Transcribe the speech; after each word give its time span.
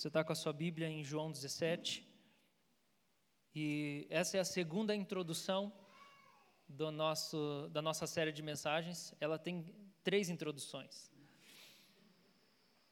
Você 0.00 0.08
está 0.08 0.24
com 0.24 0.32
a 0.32 0.34
sua 0.34 0.54
Bíblia 0.54 0.88
em 0.88 1.04
João 1.04 1.30
17. 1.30 2.08
E 3.54 4.06
essa 4.08 4.38
é 4.38 4.40
a 4.40 4.44
segunda 4.46 4.96
introdução 4.96 5.70
do 6.66 6.90
nosso, 6.90 7.68
da 7.70 7.82
nossa 7.82 8.06
série 8.06 8.32
de 8.32 8.40
mensagens. 8.42 9.14
Ela 9.20 9.38
tem 9.38 9.62
três 10.02 10.30
introduções. 10.30 11.12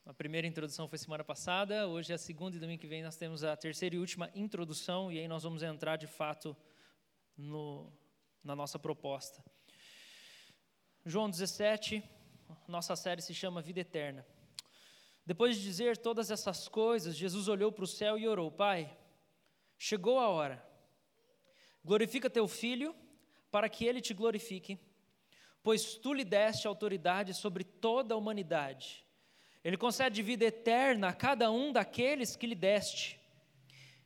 A 0.05 0.13
primeira 0.13 0.47
introdução 0.47 0.87
foi 0.87 0.99
semana 0.99 1.25
passada, 1.25 1.89
hoje 1.89 2.13
é 2.13 2.15
a 2.15 2.19
segunda 2.19 2.59
e 2.59 2.61
domingo 2.61 2.83
que 2.83 2.87
vem 2.87 3.03
nós 3.03 3.17
temos 3.17 3.43
a 3.43 3.57
terceira 3.57 3.97
e 3.97 3.99
última 3.99 4.31
introdução, 4.35 5.11
e 5.11 5.19
aí 5.19 5.27
nós 5.27 5.45
vamos 5.45 5.63
entrar 5.63 5.97
de 5.97 6.07
fato 6.07 6.55
no, 7.35 7.91
na 8.45 8.55
nossa 8.55 8.79
proposta. 8.79 9.43
João 11.07 11.31
17, 11.31 12.05
nossa 12.69 12.95
série 12.95 13.23
se 13.23 13.33
chama 13.33 13.63
Vida 13.63 13.81
Eterna. 13.81 14.27
Depois 15.29 15.59
de 15.59 15.63
dizer 15.63 15.99
todas 15.99 16.31
essas 16.31 16.69
coisas, 16.69 17.15
Jesus 17.15 17.49
olhou 17.49 17.71
para 17.71 17.85
o 17.85 17.87
céu 17.87 18.19
e 18.19 18.27
orou: 18.27 18.51
Pai, 18.51 18.97
chegou 19.77 20.19
a 20.19 20.27
hora. 20.27 20.67
Glorifica 21.85 22.31
teu 22.31 22.49
filho, 22.49 22.97
para 23.51 23.69
que 23.69 23.85
ele 23.85 24.01
te 24.01 24.15
glorifique, 24.15 24.79
pois 25.63 25.97
tu 25.97 26.15
lhe 26.15 26.25
deste 26.25 26.67
autoridade 26.67 27.35
sobre 27.35 27.63
toda 27.63 28.15
a 28.15 28.17
humanidade. 28.17 29.05
Ele 29.63 29.77
concede 29.77 30.23
vida 30.23 30.47
eterna 30.47 31.09
a 31.09 31.13
cada 31.13 31.51
um 31.51 31.75
daqueles 31.75 32.35
que 32.35 32.47
lhe 32.47 32.55
deste. 32.55 33.21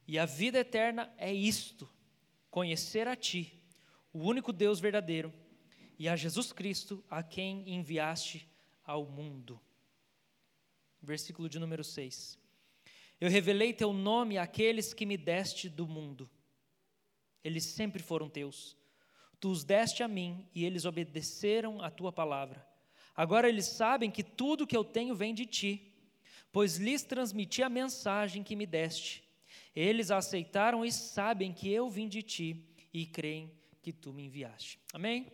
E 0.08 0.18
a 0.18 0.26
vida 0.26 0.58
eterna 0.58 1.14
é 1.16 1.32
isto: 1.32 1.88
conhecer 2.50 3.06
a 3.06 3.14
ti, 3.14 3.62
o 4.12 4.18
único 4.24 4.52
Deus 4.52 4.80
verdadeiro, 4.80 5.32
e 6.00 6.08
a 6.08 6.16
Jesus 6.16 6.52
Cristo, 6.52 7.04
a 7.08 7.22
quem 7.22 7.72
enviaste 7.72 8.50
ao 8.84 9.06
mundo 9.06 9.60
versículo 11.02 11.48
de 11.48 11.58
número 11.58 11.82
6. 11.82 12.38
Eu 13.20 13.28
revelei 13.28 13.72
teu 13.72 13.92
nome 13.92 14.38
àqueles 14.38 14.92
que 14.94 15.06
me 15.06 15.16
deste 15.16 15.68
do 15.68 15.86
mundo. 15.86 16.28
Eles 17.44 17.64
sempre 17.64 18.02
foram 18.02 18.28
teus. 18.28 18.76
Tu 19.40 19.50
os 19.50 19.64
deste 19.64 20.02
a 20.02 20.08
mim 20.08 20.48
e 20.54 20.64
eles 20.64 20.84
obedeceram 20.84 21.80
a 21.80 21.90
tua 21.90 22.12
palavra. 22.12 22.66
Agora 23.14 23.48
eles 23.48 23.66
sabem 23.66 24.10
que 24.10 24.22
tudo 24.22 24.66
que 24.66 24.76
eu 24.76 24.84
tenho 24.84 25.14
vem 25.14 25.34
de 25.34 25.46
ti, 25.46 25.92
pois 26.50 26.78
lhes 26.78 27.02
transmiti 27.02 27.62
a 27.62 27.68
mensagem 27.68 28.42
que 28.42 28.56
me 28.56 28.66
deste. 28.66 29.22
Eles 29.74 30.10
a 30.10 30.18
aceitaram 30.18 30.84
e 30.84 30.92
sabem 30.92 31.52
que 31.52 31.70
eu 31.70 31.88
vim 31.90 32.08
de 32.08 32.22
ti 32.22 32.64
e 32.92 33.06
creem 33.06 33.52
que 33.80 33.92
tu 33.92 34.12
me 34.12 34.24
enviaste. 34.24 34.78
Amém? 34.92 35.32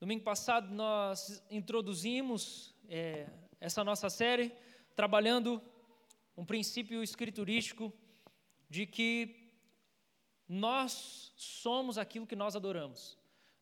Domingo 0.00 0.24
passado 0.24 0.72
nós 0.72 1.42
introduzimos 1.50 2.74
é, 2.88 3.26
essa 3.60 3.84
nossa 3.84 4.08
série 4.08 4.52
trabalhando 4.96 5.62
um 6.36 6.44
princípio 6.44 7.02
escriturístico 7.02 7.92
de 8.68 8.86
que 8.86 9.52
nós 10.48 11.32
somos 11.36 11.98
aquilo 11.98 12.26
que 12.26 12.34
nós 12.34 12.56
adoramos. 12.56 13.18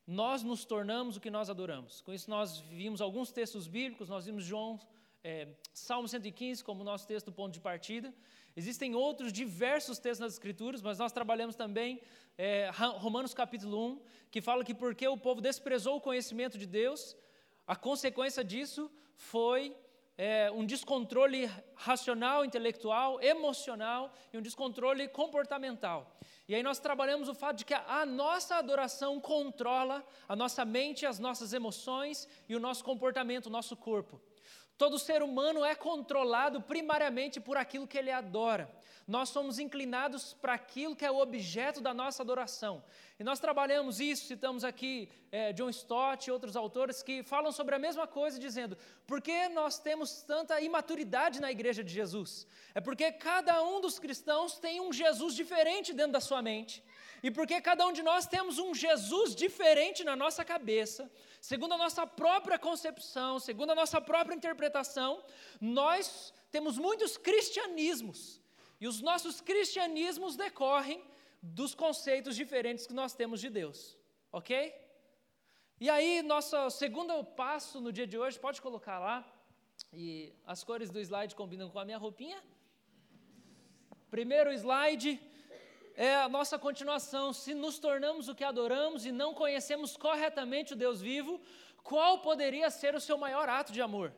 Nós 0.07 0.43
nos 0.43 0.65
tornamos 0.65 1.17
o 1.17 1.21
que 1.21 1.31
nós 1.31 1.51
adoramos. 1.51 2.01
Com 2.01 2.15
isso, 2.15 2.31
nós 2.31 2.61
vimos 2.61 3.01
alguns 3.01 3.33
textos 3.33 3.67
bíblicos, 3.67 4.09
nós 4.09 4.25
vimos 4.25 4.45
João, 4.45 4.81
é, 5.23 5.49
Salmo 5.75 6.09
115 6.09 6.63
como 6.63 6.85
nosso 6.85 7.07
texto 7.07 7.33
ponto 7.33 7.53
de 7.53 7.61
partida. 7.61 8.15
Existem 8.57 8.95
outros 8.95 9.33
diversos 9.33 9.99
textos 9.99 10.21
nas 10.21 10.33
Escrituras, 10.35 10.81
mas 10.81 10.99
nós 10.99 11.13
trabalhamos 11.13 11.57
também 11.57 12.01
é, 12.39 12.71
Romanos 12.73 13.35
capítulo 13.35 13.95
1, 13.95 14.03
que 14.31 14.41
fala 14.41 14.65
que 14.65 14.75
porque 14.75 15.07
o 15.09 15.19
povo 15.19 15.41
desprezou 15.41 15.97
o 15.97 16.01
conhecimento 16.01 16.57
de 16.57 16.67
Deus, 16.67 17.17
a 17.67 17.77
consequência 17.77 18.43
disso 18.43 18.91
foi 19.15 19.77
é, 20.19 20.51
um 20.51 20.67
descontrole 20.67 21.49
racional, 21.77 22.45
intelectual, 22.45 23.23
emocional 23.23 24.13
e 24.33 24.37
um 24.37 24.43
descontrole 24.43 25.07
comportamental. 25.07 26.19
E 26.49 26.57
aí 26.57 26.63
nós 26.63 26.81
trabalhamos 26.81 27.29
o 27.29 27.35
fato 27.35 27.59
de 27.59 27.65
que 27.65 27.73
a, 27.73 28.01
a 28.01 28.05
nossa 28.05 28.57
adoração 28.57 29.21
controla 29.21 30.05
a 30.29 30.35
nossa 30.35 30.65
mente, 30.65 31.07
as 31.07 31.21
nossas 31.21 31.53
emoções 31.53 32.27
e 32.49 32.57
o 32.57 32.61
nosso 32.61 32.83
comportamento, 32.83 33.47
o 33.47 33.51
nosso 33.51 33.77
corpo. 33.77 34.21
Todo 34.79 34.99
ser 34.99 35.23
humano 35.23 35.65
é 35.65 35.75
controlado 35.75 36.63
primariamente 36.63 37.41
por 37.41 37.57
aquilo 37.59 37.87
que 37.87 37.99
ele 37.99 38.11
adora 38.11 38.71
nós 39.09 39.31
somos 39.31 39.59
inclinados 39.59 40.35
para 40.35 40.53
aquilo 40.53 40.95
que 40.95 41.03
é 41.03 41.11
o 41.11 41.17
objeto 41.17 41.81
da 41.81 41.95
nossa 41.95 42.23
adoração. 42.23 42.85
E 43.19 43.25
nós 43.25 43.41
trabalhamos 43.41 44.01
isso, 44.01 44.27
citamos 44.27 44.65
aqui 44.65 45.09
é, 45.33 45.51
John 45.55 45.71
Stott 45.71 46.29
e 46.29 46.31
outros 46.31 46.55
autores 46.55 47.03
que 47.03 47.23
falam 47.23 47.51
sobre 47.51 47.75
a 47.75 47.79
mesma 47.79 48.07
coisa, 48.07 48.39
dizendo: 48.39 48.77
por 49.07 49.23
que 49.23 49.49
nós 49.49 49.79
temos 49.79 50.21
tanta 50.21 50.61
imaturidade 50.61 51.41
na 51.41 51.51
igreja 51.51 51.83
de 51.83 51.91
Jesus? 51.91 52.47
É 52.75 52.83
porque 52.83 53.11
cada 53.11 53.63
um 53.63 53.81
dos 53.81 53.99
cristãos 53.99 54.59
tem 54.59 54.79
um 54.79 54.93
Jesus 54.93 55.35
diferente 55.35 55.95
dentro 55.95 56.13
da 56.13 56.21
sua 56.21 56.43
mente. 56.43 56.85
E 57.23 57.31
porque 57.31 57.61
cada 57.61 57.87
um 57.87 57.93
de 57.93 58.03
nós 58.03 58.27
temos 58.27 58.59
um 58.59 58.75
Jesus 58.75 59.35
diferente 59.35 60.05
na 60.05 60.15
nossa 60.15 60.45
cabeça, 60.45 61.11
segundo 61.41 61.75
a 61.75 61.79
nossa 61.79 62.07
própria 62.07 62.59
concepção, 62.59 63.39
segundo 63.41 63.71
a 63.71 63.75
nossa 63.75 64.01
própria 64.01 64.35
interpretação, 64.35 65.23
nós 65.61 66.33
temos 66.51 66.79
muitos 66.79 67.17
cristianismos 67.17 68.41
e 68.81 68.87
os 68.87 69.01
nossos 69.01 69.41
cristianismos 69.41 70.37
decorrem 70.37 71.03
dos 71.43 71.75
conceitos 71.75 72.37
diferentes 72.37 72.87
que 72.87 72.95
nós 72.95 73.15
temos 73.15 73.41
de 73.41 73.51
Deus, 73.51 73.97
ok? 74.33 74.75
E 75.81 75.89
aí, 75.89 76.23
nosso 76.23 76.71
segundo 76.71 77.23
passo 77.25 77.81
no 77.81 77.93
dia 77.93 78.07
de 78.07 78.19
hoje, 78.19 78.39
pode 78.39 78.61
colocar 78.61 78.99
lá, 78.99 79.25
e 79.93 80.33
as 80.45 80.65
cores 80.65 80.91
do 80.91 81.01
slide 81.01 81.35
combinam 81.35 81.71
com 81.71 81.79
a 81.79 81.85
minha 81.85 81.99
roupinha. 81.99 82.43
Primeiro 84.11 84.53
slide 84.53 85.21
é 85.99 86.15
a 86.15 86.29
nossa 86.29 86.57
continuação. 86.57 87.33
Se 87.33 87.53
nos 87.55 87.81
tornamos 87.81 88.29
o 88.29 88.35
que 88.35 88.45
adoramos 88.45 89.05
e 89.05 89.11
não 89.11 89.35
conhecemos 89.35 89.97
corretamente 89.97 90.75
o 90.75 90.77
Deus 90.77 91.01
vivo, 91.01 91.41
qual 91.83 92.21
poderia 92.21 92.71
ser 92.71 92.95
o 92.95 93.01
seu 93.01 93.19
maior 93.19 93.49
ato 93.49 93.73
de 93.73 93.83
amor? 93.83 94.13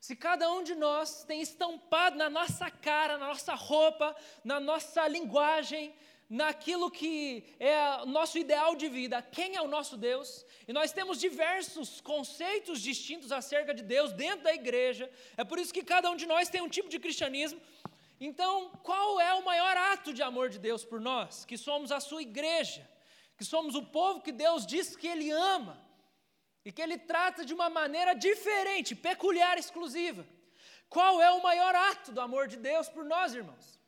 Se 0.00 0.16
cada 0.16 0.50
um 0.50 0.62
de 0.62 0.74
nós 0.74 1.22
tem 1.24 1.42
estampado 1.42 2.16
na 2.16 2.30
nossa 2.30 2.70
cara, 2.70 3.18
na 3.18 3.26
nossa 3.26 3.54
roupa, 3.54 4.16
na 4.42 4.58
nossa 4.58 5.06
linguagem, 5.06 5.94
naquilo 6.30 6.90
que 6.90 7.44
é 7.58 8.02
o 8.02 8.06
nosso 8.06 8.38
ideal 8.38 8.74
de 8.74 8.88
vida, 8.88 9.20
quem 9.20 9.56
é 9.56 9.60
o 9.60 9.68
nosso 9.68 9.98
Deus, 9.98 10.46
e 10.66 10.72
nós 10.72 10.92
temos 10.92 11.18
diversos 11.18 12.00
conceitos 12.00 12.80
distintos 12.80 13.32
acerca 13.32 13.74
de 13.74 13.82
Deus 13.82 14.12
dentro 14.12 14.44
da 14.44 14.54
igreja, 14.54 15.10
é 15.36 15.44
por 15.44 15.58
isso 15.58 15.74
que 15.74 15.82
cada 15.82 16.10
um 16.10 16.16
de 16.16 16.24
nós 16.24 16.48
tem 16.48 16.62
um 16.62 16.68
tipo 16.68 16.88
de 16.88 16.98
cristianismo. 16.98 17.60
Então, 18.20 18.70
qual 18.82 19.18
é 19.18 19.32
o 19.34 19.44
maior 19.44 19.76
ato 19.76 20.12
de 20.12 20.22
amor 20.22 20.50
de 20.50 20.58
Deus 20.58 20.84
por 20.84 21.00
nós? 21.00 21.44
Que 21.46 21.56
somos 21.56 21.90
a 21.90 22.00
sua 22.00 22.20
igreja, 22.20 22.86
que 23.38 23.44
somos 23.44 23.74
o 23.74 23.86
povo 23.86 24.20
que 24.20 24.30
Deus 24.30 24.66
diz 24.66 24.94
que 24.94 25.08
Ele 25.08 25.30
ama 25.30 25.90
e 26.64 26.70
que 26.70 26.82
ele 26.82 26.98
trata 26.98 27.44
de 27.44 27.54
uma 27.54 27.70
maneira 27.70 28.14
diferente, 28.14 28.94
peculiar, 28.94 29.56
exclusiva. 29.58 30.26
Qual 30.88 31.20
é 31.22 31.30
o 31.30 31.42
maior 31.42 31.74
ato 31.74 32.12
do 32.12 32.20
amor 32.20 32.48
de 32.48 32.56
Deus 32.56 32.88
por 32.88 33.04
nós, 33.04 33.34
irmãos? 33.34 33.80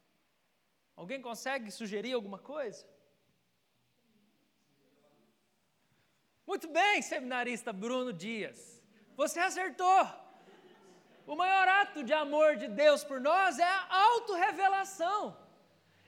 Alguém 0.97 1.21
consegue 1.21 1.71
sugerir 1.71 2.12
alguma 2.12 2.38
coisa? 2.38 2.87
Muito 6.47 6.69
bem, 6.69 7.03
seminarista 7.03 7.72
Bruno 7.72 8.12
Dias. 8.12 8.82
Você 9.16 9.41
acertou. 9.41 10.22
O 11.27 11.37
maior 11.37 11.69
ato 11.69 12.03
de 12.03 12.12
amor 12.12 12.56
de 12.56 12.69
Deus 12.69 13.05
por 13.05 13.21
nós 13.21 13.59
é 13.59 13.65
a 13.65 14.03
autorrevelação. 14.06 15.37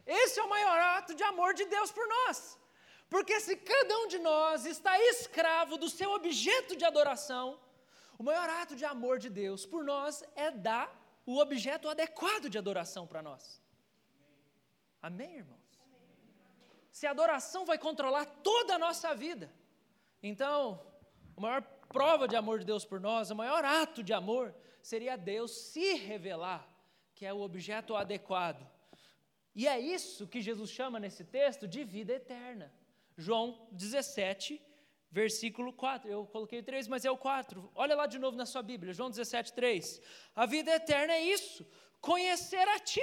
Esse 0.07 0.39
é 0.41 0.43
o 0.43 0.49
maior 0.49 0.79
ato 0.79 1.15
de 1.15 1.23
amor 1.23 1.55
de 1.55 1.65
Deus 1.65 1.91
por 1.93 2.07
nós. 2.07 2.59
Porque 3.09 3.39
se 3.41 3.57
cada 3.57 3.99
um 3.99 4.09
de 4.09 4.19
nós 4.19 4.67
está 4.67 4.99
escravo 4.99 5.77
do 5.77 5.89
seu 5.89 6.11
objeto 6.13 6.77
de 6.77 6.85
adoração, 6.85 7.61
o 8.19 8.23
maior 8.23 8.49
ato 8.49 8.75
de 8.75 8.85
amor 8.85 9.19
de 9.19 9.31
Deus 9.31 9.65
por 9.65 9.85
nós 9.85 10.25
é 10.35 10.51
dar 10.51 10.89
o 11.27 11.39
objeto 11.39 11.89
adequado 11.89 12.49
de 12.51 12.59
adoração 12.59 13.07
para 13.07 13.23
nós. 13.23 13.63
Amém, 15.01 15.37
irmãos? 15.37 15.61
Se 16.91 17.07
a 17.07 17.11
adoração 17.11 17.65
vai 17.65 17.79
controlar 17.79 18.25
toda 18.43 18.75
a 18.75 18.79
nossa 18.79 19.15
vida, 19.15 19.53
então, 20.23 20.81
a 21.37 21.41
maior 21.41 21.63
prova 21.89 22.27
de 22.27 22.37
amor 22.37 22.59
de 22.61 22.65
Deus 22.65 22.85
por 22.85 23.01
nós, 23.01 23.31
o 23.31 23.37
maior 23.37 23.65
ato 23.65 24.03
de 24.03 24.13
amor, 24.13 24.55
seria 24.85 25.17
Deus 25.17 25.51
se 25.51 25.95
revelar, 25.95 26.63
que 27.15 27.25
é 27.25 27.33
o 27.33 27.41
objeto 27.41 27.97
adequado. 27.97 28.63
E 29.55 29.67
é 29.67 29.81
isso 29.81 30.29
que 30.29 30.43
Jesus 30.43 30.71
chama 30.71 31.01
nesse 31.01 31.25
texto 31.25 31.67
de 31.67 31.83
vida 31.85 32.13
eterna. 32.13 32.71
João 33.17 33.67
17, 33.73 34.61
versículo 35.11 35.73
4. 35.73 36.11
Eu 36.11 36.27
coloquei 36.27 36.59
o 36.59 36.63
3, 36.63 36.87
mas 36.87 37.07
é 37.07 37.11
o 37.11 37.17
4. 37.17 37.73
Olha 37.75 37.97
lá 37.97 38.07
de 38.07 38.19
novo 38.19 38.37
na 38.37 38.45
sua 38.45 38.63
Bíblia, 38.63 38.93
João 38.93 39.09
17, 39.09 39.55
3. 39.55 40.03
A 40.37 40.45
vida 40.45 40.71
eterna 40.71 41.15
é 41.15 41.23
isso: 41.23 41.67
conhecer 41.99 42.69
a 42.69 42.79
Ti, 42.79 43.01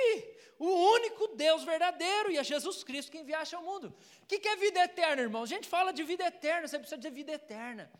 o 0.59 0.69
único 0.97 1.29
Deus 1.29 1.63
verdadeiro, 1.63 2.29
e 2.29 2.37
a 2.37 2.43
Jesus 2.43 2.83
Cristo 2.83 3.11
que 3.11 3.17
enviaste 3.17 3.55
ao 3.55 3.63
mundo. 3.63 3.91
O 4.21 4.27
que 4.27 4.47
é 4.47 4.55
vida 4.55 4.83
eterna, 4.83 5.23
irmão? 5.23 5.41
A 5.41 5.47
gente 5.47 5.67
fala 5.67 5.91
de 5.91 6.03
vida 6.03 6.23
eterna, 6.25 6.67
você 6.67 6.77
precisa 6.77 7.01
de 7.01 7.09
vida 7.09 7.31
eterna. 7.31 7.91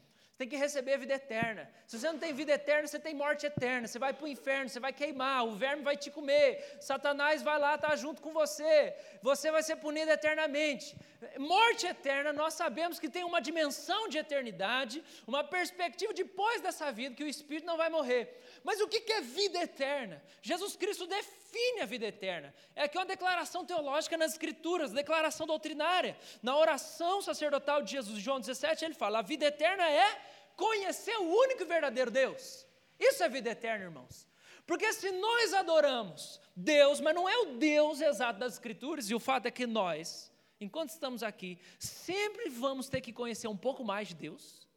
Tem 0.42 0.50
que 0.50 0.56
receber 0.56 0.94
a 0.96 0.98
vida 0.98 1.14
eterna. 1.14 1.70
Se 1.86 2.00
você 2.00 2.12
não 2.12 2.18
tem 2.18 2.34
vida 2.34 2.52
eterna, 2.52 2.88
você 2.88 2.98
tem 2.98 3.14
morte 3.14 3.46
eterna. 3.46 3.88
Você 3.88 4.00
vai 4.00 4.12
para 4.12 4.26
o 4.26 4.28
inferno, 4.28 4.68
você 4.68 4.80
vai 4.80 4.92
queimar, 4.92 5.46
o 5.46 5.52
verme 5.52 5.84
vai 5.84 5.96
te 5.96 6.10
comer, 6.10 6.78
Satanás 6.82 7.44
vai 7.44 7.60
lá 7.60 7.76
estar 7.76 7.90
tá 7.90 7.96
junto 7.96 8.24
com 8.24 8.34
você, 8.34 8.96
você 9.22 9.52
vai 9.52 9.62
ser 9.62 9.76
punido 9.76 10.10
eternamente. 10.10 10.96
Morte 11.38 11.86
eterna, 11.86 12.34
nós 12.34 12.56
sabemos 12.56 12.98
que 13.00 13.08
tem 13.08 13.24
uma 13.24 13.40
dimensão 13.40 14.08
de 14.10 14.18
eternidade, 14.18 15.04
uma 15.28 15.44
perspectiva 15.44 16.12
depois 16.12 16.60
dessa 16.60 16.92
vida, 16.92 17.14
que 17.14 17.24
o 17.24 17.28
espírito 17.28 17.68
não 17.68 17.78
vai 17.78 17.90
morrer. 17.90 18.42
Mas 18.64 18.82
o 18.82 18.88
que 18.88 19.14
é 19.14 19.22
vida 19.22 19.62
eterna? 19.62 20.24
Jesus 20.42 20.76
Cristo 20.76 21.06
define 21.06 21.82
a 21.82 21.86
vida 21.86 22.08
eterna. 22.08 22.52
É 22.76 22.84
aqui 22.84 22.98
uma 22.98 23.06
declaração 23.06 23.64
teológica 23.64 24.18
nas 24.18 24.32
Escrituras, 24.32 24.92
declaração 24.92 25.46
doutrinária. 25.46 26.18
Na 26.42 26.58
oração 26.58 27.22
sacerdotal 27.22 27.84
de 27.84 27.92
Jesus, 27.92 28.20
João 28.20 28.40
17, 28.40 28.86
ele 28.86 28.96
fala: 28.96 29.20
a 29.20 29.22
vida 29.22 29.46
eterna 29.46 29.88
é 29.88 30.31
conhecer 30.56 31.16
o 31.18 31.24
único 31.24 31.64
e 31.64 31.66
verdadeiro 31.66 32.12
Deus. 32.12 32.66
Isso 33.00 33.24
é 33.24 33.30
vida 33.30 33.50
eterna, 33.50 33.86
irmãos. 33.86 34.28
Porque 34.66 34.94
se 34.94 35.12
nós 35.12 35.54
adoramos 35.54 36.40
Deus, 36.56 37.02
mas 37.02 37.16
não 37.16 37.28
é 37.28 37.38
o 37.40 37.58
Deus 37.58 38.00
exato 38.00 38.40
das 38.40 38.54
Escrituras, 38.54 39.10
e 39.10 39.16
o 39.16 39.20
fato 39.20 39.48
é 39.48 39.52
que 39.52 39.66
nós, 39.66 40.32
enquanto 40.60 40.90
estamos 40.90 41.24
aqui, 41.24 41.60
sempre 41.80 42.50
vamos 42.50 42.88
ter 42.88 43.02
que 43.02 43.12
conhecer 43.12 43.48
um 43.48 43.58
pouco 43.58 43.84
mais 43.84 44.10
de 44.10 44.16
Deus. 44.16 44.68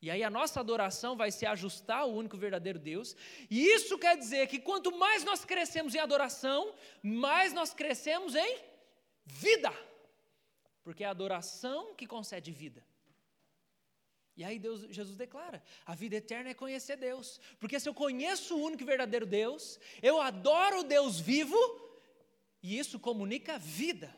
E 0.00 0.10
aí 0.10 0.22
a 0.22 0.30
nossa 0.30 0.60
adoração 0.60 1.16
vai 1.16 1.30
se 1.30 1.46
ajustar 1.46 2.00
ao 2.00 2.12
único 2.12 2.36
verdadeiro 2.36 2.78
Deus. 2.78 3.16
E 3.50 3.66
isso 3.66 3.98
quer 3.98 4.16
dizer 4.16 4.46
que 4.46 4.58
quanto 4.58 4.96
mais 4.96 5.24
nós 5.24 5.44
crescemos 5.44 5.94
em 5.94 5.98
adoração, 5.98 6.74
mais 7.02 7.52
nós 7.52 7.72
crescemos 7.72 8.34
em 8.34 8.58
vida. 9.24 9.72
Porque 10.84 11.02
é 11.02 11.06
a 11.06 11.10
adoração 11.10 11.94
que 11.94 12.06
concede 12.06 12.52
vida. 12.52 12.84
E 14.36 14.44
aí 14.44 14.58
Deus, 14.58 14.82
Jesus 14.90 15.16
declara: 15.16 15.62
a 15.84 15.94
vida 15.94 16.16
eterna 16.16 16.50
é 16.50 16.54
conhecer 16.54 16.96
Deus. 16.96 17.40
Porque 17.58 17.80
se 17.80 17.88
eu 17.88 17.94
conheço 17.94 18.56
o 18.56 18.62
único 18.62 18.82
e 18.82 18.86
verdadeiro 18.86 19.26
Deus, 19.26 19.80
eu 20.02 20.20
adoro 20.20 20.80
o 20.80 20.84
Deus 20.84 21.18
vivo, 21.18 21.58
e 22.62 22.78
isso 22.78 22.98
comunica 23.00 23.58
vida. 23.58 24.14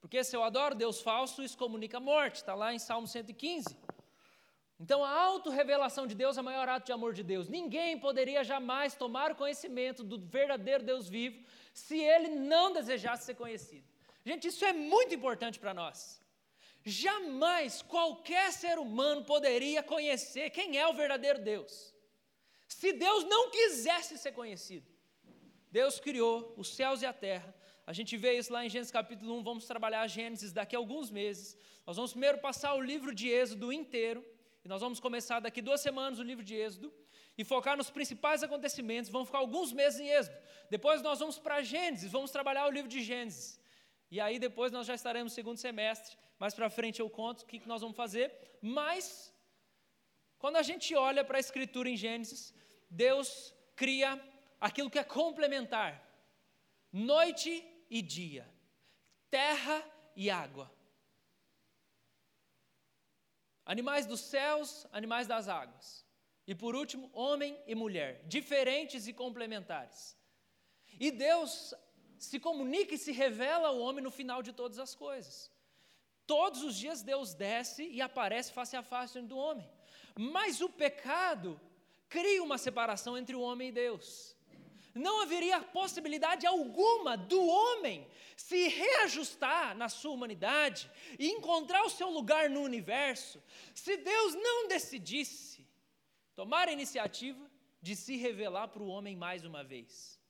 Porque 0.00 0.24
se 0.24 0.34
eu 0.34 0.42
adoro 0.42 0.74
Deus 0.74 1.00
falso, 1.00 1.42
isso 1.42 1.56
comunica 1.56 2.00
morte. 2.00 2.36
Está 2.36 2.54
lá 2.54 2.74
em 2.74 2.78
Salmo 2.78 3.06
115. 3.06 3.64
Então, 4.80 5.04
a 5.04 5.10
autorrevelação 5.10 6.08
de 6.08 6.14
Deus 6.16 6.36
é 6.36 6.40
o 6.40 6.44
maior 6.44 6.68
ato 6.68 6.86
de 6.86 6.92
amor 6.92 7.12
de 7.12 7.22
Deus. 7.22 7.48
Ninguém 7.48 7.96
poderia 7.96 8.42
jamais 8.42 8.96
tomar 8.96 9.30
o 9.30 9.36
conhecimento 9.36 10.02
do 10.02 10.18
verdadeiro 10.18 10.82
Deus 10.82 11.08
vivo 11.08 11.40
se 11.72 12.00
ele 12.00 12.30
não 12.30 12.72
desejasse 12.72 13.24
ser 13.24 13.36
conhecido. 13.36 13.86
Gente, 14.24 14.48
isso 14.48 14.64
é 14.64 14.72
muito 14.72 15.14
importante 15.14 15.60
para 15.60 15.72
nós. 15.72 16.21
Jamais 16.84 17.80
qualquer 17.82 18.52
ser 18.52 18.78
humano 18.78 19.24
poderia 19.24 19.82
conhecer 19.82 20.50
quem 20.50 20.78
é 20.78 20.86
o 20.86 20.92
verdadeiro 20.92 21.40
Deus. 21.40 21.94
Se 22.66 22.92
Deus 22.92 23.24
não 23.24 23.50
quisesse 23.50 24.18
ser 24.18 24.32
conhecido. 24.32 24.90
Deus 25.70 26.00
criou 26.00 26.52
os 26.56 26.74
céus 26.74 27.02
e 27.02 27.06
a 27.06 27.12
terra. 27.12 27.54
A 27.86 27.92
gente 27.92 28.16
vê 28.16 28.36
isso 28.36 28.52
lá 28.52 28.64
em 28.64 28.68
Gênesis 28.68 28.92
capítulo 28.92 29.34
1, 29.38 29.42
vamos 29.42 29.66
trabalhar 29.66 30.06
Gênesis 30.06 30.52
daqui 30.52 30.74
a 30.74 30.78
alguns 30.78 31.10
meses. 31.10 31.56
Nós 31.86 31.96
vamos 31.96 32.12
primeiro 32.12 32.38
passar 32.38 32.74
o 32.74 32.80
livro 32.80 33.14
de 33.14 33.28
Êxodo 33.28 33.72
inteiro, 33.72 34.24
e 34.64 34.68
nós 34.68 34.80
vamos 34.80 35.00
começar 35.00 35.40
daqui 35.40 35.60
duas 35.60 35.80
semanas 35.80 36.18
o 36.18 36.22
livro 36.22 36.44
de 36.44 36.54
Êxodo, 36.54 36.92
e 37.36 37.44
focar 37.44 37.76
nos 37.76 37.90
principais 37.90 38.42
acontecimentos, 38.42 39.10
vamos 39.10 39.28
ficar 39.28 39.38
alguns 39.38 39.72
meses 39.72 39.98
em 39.98 40.08
Êxodo. 40.08 40.36
Depois 40.70 41.02
nós 41.02 41.18
vamos 41.18 41.38
para 41.38 41.62
Gênesis, 41.62 42.12
vamos 42.12 42.30
trabalhar 42.30 42.66
o 42.66 42.70
livro 42.70 42.88
de 42.88 43.02
Gênesis. 43.02 43.60
E 44.10 44.20
aí 44.20 44.38
depois 44.38 44.70
nós 44.70 44.86
já 44.86 44.94
estaremos 44.94 45.32
no 45.32 45.34
segundo 45.34 45.56
semestre 45.56 46.16
mais 46.42 46.54
para 46.54 46.68
frente 46.68 46.98
eu 47.00 47.08
conto 47.08 47.42
o 47.42 47.46
que, 47.46 47.68
nós 47.68 47.82
vamos 47.82 47.96
fazer. 47.96 48.26
Mas, 48.60 49.32
quando 50.40 50.56
a 50.56 50.62
gente 50.62 50.92
olha 50.92 51.22
para 51.24 51.36
a 51.36 51.44
Escritura 51.46 51.88
em 51.88 51.96
Gênesis, 51.96 52.52
Deus 52.90 53.54
cria 53.76 54.10
aquilo 54.60 54.90
que 54.90 54.98
é 54.98 55.04
complementar: 55.04 55.92
noite 56.92 57.52
e 57.88 58.02
dia, 58.02 58.44
terra 59.30 59.78
e 60.16 60.30
água. 60.30 60.68
Animais 63.64 64.04
dos 64.04 64.18
céus, 64.18 64.84
animais 64.90 65.28
das 65.28 65.46
águas. 65.48 66.04
E 66.44 66.56
por 66.56 66.74
último, 66.74 67.08
homem 67.12 67.56
e 67.68 67.74
mulher, 67.76 68.26
diferentes 68.26 69.06
e 69.06 69.12
complementares. 69.12 70.18
E 70.98 71.12
Deus 71.12 71.72
se 72.18 72.40
comunica 72.40 72.96
e 72.96 72.98
se 72.98 73.12
revela 73.12 73.68
ao 73.68 73.78
homem 73.78 74.02
no 74.02 74.10
final 74.10 74.42
de 74.42 74.52
todas 74.52 74.80
as 74.80 74.92
coisas. 74.92 75.52
Todos 76.26 76.62
os 76.62 76.76
dias 76.76 77.02
Deus 77.02 77.34
desce 77.34 77.84
e 77.84 78.00
aparece 78.00 78.52
face 78.52 78.76
a 78.76 78.82
face 78.82 79.20
do 79.22 79.36
homem. 79.36 79.68
Mas 80.16 80.60
o 80.60 80.68
pecado 80.68 81.60
cria 82.08 82.42
uma 82.42 82.58
separação 82.58 83.16
entre 83.16 83.34
o 83.34 83.40
homem 83.40 83.68
e 83.68 83.72
Deus. 83.72 84.36
Não 84.94 85.22
haveria 85.22 85.60
possibilidade 85.60 86.46
alguma 86.46 87.16
do 87.16 87.42
homem 87.42 88.06
se 88.36 88.68
reajustar 88.68 89.74
na 89.74 89.88
sua 89.88 90.12
humanidade 90.12 90.90
e 91.18 91.28
encontrar 91.28 91.82
o 91.84 91.90
seu 91.90 92.10
lugar 92.10 92.50
no 92.50 92.60
universo 92.60 93.42
se 93.74 93.96
Deus 93.96 94.34
não 94.34 94.68
decidisse 94.68 95.66
tomar 96.34 96.68
a 96.68 96.72
iniciativa 96.72 97.50
de 97.80 97.96
se 97.96 98.16
revelar 98.16 98.68
para 98.68 98.82
o 98.82 98.88
homem 98.88 99.16
mais 99.16 99.44
uma 99.44 99.64
vez. 99.64 100.20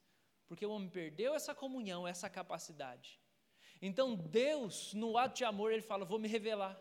Porque 0.47 0.65
o 0.65 0.71
homem 0.71 0.89
perdeu 0.89 1.35
essa 1.35 1.55
comunhão, 1.55 2.07
essa 2.07 2.31
capacidade. 2.31 3.22
Então 3.83 4.15
Deus, 4.15 4.95
no 4.95 5.19
ato 5.19 5.37
de 5.39 5.45
amor, 5.45 5.73
Ele 5.73 5.83
fala: 5.83 6.05
Vou 6.05 6.19
me 6.19 6.29
revelar. 6.29 6.81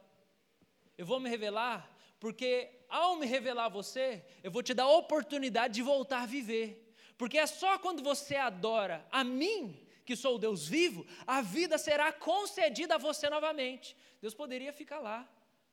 Eu 0.96 1.06
vou 1.06 1.20
me 1.20 1.28
revelar 1.28 1.92
porque 2.22 2.70
ao 2.88 3.16
me 3.16 3.26
revelar 3.26 3.66
a 3.66 3.70
você, 3.70 4.24
eu 4.44 4.52
vou 4.52 4.62
te 4.62 4.76
dar 4.76 4.84
a 4.84 4.96
oportunidade 4.96 5.74
de 5.74 5.82
voltar 5.82 6.22
a 6.22 6.28
viver. 6.28 6.94
Porque 7.18 7.36
é 7.36 7.48
só 7.48 7.80
quando 7.80 8.04
você 8.04 8.36
adora 8.36 9.04
a 9.12 9.24
mim, 9.24 9.76
que 10.06 10.16
sou 10.16 10.36
o 10.36 10.40
Deus 10.40 10.68
vivo, 10.68 11.04
a 11.26 11.42
vida 11.42 11.80
será 11.80 12.14
concedida 12.14 12.94
a 12.94 13.00
você 13.00 13.28
novamente. 13.28 13.98
Deus 14.22 14.36
poderia 14.36 14.72
ficar 14.72 15.00
lá, 15.00 15.28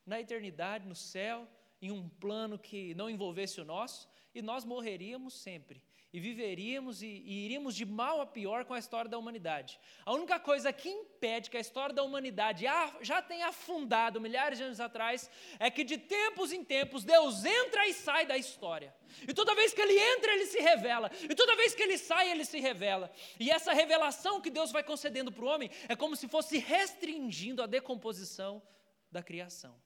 na 0.07 0.19
eternidade, 0.19 0.89
no 0.89 0.95
céu, 0.95 1.47
em 1.83 1.91
um 1.91 2.09
plano 2.09 2.59
que 2.59 2.95
não 2.95 3.11
envolvesse 3.11 3.61
o 3.61 3.65
nosso, 3.65 4.09
e 4.35 4.41
nós 4.41 4.65
morreríamos 4.65 5.35
sempre 5.35 5.83
e 6.11 6.19
viveríamos 6.19 7.03
e, 7.03 7.07
e, 7.07 7.45
iríamos 7.45 7.75
de 7.75 7.85
mal 7.85 8.21
a 8.21 8.27
pior 8.27 8.65
com 8.65 8.73
a 8.73 8.79
história 8.79 9.11
da 9.11 9.19
humanidade. 9.19 9.79
A 10.07 10.13
única 10.15 10.41
coisa 10.41 10.73
que 10.73 10.89
impede 10.89 11.51
que 11.51 11.57
a 11.57 11.61
história 11.61 11.95
da 11.95 12.03
humanidade 12.03 12.65
já 13.03 13.21
tenha 13.21 13.49
afundado 13.49 14.21
milhares 14.21 14.57
de 14.57 14.65
anos 14.65 14.81
atrás 14.81 15.31
é 15.59 15.71
que 15.71 15.85
de 15.85 15.99
tempos 15.99 16.51
em 16.51 16.65
tempos 16.65 17.05
Deus 17.05 17.45
entra 17.45 17.87
e 17.87 17.93
sai 17.93 18.25
da 18.25 18.39
história. 18.39 18.95
E 19.27 19.35
toda 19.35 19.55
vez 19.55 19.75
que 19.75 19.83
ele 19.83 19.99
entra, 19.99 20.33
ele 20.33 20.47
se 20.47 20.59
revela. 20.61 21.11
E 21.29 21.35
toda 21.35 21.57
vez 21.57 21.75
que 21.75 21.83
ele 21.83 21.99
sai, 21.99 22.31
ele 22.31 22.45
se 22.45 22.59
revela. 22.59 23.13
E 23.39 23.51
essa 23.51 23.75
revelação 23.75 24.41
que 24.41 24.51
Deus 24.51 24.73
vai 24.73 24.83
concedendo 24.83 25.31
para 25.31 25.45
o 25.45 25.49
homem 25.49 25.71
é 25.89 25.95
como 25.95 26.17
se 26.17 26.27
fosse 26.27 26.59
restringindo 26.59 27.63
a 27.63 27.67
decomposição 27.67 28.63
da 29.11 29.23
criação. 29.23 29.79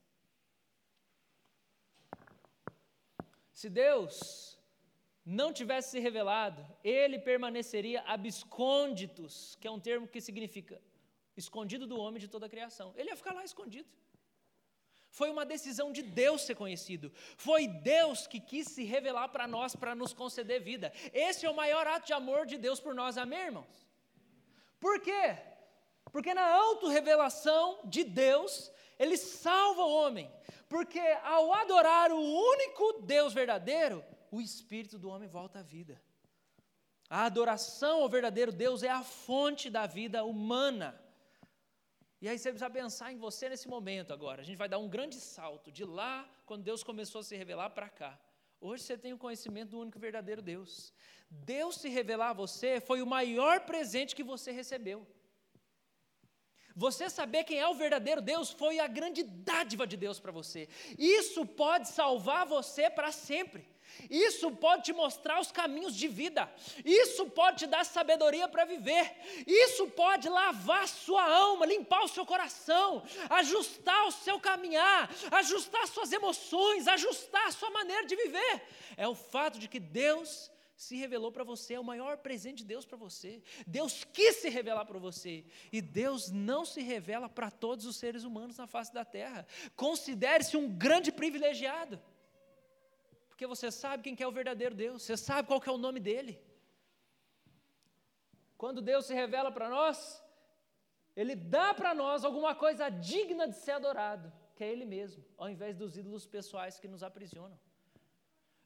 Se 3.53 3.69
Deus 3.69 4.62
não 5.25 5.53
tivesse 5.53 5.91
se 5.91 6.01
revelado, 6.01 6.67
ele 6.83 7.19
permaneceria 7.19 8.03
abscônditos, 8.03 9.57
que 9.61 9.69
é 9.69 9.71
um 9.71 9.81
termo 9.81 10.09
que 10.09 10.21
significa 10.21 10.81
escondido 11.37 11.87
do 11.87 11.99
homem 11.99 12.21
de 12.21 12.29
toda 12.29 12.47
a 12.47 12.49
criação. 12.49 12.93
Ele 12.97 13.11
ia 13.11 13.17
ficar 13.17 13.33
lá 13.33 13.45
escondido. 13.45 13.89
Foi 15.11 15.31
uma 15.31 15.45
decisão 15.45 15.93
de 15.93 16.03
Deus 16.03 16.43
ser 16.43 16.55
conhecido. 16.55 17.13
Foi 17.37 17.69
Deus 17.69 18.27
que 18.27 18.41
quis 18.41 18.67
se 18.69 18.83
revelar 18.83 19.29
para 19.29 19.47
nós 19.47 19.77
para 19.77 19.95
nos 19.95 20.13
conceder 20.13 20.63
vida. 20.63 20.91
Esse 21.13 21.45
é 21.45 21.51
o 21.51 21.55
maior 21.55 21.87
ato 21.87 22.07
de 22.07 22.15
amor 22.15 22.47
de 22.47 22.57
Deus 22.57 22.81
por 22.81 22.95
nós, 22.95 23.19
amém, 23.19 23.41
irmãos? 23.41 23.87
Por 24.81 25.01
quê? 25.01 25.37
Porque 26.11 26.35
na 26.35 26.47
autorrevelação 26.55 27.81
de 27.85 28.05
Deus, 28.05 28.73
ele 28.99 29.17
salva 29.19 29.83
o 29.83 29.95
homem. 29.95 30.31
Porque 30.69 31.01
ao 31.23 31.53
adorar 31.53 32.11
o 32.11 32.21
único 32.21 33.03
Deus 33.03 33.35
verdadeiro, 33.35 34.03
o 34.33 34.41
espírito 34.41 34.99
do 34.99 35.11
homem 35.11 35.29
volta 35.29 35.59
à 35.61 35.63
vida. 35.63 36.03
A 37.09 37.27
adoração 37.27 38.01
ao 38.01 38.09
verdadeiro 38.09 38.51
Deus 38.51 38.83
é 38.83 38.89
a 38.89 39.05
fonte 39.05 39.69
da 39.69 39.87
vida 39.87 40.25
humana. 40.25 40.99
E 42.19 42.29
aí 42.29 42.39
você 42.39 42.49
precisa 42.51 42.71
pensar 42.71 43.13
em 43.13 43.19
você 43.19 43.51
nesse 43.51 43.69
momento 43.69 44.11
agora. 44.11 44.41
A 44.41 44.45
gente 44.45 44.57
vai 44.57 44.71
dar 44.71 44.79
um 44.79 44.89
grande 44.89 45.17
salto 45.17 45.71
de 45.71 45.85
lá, 45.85 46.27
quando 46.47 46.63
Deus 46.63 46.83
começou 46.83 47.21
a 47.21 47.25
se 47.25 47.37
revelar, 47.37 47.71
para 47.71 47.91
cá. 47.91 48.19
Hoje 48.59 48.85
você 48.85 48.97
tem 48.97 49.13
o 49.13 49.19
conhecimento 49.19 49.71
do 49.71 49.81
único 49.81 49.99
verdadeiro 49.99 50.41
Deus. 50.41 50.95
Deus 51.29 51.75
se 51.77 51.91
revelar 51.91 52.31
a 52.31 52.41
você 52.45 52.81
foi 52.81 53.03
o 53.03 53.07
maior 53.07 53.61
presente 53.67 54.17
que 54.17 54.23
você 54.23 54.51
recebeu. 54.51 55.07
Você 56.75 57.11
saber 57.11 57.45
quem 57.45 57.59
é 57.59 57.69
o 57.69 57.75
verdadeiro 57.75 58.23
Deus 58.23 58.51
foi 58.51 58.79
a 58.79 58.87
grande 58.87 59.23
dádiva 59.25 59.87
de 59.87 59.99
Deus 59.99 60.19
para 60.19 60.33
você. 60.33 60.71
Isso 60.99 61.45
pode 61.45 61.89
salvar 61.89 62.47
você 62.47 62.89
para 62.89 63.13
sempre. 63.13 63.72
Isso 64.11 64.51
pode 64.51 64.85
te 64.85 64.93
mostrar 64.93 65.41
os 65.41 65.53
caminhos 65.53 65.95
de 65.95 66.09
vida. 66.09 66.51
Isso 66.85 67.27
pode 67.31 67.59
te 67.59 67.67
dar 67.67 67.85
sabedoria 67.85 68.49
para 68.49 68.65
viver. 68.65 69.17
Isso 69.47 69.89
pode 69.89 70.29
lavar 70.29 70.87
sua 70.89 71.25
alma, 71.25 71.67
limpar 71.67 72.03
o 72.05 72.09
seu 72.09 72.25
coração, 72.27 73.03
ajustar 73.31 74.07
o 74.07 74.13
seu 74.13 74.39
caminhar, 74.41 75.11
ajustar 75.31 75.87
suas 75.87 76.13
emoções, 76.13 76.89
ajustar 76.89 77.47
a 77.47 77.53
sua 77.53 77.71
maneira 77.71 78.07
de 78.07 78.17
viver. 78.17 78.63
É 78.97 79.07
o 79.07 79.15
fato 79.15 79.59
de 79.59 79.69
que 79.69 79.81
Deus 79.81 80.51
se 80.83 80.97
revelou 80.97 81.31
para 81.31 81.45
você, 81.45 81.75
é 81.75 81.81
o 81.81 81.85
maior 81.85 82.17
presente 82.19 82.59
de 82.59 82.65
Deus 82.65 82.85
para 82.85 82.97
você. 82.97 83.41
Deus 83.67 84.05
quis 84.05 84.37
se 84.37 84.49
revelar 84.49 84.85
para 84.85 84.99
você. 84.99 85.45
E 85.73 85.81
Deus 85.81 86.31
não 86.31 86.65
se 86.65 86.83
revela 86.83 87.29
para 87.29 87.51
todos 87.51 87.87
os 87.87 87.97
seres 87.97 88.25
humanos 88.25 88.57
na 88.57 88.67
face 88.67 88.93
da 88.93 89.05
terra. 89.05 89.47
Considere-se 89.77 90.57
um 90.57 90.69
grande 90.69 91.13
privilegiado 91.13 92.01
porque 93.43 93.57
você 93.57 93.73
sabe 93.73 94.05
quem 94.05 94.17
é 94.25 94.29
o 94.29 94.39
verdadeiro 94.41 94.73
Deus, 94.73 95.03
você 95.03 95.17
sabe 95.17 95.49
qual 95.49 95.61
é 95.67 95.71
o 95.71 95.85
nome 95.87 95.99
dele. 95.99 96.41
Quando 98.57 98.81
Deus 98.81 99.07
se 99.07 99.15
revela 99.15 99.51
para 99.51 99.69
nós, 99.69 100.23
Ele 101.17 101.35
dá 101.35 101.75
para 101.75 101.93
nós 101.93 102.25
alguma 102.25 102.55
coisa 102.55 102.89
digna 102.89 103.49
de 103.49 103.57
ser 103.57 103.73
adorado, 103.73 104.33
que 104.55 104.63
é 104.63 104.69
Ele 104.71 104.85
mesmo, 104.85 105.25
ao 105.37 105.51
invés 105.51 105.77
dos 105.77 105.97
ídolos 105.97 106.25
pessoais 106.25 106.79
que 106.79 106.87
nos 106.87 107.03
aprisionam. 107.03 107.59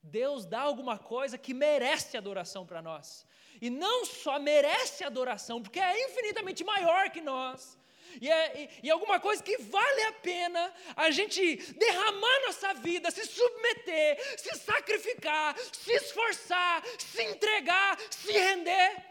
Deus 0.02 0.44
dá 0.44 0.60
alguma 0.60 0.98
coisa 0.98 1.38
que 1.38 1.54
merece 1.54 2.18
adoração 2.18 2.66
para 2.66 2.82
nós. 2.82 3.26
E 3.62 3.70
não 3.70 4.04
só 4.04 4.38
merece 4.38 5.04
adoração, 5.04 5.62
porque 5.62 5.80
é 5.80 6.04
infinitamente 6.06 6.62
maior 6.64 7.08
que 7.08 7.22
nós, 7.22 7.78
e, 8.20 8.30
é, 8.30 8.70
e, 8.82 8.86
e 8.86 8.90
alguma 8.90 9.20
coisa 9.20 9.42
que 9.42 9.56
vale 9.58 10.02
a 10.02 10.12
pena 10.12 10.72
a 10.94 11.10
gente 11.10 11.56
derramar 11.74 12.46
nossa 12.46 12.74
vida, 12.74 13.10
se 13.10 13.24
submeter, 13.26 14.18
se 14.38 14.54
sacrificar, 14.56 15.56
se 15.72 15.92
esforçar, 15.92 16.82
se 16.98 17.22
entregar, 17.22 17.98
se 18.10 18.32
render. 18.32 19.04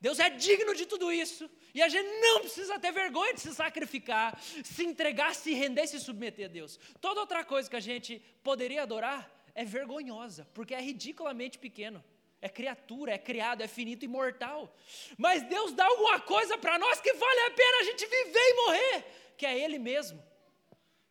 Deus 0.00 0.18
é 0.18 0.30
digno 0.30 0.74
de 0.74 0.86
tudo 0.86 1.12
isso. 1.12 1.50
E 1.74 1.82
a 1.82 1.88
gente 1.88 2.08
não 2.20 2.40
precisa 2.40 2.78
ter 2.78 2.90
vergonha 2.90 3.34
de 3.34 3.40
se 3.40 3.54
sacrificar, 3.54 4.40
se 4.64 4.84
entregar, 4.84 5.34
se 5.34 5.52
render, 5.54 5.86
se 5.86 6.00
submeter 6.00 6.46
a 6.46 6.48
Deus. 6.48 6.78
Toda 7.00 7.20
outra 7.20 7.44
coisa 7.44 7.70
que 7.70 7.76
a 7.76 7.80
gente 7.80 8.18
poderia 8.42 8.82
adorar 8.82 9.30
é 9.54 9.64
vergonhosa, 9.64 10.48
porque 10.52 10.74
é 10.74 10.80
ridiculamente 10.80 11.58
pequeno 11.58 12.02
é 12.42 12.48
criatura, 12.48 13.12
é 13.12 13.18
criado, 13.18 13.62
é 13.62 13.68
finito 13.68 14.04
e 14.04 14.08
mortal. 14.08 14.74
Mas 15.18 15.42
Deus 15.42 15.72
dá 15.72 15.84
alguma 15.84 16.20
coisa 16.20 16.56
para 16.56 16.78
nós 16.78 17.00
que 17.00 17.12
vale 17.12 17.40
a 17.40 17.50
pena 17.50 17.78
a 17.80 17.84
gente 17.84 18.06
viver 18.06 18.38
e 18.38 18.54
morrer, 18.54 19.04
que 19.36 19.46
é 19.46 19.58
Ele 19.58 19.78
mesmo. 19.78 20.22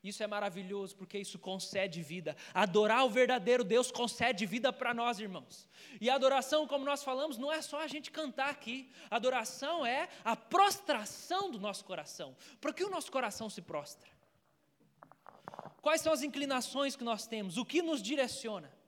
Isso 0.01 0.23
é 0.23 0.27
maravilhoso 0.27 0.95
porque 0.95 1.17
isso 1.17 1.37
concede 1.37 2.01
vida. 2.01 2.35
Adorar 2.53 3.05
o 3.05 3.09
verdadeiro 3.09 3.65
Deus 3.65 3.91
concede 3.91 4.45
vida 4.45 4.71
para 4.71 4.93
nós, 4.93 5.19
irmãos. 5.19 5.67
E 5.99 6.09
a 6.09 6.15
adoração, 6.15 6.65
como 6.65 6.85
nós 6.85 7.03
falamos, 7.03 7.37
não 7.37 7.51
é 7.51 7.61
só 7.61 7.81
a 7.81 7.87
gente 7.87 8.09
cantar 8.09 8.49
aqui. 8.49 8.89
A 9.11 9.17
adoração 9.17 9.85
é 9.85 10.07
a 10.23 10.37
prostração 10.37 11.51
do 11.51 11.59
nosso 11.59 11.83
coração. 11.83 12.35
Por 12.61 12.73
que 12.73 12.83
o 12.83 12.89
nosso 12.89 13.11
coração 13.11 13.49
se 13.49 13.61
prostra? 13.61 14.09
Quais 15.81 15.99
são 15.99 16.13
as 16.13 16.23
inclinações 16.23 16.95
que 16.95 17.03
nós 17.03 17.27
temos? 17.27 17.57
O 17.57 17.65
que 17.65 17.81
nos 17.81 18.01
direciona? 18.01 18.78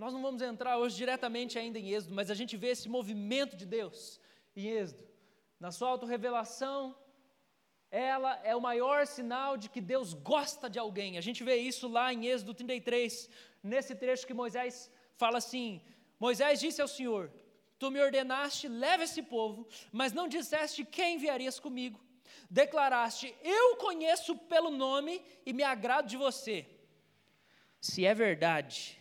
Nós 0.00 0.14
não 0.14 0.22
vamos 0.22 0.40
entrar 0.40 0.78
hoje 0.78 0.96
diretamente 0.96 1.58
ainda 1.58 1.78
em 1.78 1.90
Êxodo, 1.90 2.14
mas 2.14 2.30
a 2.30 2.34
gente 2.40 2.56
vê 2.56 2.68
esse 2.68 2.88
movimento 2.88 3.54
de 3.54 3.66
Deus 3.66 4.18
em 4.56 4.66
Êxodo. 4.66 5.06
Na 5.64 5.70
sua 5.70 5.90
autorrevelação, 5.90 6.96
ela 7.90 8.40
é 8.42 8.56
o 8.56 8.62
maior 8.62 9.06
sinal 9.06 9.58
de 9.58 9.68
que 9.68 9.78
Deus 9.78 10.14
gosta 10.14 10.70
de 10.70 10.78
alguém. 10.78 11.18
A 11.18 11.20
gente 11.20 11.44
vê 11.44 11.56
isso 11.56 11.86
lá 11.86 12.14
em 12.14 12.28
Êxodo 12.28 12.54
33, 12.54 13.28
nesse 13.62 13.94
trecho 13.94 14.26
que 14.26 14.32
Moisés 14.32 14.90
fala 15.18 15.36
assim: 15.36 15.82
Moisés 16.18 16.60
disse 16.60 16.80
ao 16.80 16.88
Senhor: 16.88 17.30
Tu 17.78 17.90
me 17.90 18.00
ordenaste, 18.00 18.68
leva 18.68 19.04
esse 19.04 19.22
povo, 19.22 19.68
mas 19.92 20.14
não 20.14 20.26
disseste 20.26 20.82
quem 20.82 21.16
enviarias 21.16 21.60
comigo. 21.60 22.00
Declaraste: 22.48 23.34
Eu 23.42 23.76
conheço 23.76 24.34
pelo 24.34 24.70
nome 24.70 25.22
e 25.44 25.52
me 25.52 25.62
agrado 25.62 26.08
de 26.08 26.16
você. 26.16 26.66
Se 27.82 28.06
é 28.06 28.14
verdade 28.14 28.98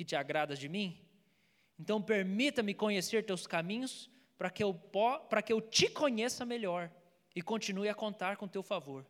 que 0.00 0.04
te 0.06 0.16
agradas 0.16 0.58
de 0.58 0.66
mim? 0.66 0.98
Então 1.78 2.00
permita-me 2.00 2.72
conhecer 2.72 3.22
teus 3.22 3.46
caminhos 3.46 4.08
para 4.38 4.48
que, 4.48 4.64
eu, 4.64 4.72
para 5.28 5.42
que 5.42 5.52
eu 5.52 5.60
te 5.60 5.90
conheça 5.90 6.46
melhor 6.46 6.90
e 7.36 7.42
continue 7.42 7.86
a 7.86 7.94
contar 7.94 8.38
com 8.38 8.48
teu 8.48 8.62
favor. 8.62 9.04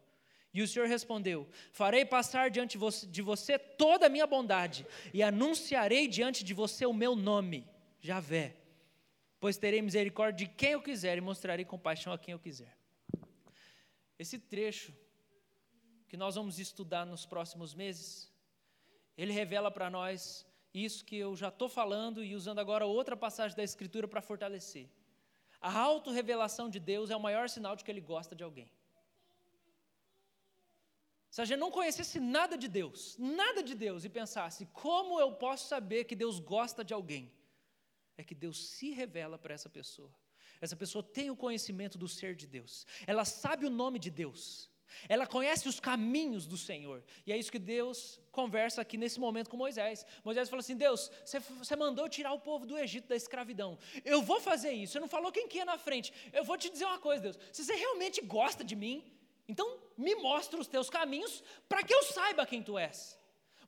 E 0.53 0.61
o 0.61 0.67
Senhor 0.67 0.89
respondeu: 0.89 1.49
Farei 1.71 2.05
passar 2.05 2.51
diante 2.51 2.77
de 3.07 3.23
você 3.23 3.57
toda 3.57 4.07
a 4.07 4.09
minha 4.09 4.27
bondade 4.27 4.85
e 5.15 5.23
anunciarei 5.23 6.09
diante 6.09 6.43
de 6.43 6.53
você 6.53 6.85
o 6.85 6.93
meu 6.93 7.15
nome, 7.15 7.65
Javé. 8.01 8.57
Pois 9.39 9.57
terei 9.57 9.81
misericórdia 9.81 10.45
de 10.45 10.53
quem 10.53 10.73
eu 10.73 10.83
quiser 10.83 11.17
e 11.17 11.21
mostrarei 11.21 11.65
compaixão 11.65 12.13
a 12.13 12.19
quem 12.19 12.33
eu 12.33 12.41
quiser. 12.41 12.77
Esse 14.19 14.41
trecho 14.41 14.93
que 16.09 16.17
nós 16.17 16.35
vamos 16.35 16.59
estudar 16.59 17.07
nos 17.07 17.25
próximos 17.25 17.77
meses, 17.77 18.29
ele 19.17 19.33
revela 19.33 19.71
para 19.71 19.89
nós 19.89 20.50
isso 20.73 21.05
que 21.05 21.17
eu 21.17 21.35
já 21.35 21.49
estou 21.49 21.69
falando 21.69 22.23
e 22.23 22.35
usando 22.35 22.59
agora 22.59 22.87
outra 22.87 23.17
passagem 23.17 23.57
da 23.57 23.63
Escritura 23.63 24.07
para 24.07 24.23
fortalecer. 24.23 24.89
A 25.61 25.79
autorrevelação 25.79 26.71
de 26.71 26.79
Deus 26.79 27.11
é 27.11 27.17
o 27.17 27.21
maior 27.21 27.49
sinal 27.49 27.77
de 27.77 27.85
que 27.85 27.91
Ele 27.91 28.01
gosta 28.01 28.35
de 28.35 28.43
alguém. 28.43 28.71
Se 31.31 31.41
a 31.41 31.45
gente 31.45 31.59
não 31.59 31.71
conhecesse 31.71 32.19
nada 32.19 32.57
de 32.57 32.67
Deus, 32.67 33.17
nada 33.19 33.63
de 33.63 33.75
Deus, 33.75 34.05
e 34.05 34.09
pensasse, 34.09 34.67
como 34.73 35.21
eu 35.21 35.33
posso 35.33 35.69
saber 35.69 36.05
que 36.05 36.17
Deus 36.17 36.41
gosta 36.41 36.85
de 36.85 36.93
alguém? 36.93 37.33
É 38.17 38.25
que 38.25 38.35
Deus 38.35 38.69
se 38.71 38.91
revela 38.91 39.39
para 39.39 39.55
essa 39.55 39.69
pessoa. 39.69 40.13
Essa 40.61 40.77
pessoa 40.77 41.03
tem 41.03 41.31
o 41.31 41.37
conhecimento 41.37 41.97
do 41.97 42.09
ser 42.09 42.35
de 42.35 42.47
Deus, 42.47 42.87
ela 43.07 43.25
sabe 43.25 43.65
o 43.65 43.71
nome 43.71 43.99
de 43.99 44.11
Deus, 44.11 44.69
ela 45.09 45.27
conhece 45.27 45.69
os 45.69 45.81
caminhos 45.81 46.47
do 46.47 46.57
Senhor. 46.57 47.03
E 47.27 47.33
é 47.33 47.37
isso 47.37 47.51
que 47.51 47.59
Deus 47.59 48.21
conversa 48.31 48.81
aqui 48.81 48.97
nesse 48.97 49.19
momento 49.19 49.51
com 49.51 49.57
Moisés. 49.57 50.07
Moisés 50.25 50.49
falou 50.49 50.61
assim: 50.61 50.77
Deus, 50.77 51.11
você, 51.25 51.77
mandou 51.77 52.09
tirar 52.09 52.33
o 52.33 52.41
povo 52.41 52.67
do 52.67 52.79
Egito 52.79 53.09
da 53.09 53.17
escravidão. 53.17 53.79
Eu 54.05 54.23
vou 54.23 54.41
fazer 54.41 54.73
isso. 54.73 54.93
Você 54.93 55.01
não 55.01 55.09
falou 55.09 55.33
quem 55.33 55.49
que 55.49 55.59
ia 55.59 55.65
na 55.65 55.79
frente. 55.79 56.13
Eu 56.33 56.45
vou 56.45 56.57
te 56.57 56.71
dizer 56.71 56.85
uma 56.85 56.99
coisa, 56.99 57.23
Deus. 57.23 57.39
Se 57.53 57.65
você 57.65 57.75
realmente 57.75 58.21
gosta 58.21 58.63
de 58.63 58.77
mim, 58.77 59.05
então 59.49 59.79
me 59.97 60.15
mostra 60.15 60.61
os 60.61 60.67
teus 60.67 60.89
caminhos 60.89 61.43
para 61.69 61.83
que 61.83 61.93
eu 61.93 62.03
saiba 62.05 62.47
quem 62.47 62.63
tu 62.63 62.79
és. 62.79 63.19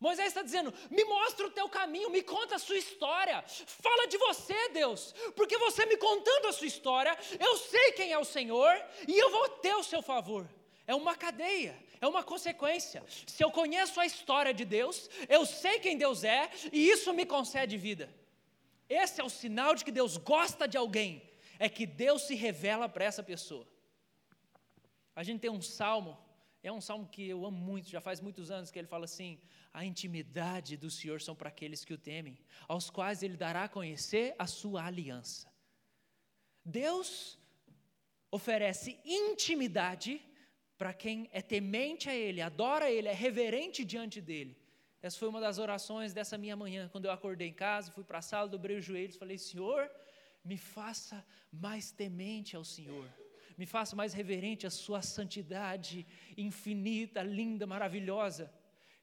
Moisés 0.02 0.28
está 0.28 0.42
dizendo: 0.42 0.74
me 0.90 1.04
mostra 1.04 1.46
o 1.46 1.50
teu 1.50 1.68
caminho, 1.68 2.10
me 2.10 2.22
conta 2.22 2.56
a 2.56 2.58
sua 2.58 2.76
história, 2.76 3.42
fala 3.46 4.08
de 4.08 4.18
você, 4.18 4.68
Deus, 4.70 5.14
porque 5.36 5.56
você 5.58 5.86
me 5.86 5.96
contando 5.96 6.48
a 6.48 6.52
sua 6.52 6.66
história, 6.66 7.16
eu 7.38 7.56
sei 7.56 7.92
quem 7.92 8.12
é 8.12 8.18
o 8.18 8.24
Senhor 8.24 8.74
e 9.06 9.16
eu 9.16 9.30
vou 9.30 9.48
ter 9.48 9.76
o 9.76 9.84
seu 9.84 10.02
favor. 10.02 10.48
É 10.86 10.94
uma 10.94 11.14
cadeia, 11.14 11.76
é 12.00 12.06
uma 12.06 12.24
consequência. 12.24 13.02
Se 13.26 13.42
eu 13.42 13.50
conheço 13.50 14.00
a 14.00 14.06
história 14.06 14.52
de 14.52 14.64
Deus, 14.64 15.08
eu 15.28 15.46
sei 15.46 15.78
quem 15.78 15.96
Deus 15.96 16.24
é 16.24 16.50
e 16.72 16.88
isso 16.88 17.12
me 17.12 17.24
concede 17.24 17.76
vida. 17.76 18.12
Esse 18.88 19.20
é 19.20 19.24
o 19.24 19.30
sinal 19.30 19.74
de 19.74 19.84
que 19.84 19.92
Deus 19.92 20.16
gosta 20.16 20.66
de 20.66 20.76
alguém, 20.76 21.22
é 21.58 21.68
que 21.68 21.86
Deus 21.86 22.22
se 22.22 22.34
revela 22.34 22.88
para 22.88 23.04
essa 23.04 23.22
pessoa. 23.22 23.66
A 25.14 25.22
gente 25.22 25.40
tem 25.40 25.50
um 25.50 25.62
salmo, 25.62 26.18
é 26.62 26.72
um 26.72 26.80
salmo 26.80 27.06
que 27.06 27.28
eu 27.28 27.44
amo 27.46 27.56
muito, 27.56 27.88
já 27.88 28.00
faz 28.00 28.20
muitos 28.20 28.50
anos 28.50 28.70
que 28.70 28.78
ele 28.78 28.88
fala 28.88 29.04
assim: 29.04 29.40
a 29.72 29.84
intimidade 29.84 30.76
do 30.76 30.90
Senhor 30.90 31.20
são 31.20 31.34
para 31.34 31.48
aqueles 31.48 31.84
que 31.84 31.94
o 31.94 31.98
temem, 31.98 32.38
aos 32.66 32.90
quais 32.90 33.22
ele 33.22 33.36
dará 33.36 33.64
a 33.64 33.68
conhecer 33.68 34.34
a 34.38 34.46
sua 34.46 34.84
aliança. 34.84 35.50
Deus 36.64 37.38
oferece 38.30 38.98
intimidade 39.04 40.20
para 40.82 40.92
quem 40.92 41.28
é 41.32 41.40
temente 41.40 42.08
a 42.10 42.14
Ele, 42.24 42.40
adora 42.40 42.90
Ele, 42.90 43.06
é 43.06 43.12
reverente 43.12 43.84
diante 43.84 44.20
dele. 44.20 44.56
Essa 45.00 45.16
foi 45.16 45.28
uma 45.28 45.40
das 45.40 45.56
orações 45.64 46.12
dessa 46.12 46.36
minha 46.36 46.56
manhã, 46.56 46.88
quando 46.90 47.04
eu 47.04 47.12
acordei 47.12 47.46
em 47.46 47.52
casa, 47.52 47.92
fui 47.92 48.02
para 48.02 48.18
a 48.18 48.22
sala, 48.30 48.48
dobrei 48.48 48.76
os 48.78 48.84
joelhos, 48.84 49.14
falei: 49.14 49.38
Senhor, 49.38 49.88
me 50.44 50.56
faça 50.56 51.24
mais 51.52 51.92
temente 51.92 52.56
ao 52.56 52.64
Senhor, 52.64 53.08
me 53.56 53.64
faça 53.64 53.94
mais 53.94 54.12
reverente 54.12 54.66
à 54.66 54.70
Sua 54.70 55.02
santidade 55.02 56.04
infinita, 56.36 57.22
linda, 57.22 57.64
maravilhosa. 57.64 58.52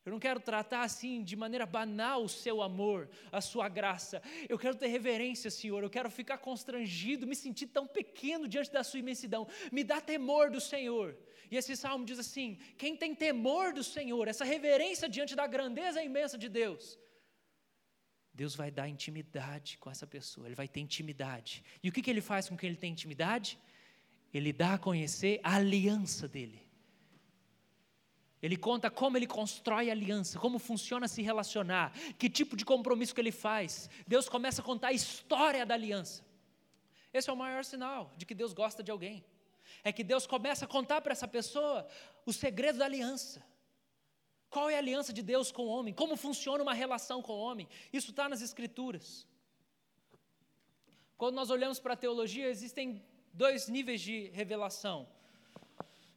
Eu 0.05 0.11
não 0.11 0.19
quero 0.19 0.39
tratar 0.39 0.81
assim 0.81 1.23
de 1.23 1.35
maneira 1.35 1.65
banal 1.65 2.23
o 2.23 2.29
seu 2.29 2.61
amor, 2.61 3.09
a 3.31 3.41
sua 3.41 3.67
graça. 3.67 4.21
Eu 4.47 4.57
quero 4.57 4.75
ter 4.75 4.87
reverência, 4.87 5.51
Senhor. 5.51 5.83
Eu 5.83 5.89
quero 5.89 6.09
ficar 6.09 6.37
constrangido, 6.37 7.27
me 7.27 7.35
sentir 7.35 7.67
tão 7.67 7.85
pequeno 7.85 8.47
diante 8.47 8.71
da 8.71 8.83
sua 8.83 8.99
imensidão. 8.99 9.47
Me 9.71 9.83
dá 9.83 9.99
temor 9.99 10.49
do 10.49 10.61
Senhor. 10.61 11.17
E 11.51 11.57
esse 11.57 11.75
salmo 11.75 12.05
diz 12.05 12.17
assim: 12.17 12.57
quem 12.77 12.95
tem 12.95 13.13
temor 13.13 13.73
do 13.73 13.83
Senhor, 13.83 14.27
essa 14.27 14.45
reverência 14.45 15.09
diante 15.09 15.35
da 15.35 15.45
grandeza 15.45 16.01
imensa 16.01 16.37
de 16.37 16.47
Deus, 16.47 16.97
Deus 18.33 18.55
vai 18.55 18.71
dar 18.71 18.87
intimidade 18.87 19.77
com 19.77 19.91
essa 19.91 20.07
pessoa, 20.07 20.47
ele 20.47 20.55
vai 20.55 20.67
ter 20.67 20.79
intimidade. 20.79 21.63
E 21.83 21.89
o 21.89 21.91
que, 21.91 22.01
que 22.01 22.09
ele 22.09 22.21
faz 22.21 22.47
com 22.47 22.55
quem 22.55 22.69
ele 22.69 22.77
tem 22.77 22.91
intimidade? 22.91 23.59
ele 24.33 24.53
dá 24.53 24.75
a 24.75 24.77
conhecer 24.77 25.39
a 25.43 25.55
aliança 25.55 26.27
dele. 26.27 26.61
Ele 28.41 28.55
conta 28.55 28.89
como 28.89 29.17
ele 29.17 29.27
constrói 29.27 29.91
aliança, 29.91 30.39
como 30.39 30.59
funciona 30.59 31.07
se 31.07 31.21
relacionar, 31.21 31.91
que 32.17 32.29
tipo 32.29 32.55
de 32.55 32.63
compromisso 32.63 33.13
que 33.13 33.19
ele 33.19 33.31
faz. 33.31 33.89
Deus 34.07 34.29
começa 34.29 34.61
a 34.61 34.65
contar 34.65 34.89
a 34.89 34.93
história 34.93 35.65
da 35.65 35.73
aliança. 35.73 36.23
Esse 37.13 37.29
é 37.29 37.33
o 37.33 37.35
maior 37.35 37.65
sinal 37.65 38.13
de 38.15 38.25
que 38.25 38.33
Deus 38.33 38.53
gosta 38.53 38.81
de 38.81 38.91
alguém. 38.91 39.25
É 39.83 39.91
que 39.91 40.03
Deus 40.03 40.25
começa 40.25 40.65
a 40.65 40.67
contar 40.67 41.01
para 41.01 41.11
essa 41.11 41.27
pessoa 41.27 41.85
o 42.25 42.31
segredo 42.31 42.79
da 42.79 42.85
aliança. 42.85 43.43
Qual 44.49 44.69
é 44.69 44.75
a 44.75 44.79
aliança 44.79 45.11
de 45.13 45.21
Deus 45.21 45.51
com 45.51 45.63
o 45.63 45.67
homem? 45.67 45.93
Como 45.93 46.15
funciona 46.15 46.63
uma 46.63 46.73
relação 46.73 47.21
com 47.21 47.33
o 47.33 47.39
homem? 47.39 47.67
Isso 47.91 48.11
está 48.11 48.27
nas 48.27 48.41
Escrituras. 48.41 49.27
Quando 51.17 51.35
nós 51.35 51.49
olhamos 51.49 51.79
para 51.79 51.93
a 51.93 51.97
teologia, 51.97 52.47
existem 52.47 53.03
dois 53.33 53.67
níveis 53.67 54.01
de 54.01 54.29
revelação. 54.29 55.07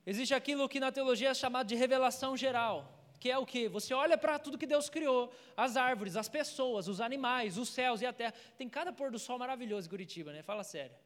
Existe 0.05 0.35
aquilo 0.35 0.69
que 0.69 0.81
na 0.81 0.91
teologia 0.91 1.31
é 1.31 1.35
chamado 1.35 1.67
de 1.67 1.75
revelação 1.75 2.37
geral, 2.37 3.03
que 3.21 3.31
é 3.31 3.39
o 3.39 3.47
que? 3.47 3.69
Você 3.69 3.95
olha 3.95 4.19
para 4.19 4.39
tudo 4.39 4.59
que 4.59 4.67
Deus 4.67 4.91
criou, 4.91 5.33
as 5.57 5.77
árvores, 5.77 6.17
as 6.17 6.29
pessoas, 6.29 6.89
os 6.89 7.01
animais, 7.01 7.57
os 7.57 7.69
céus 7.69 8.01
e 8.01 8.07
a 8.07 8.13
terra. 8.13 8.35
Tem 8.59 8.69
cada 8.69 8.93
pôr 8.93 9.13
do 9.13 9.19
sol 9.19 9.39
maravilhoso 9.39 9.87
em 9.87 9.91
Curitiba, 9.91 10.33
né? 10.33 10.43
Fala 10.43 10.65
sério. 10.65 10.97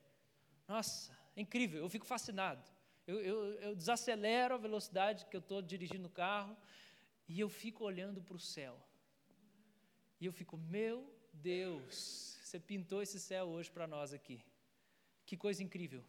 Nossa, 0.67 1.13
é 1.37 1.43
incrível, 1.43 1.83
eu 1.83 1.89
fico 1.91 2.07
fascinado. 2.07 2.63
Eu, 3.07 3.21
eu, 3.21 3.53
eu 3.61 3.77
desacelero 3.77 4.55
a 4.55 4.59
velocidade 4.59 5.27
que 5.27 5.37
eu 5.37 5.41
estou 5.41 5.61
dirigindo 5.61 6.09
o 6.09 6.11
carro 6.11 6.57
e 7.29 7.39
eu 7.39 7.49
fico 7.49 7.85
olhando 7.85 8.23
para 8.23 8.37
o 8.37 8.41
céu. 8.41 8.81
E 10.19 10.25
eu 10.25 10.33
fico, 10.33 10.57
meu 10.57 11.13
Deus, 11.33 12.39
você 12.43 12.59
pintou 12.59 13.03
esse 13.03 13.21
céu 13.21 13.47
hoje 13.47 13.71
para 13.71 13.87
nós 13.87 14.15
aqui. 14.15 14.43
Que 15.27 15.37
coisa 15.37 15.63
incrível. 15.63 16.03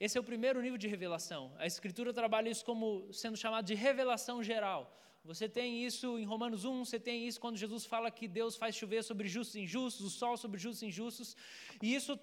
Esse 0.00 0.18
é 0.18 0.20
o 0.20 0.24
primeiro 0.24 0.60
nível 0.60 0.76
de 0.76 0.88
revelação. 0.88 1.52
A 1.56 1.66
Escritura 1.66 2.12
trabalha 2.12 2.48
isso 2.48 2.64
como 2.64 3.12
sendo 3.12 3.36
chamado 3.36 3.64
de 3.64 3.74
revelação 3.74 4.42
geral. 4.42 4.92
Você 5.24 5.48
tem 5.48 5.84
isso 5.84 6.18
em 6.18 6.24
Romanos 6.24 6.64
1, 6.64 6.84
você 6.84 6.98
tem 6.98 7.26
isso 7.26 7.40
quando 7.40 7.56
Jesus 7.56 7.86
fala 7.86 8.10
que 8.10 8.26
Deus 8.26 8.56
faz 8.56 8.74
chover 8.74 9.02
sobre 9.02 9.28
justos 9.28 9.54
e 9.54 9.60
injustos, 9.60 10.04
o 10.06 10.10
sol 10.10 10.36
sobre 10.36 10.58
justos 10.58 10.82
e 10.82 10.86
injustos. 10.86 11.36
E 11.80 11.94
isso 11.94 12.18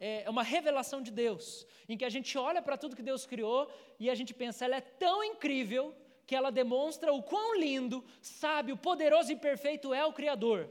é 0.00 0.30
uma 0.30 0.42
revelação 0.42 1.02
de 1.02 1.10
Deus, 1.10 1.66
em 1.88 1.96
que 1.96 2.04
a 2.04 2.08
gente 2.08 2.38
olha 2.38 2.62
para 2.62 2.76
tudo 2.78 2.96
que 2.96 3.02
Deus 3.02 3.26
criou 3.26 3.70
e 3.98 4.08
a 4.08 4.14
gente 4.14 4.32
pensa, 4.32 4.64
ela 4.64 4.76
é 4.76 4.80
tão 4.80 5.24
incrível 5.24 5.94
que 6.26 6.34
ela 6.34 6.50
demonstra 6.50 7.12
o 7.12 7.22
quão 7.22 7.58
lindo, 7.58 8.04
sábio, 8.20 8.76
poderoso 8.76 9.32
e 9.32 9.36
perfeito 9.36 9.92
é 9.92 10.04
o 10.04 10.12
Criador 10.12 10.68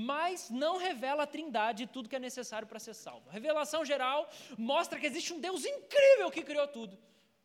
mas 0.00 0.48
não 0.48 0.76
revela 0.76 1.24
a 1.24 1.26
trindade 1.26 1.82
e 1.82 1.86
tudo 1.88 2.08
que 2.08 2.14
é 2.14 2.20
necessário 2.20 2.68
para 2.68 2.78
ser 2.78 2.94
salvo. 2.94 3.28
A 3.28 3.32
revelação 3.32 3.84
geral 3.84 4.30
mostra 4.56 4.96
que 4.96 5.04
existe 5.04 5.32
um 5.32 5.40
Deus 5.40 5.64
incrível 5.64 6.30
que 6.30 6.44
criou 6.44 6.68
tudo. 6.68 6.96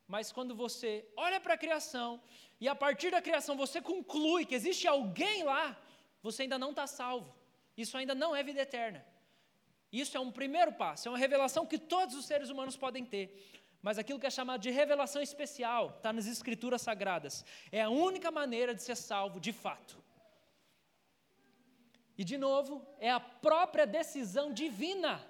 Mas 0.08 0.32
quando 0.32 0.54
você 0.54 1.04
olha 1.18 1.40
para 1.40 1.56
a 1.56 1.58
criação 1.58 2.22
e 2.62 2.68
a 2.68 2.76
partir 2.76 3.10
da 3.10 3.24
criação 3.24 3.58
você 3.58 3.82
conclui 3.82 4.46
que 4.46 4.54
existe 4.54 4.88
alguém 4.88 5.42
lá, 5.42 5.76
você 6.22 6.44
ainda 6.44 6.60
não 6.60 6.70
está 6.70 6.86
salvo. 6.86 7.34
Isso 7.76 7.98
ainda 7.98 8.14
não 8.14 8.36
é 8.36 8.44
vida 8.44 8.62
eterna. 8.62 9.04
Isso 9.92 10.16
é 10.16 10.20
um 10.20 10.32
primeiro 10.32 10.74
passo, 10.74 11.08
é 11.08 11.12
uma 11.12 11.18
revelação 11.18 11.66
que 11.66 11.80
todos 11.80 12.16
os 12.16 12.26
seres 12.26 12.52
humanos 12.52 12.78
podem 12.78 13.04
ter. 13.04 13.36
Mas 13.82 13.98
aquilo 13.98 14.20
que 14.20 14.28
é 14.28 14.30
chamado 14.30 14.62
de 14.62 14.70
revelação 14.70 15.24
especial 15.24 15.96
está 15.98 16.14
nas 16.14 16.28
Escrituras 16.28 16.84
Sagradas. 16.84 17.44
É 17.72 17.82
a 17.82 17.90
única 17.90 18.30
maneira 18.30 18.76
de 18.76 18.84
ser 18.84 18.96
salvo 18.96 19.40
de 19.40 19.52
fato. 19.52 20.03
E 22.18 22.24
de 22.24 22.38
novo, 22.38 22.86
é 23.00 23.10
a 23.10 23.20
própria 23.20 23.86
decisão 23.88 24.54
divina. 24.54 25.26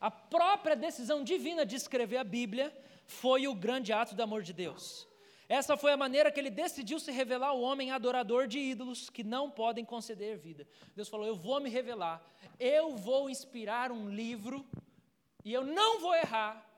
A 0.00 0.10
própria 0.10 0.76
decisão 0.76 1.22
divina 1.22 1.64
de 1.64 1.76
escrever 1.76 2.18
a 2.18 2.24
Bíblia 2.24 2.76
foi 3.06 3.46
o 3.46 3.54
grande 3.54 3.92
ato 3.92 4.14
do 4.14 4.22
amor 4.22 4.42
de 4.42 4.52
Deus. 4.52 5.06
Essa 5.48 5.76
foi 5.76 5.92
a 5.92 5.96
maneira 5.96 6.30
que 6.30 6.38
ele 6.38 6.50
decidiu 6.50 7.00
se 7.00 7.10
revelar 7.10 7.48
ao 7.48 7.60
homem 7.60 7.90
adorador 7.90 8.46
de 8.46 8.58
ídolos 8.58 9.08
que 9.08 9.24
não 9.24 9.50
podem 9.50 9.84
conceder 9.84 10.36
vida. 10.36 10.66
Deus 10.94 11.08
falou: 11.08 11.26
Eu 11.26 11.34
vou 11.34 11.58
me 11.58 11.70
revelar, 11.70 12.22
eu 12.60 12.96
vou 12.96 13.30
inspirar 13.30 13.90
um 13.90 14.10
livro 14.10 14.66
e 15.44 15.52
eu 15.52 15.64
não 15.64 16.00
vou 16.00 16.14
errar. 16.14 16.68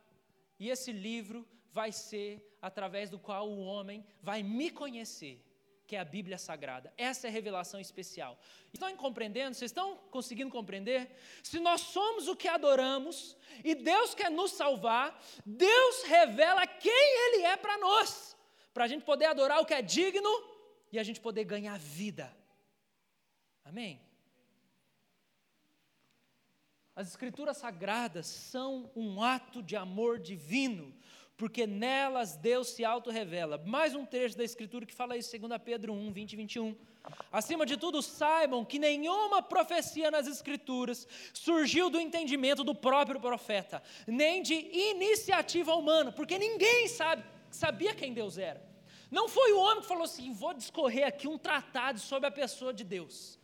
E 0.59 0.71
esse 0.71 0.93
livro 0.93 1.47
vai 1.73 1.91
ser 1.91 2.57
através 2.63 3.11
do 3.11 3.19
qual 3.19 3.49
o 3.49 3.61
homem 3.61 4.07
vai 4.23 4.43
me 4.43 4.71
conhecer 4.71 5.43
que 5.91 5.97
é 5.97 5.99
a 5.99 6.05
Bíblia 6.05 6.39
Sagrada. 6.39 6.95
Essa 6.97 7.27
é 7.27 7.31
a 7.31 7.33
revelação 7.33 7.81
especial. 7.81 8.39
Estão 8.73 8.97
compreendendo? 8.97 9.57
Vocês 9.57 9.73
estão 9.73 9.97
conseguindo 10.09 10.49
compreender? 10.49 11.11
Se 11.43 11.59
nós 11.59 11.81
somos 11.81 12.29
o 12.29 12.37
que 12.37 12.47
adoramos 12.47 13.37
e 13.65 13.75
Deus 13.75 14.15
quer 14.15 14.31
nos 14.31 14.53
salvar, 14.53 15.21
Deus 15.45 16.05
revela 16.05 16.65
quem 16.65 16.93
Ele 17.25 17.43
é 17.45 17.57
para 17.57 17.77
nós, 17.79 18.37
para 18.73 18.85
a 18.85 18.87
gente 18.87 19.05
poder 19.05 19.25
adorar 19.25 19.59
o 19.59 19.67
que 19.67 19.75
é 19.75 19.83
digno 19.83 20.31
e 20.93 20.99
a 21.01 21.03
gente 21.03 21.21
poder 21.21 21.43
ganhar 21.43 21.77
vida. 21.77 22.33
Amém? 23.65 24.01
As 26.95 27.09
Escrituras 27.09 27.57
Sagradas 27.57 28.29
são 28.29 28.93
um 28.95 29.21
ato 29.21 29.61
de 29.61 29.75
amor 29.75 30.21
divino 30.21 30.95
porque 31.41 31.67
nelas 31.67 32.37
Deus 32.37 32.69
se 32.69 32.85
auto-revela. 32.85 33.57
Mais 33.65 33.95
um 33.95 34.05
trecho 34.05 34.37
da 34.37 34.45
Escritura 34.45 34.85
que 34.85 34.93
fala 34.93 35.17
isso, 35.17 35.35
2 35.39 35.63
Pedro 35.65 35.91
1, 35.91 36.13
20 36.13 36.33
e 36.35 36.37
21. 36.37 36.77
Acima 37.33 37.65
de 37.65 37.79
tudo, 37.79 38.03
saibam 38.03 38.63
que 38.63 38.79
nenhuma 38.79 39.41
profecia 39.41 40.11
nas 40.11 40.27
Escrituras 40.27 41.09
surgiu 41.33 41.89
do 41.89 41.99
entendimento 41.99 42.63
do 42.63 42.75
próprio 42.75 43.19
profeta, 43.19 43.83
nem 44.07 44.43
de 44.43 44.53
iniciativa 44.53 45.75
humana, 45.75 46.13
porque 46.13 46.39
ninguém 46.39 46.87
sabe, 46.89 47.25
sabia 47.51 47.95
quem 47.95 48.13
Deus 48.13 48.37
era. 48.37 48.63
Não 49.11 49.27
foi 49.27 49.51
o 49.53 49.61
homem 49.61 49.81
que 49.81 49.89
falou 49.89 50.05
assim: 50.05 50.35
vou 50.35 50.53
discorrer 50.53 51.07
aqui 51.07 51.27
um 51.27 51.39
tratado 51.39 51.99
sobre 51.99 52.29
a 52.29 52.31
pessoa 52.31 52.75
de 52.75 52.85
Deus. 52.85 53.41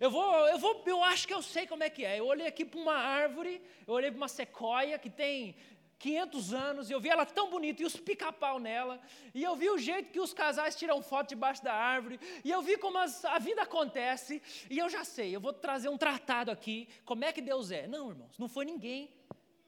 Eu 0.00 0.10
vou, 0.10 0.48
eu 0.48 0.58
vou, 0.58 0.82
eu 0.84 1.02
acho 1.02 1.28
que 1.28 1.32
eu 1.32 1.40
sei 1.40 1.64
como 1.64 1.84
é 1.84 1.88
que 1.88 2.04
é. 2.04 2.18
Eu 2.18 2.26
olhei 2.26 2.46
aqui 2.48 2.64
para 2.64 2.80
uma 2.80 2.96
árvore, 2.96 3.62
eu 3.86 3.94
olhei 3.94 4.10
para 4.10 4.18
uma 4.18 4.28
sequoia 4.28 4.98
que 4.98 5.08
tem 5.08 5.54
500 5.98 6.52
anos, 6.52 6.90
e 6.90 6.92
eu 6.92 7.00
vi 7.00 7.08
ela 7.08 7.24
tão 7.24 7.50
bonita, 7.50 7.82
e 7.82 7.86
os 7.86 7.96
pica-pau 7.96 8.58
nela, 8.58 9.00
e 9.34 9.42
eu 9.42 9.56
vi 9.56 9.70
o 9.70 9.78
jeito 9.78 10.10
que 10.10 10.20
os 10.20 10.34
casais 10.34 10.76
tiram 10.76 11.02
foto 11.02 11.30
debaixo 11.30 11.64
da 11.64 11.72
árvore, 11.72 12.20
e 12.44 12.50
eu 12.50 12.60
vi 12.60 12.76
como 12.76 12.98
as, 12.98 13.24
a 13.24 13.38
vida 13.38 13.62
acontece, 13.62 14.42
e 14.68 14.78
eu 14.78 14.88
já 14.88 15.04
sei, 15.04 15.34
eu 15.34 15.40
vou 15.40 15.52
trazer 15.52 15.88
um 15.88 15.96
tratado 15.96 16.50
aqui, 16.50 16.88
como 17.04 17.24
é 17.24 17.32
que 17.32 17.40
Deus 17.40 17.70
é. 17.70 17.86
Não, 17.86 18.10
irmãos, 18.10 18.38
não 18.38 18.48
foi 18.48 18.64
ninguém 18.64 19.10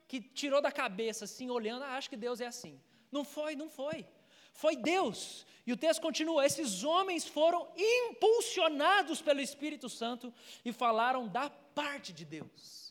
que 0.07 0.21
tirou 0.21 0.61
da 0.61 0.73
cabeça 0.73 1.25
assim, 1.25 1.51
olhando, 1.51 1.85
ah, 1.85 1.97
acho 1.97 2.11
que 2.11 2.17
Deus 2.17 2.41
é 2.41 2.47
assim. 2.47 2.81
Não 3.11 3.25
foi, 3.25 3.57
não 3.57 3.69
foi. 3.69 4.07
Foi 4.53 4.75
Deus. 4.75 5.47
E 5.67 5.73
o 5.73 5.77
texto 5.77 6.01
continua: 6.01 6.45
esses 6.45 6.83
homens 6.83 7.27
foram 7.27 7.69
impulsionados 7.77 9.21
pelo 9.23 9.41
Espírito 9.41 9.89
Santo 9.89 10.33
e 10.65 10.73
falaram 10.73 11.29
da 11.29 11.49
parte 11.49 12.13
de 12.13 12.25
Deus. 12.25 12.88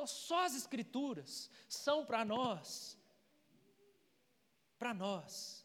Então, 0.00 0.06
só 0.06 0.46
as 0.46 0.54
Escrituras 0.54 1.50
são 1.68 2.06
para 2.06 2.24
nós, 2.24 2.96
para 4.78 4.94
nós, 4.94 5.62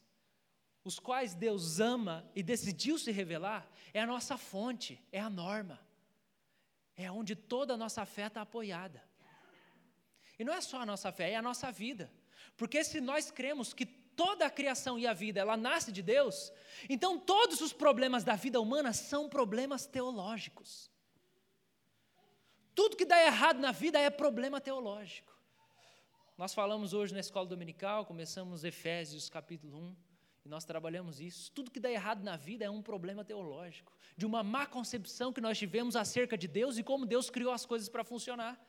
os 0.84 1.00
quais 1.00 1.34
Deus 1.34 1.80
ama 1.80 2.30
e 2.36 2.44
decidiu 2.44 3.00
se 3.00 3.14
revelar, 3.14 3.66
é 3.94 4.02
a 4.02 4.06
nossa 4.06 4.38
fonte, 4.38 5.02
é 5.10 5.22
a 5.22 5.30
norma, 5.30 5.80
é 6.98 7.10
onde 7.10 7.34
toda 7.34 7.76
a 7.76 7.78
nossa 7.78 8.06
fé 8.06 8.28
está 8.28 8.42
apoiada. 8.42 9.02
E 10.38 10.44
não 10.44 10.54
é 10.54 10.60
só 10.60 10.82
a 10.82 10.86
nossa 10.86 11.14
fé, 11.14 11.32
é 11.32 11.38
a 11.38 11.42
nossa 11.42 11.72
vida. 11.72 12.12
Porque 12.58 12.84
se 12.84 13.00
nós 13.00 13.32
cremos 13.32 13.74
que 13.74 13.86
toda 13.86 14.48
a 14.48 14.52
criação 14.52 15.00
e 15.00 15.08
a 15.08 15.14
vida 15.14 15.40
ela 15.40 15.56
nasce 15.56 15.94
de 15.94 16.02
Deus, 16.02 16.52
então 16.90 17.18
todos 17.18 17.62
os 17.62 17.72
problemas 17.72 18.26
da 18.26 18.36
vida 18.36 18.60
humana 18.60 18.92
são 18.92 19.30
problemas 19.30 19.86
teológicos. 19.86 20.94
Tudo 22.76 22.98
que 22.98 23.06
dá 23.06 23.24
errado 23.24 23.58
na 23.58 23.72
vida 23.72 23.98
é 23.98 24.10
problema 24.10 24.60
teológico. 24.60 25.34
Nós 26.38 26.54
falamos 26.54 26.94
hoje 26.94 27.14
na 27.14 27.22
escola 27.22 27.48
dominical, 27.48 28.06
começamos 28.06 28.66
Efésios 28.66 29.30
capítulo 29.30 29.78
1, 29.78 29.96
e 30.46 30.50
nós 30.50 30.66
trabalhamos 30.66 31.22
isso. 31.22 31.50
Tudo 31.54 31.72
que 31.72 31.80
dá 31.80 31.90
errado 31.90 32.22
na 32.22 32.36
vida 32.36 32.66
é 32.66 32.70
um 32.70 32.82
problema 32.82 33.24
teológico, 33.24 33.94
de 34.18 34.26
uma 34.26 34.44
má 34.44 34.66
concepção 34.66 35.32
que 35.32 35.40
nós 35.40 35.58
tivemos 35.58 35.96
acerca 35.96 36.38
de 36.38 36.50
Deus 36.50 36.78
e 36.78 36.84
como 36.84 37.06
Deus 37.06 37.30
criou 37.30 37.54
as 37.54 37.66
coisas 37.66 37.88
para 37.88 38.04
funcionar. 38.04 38.60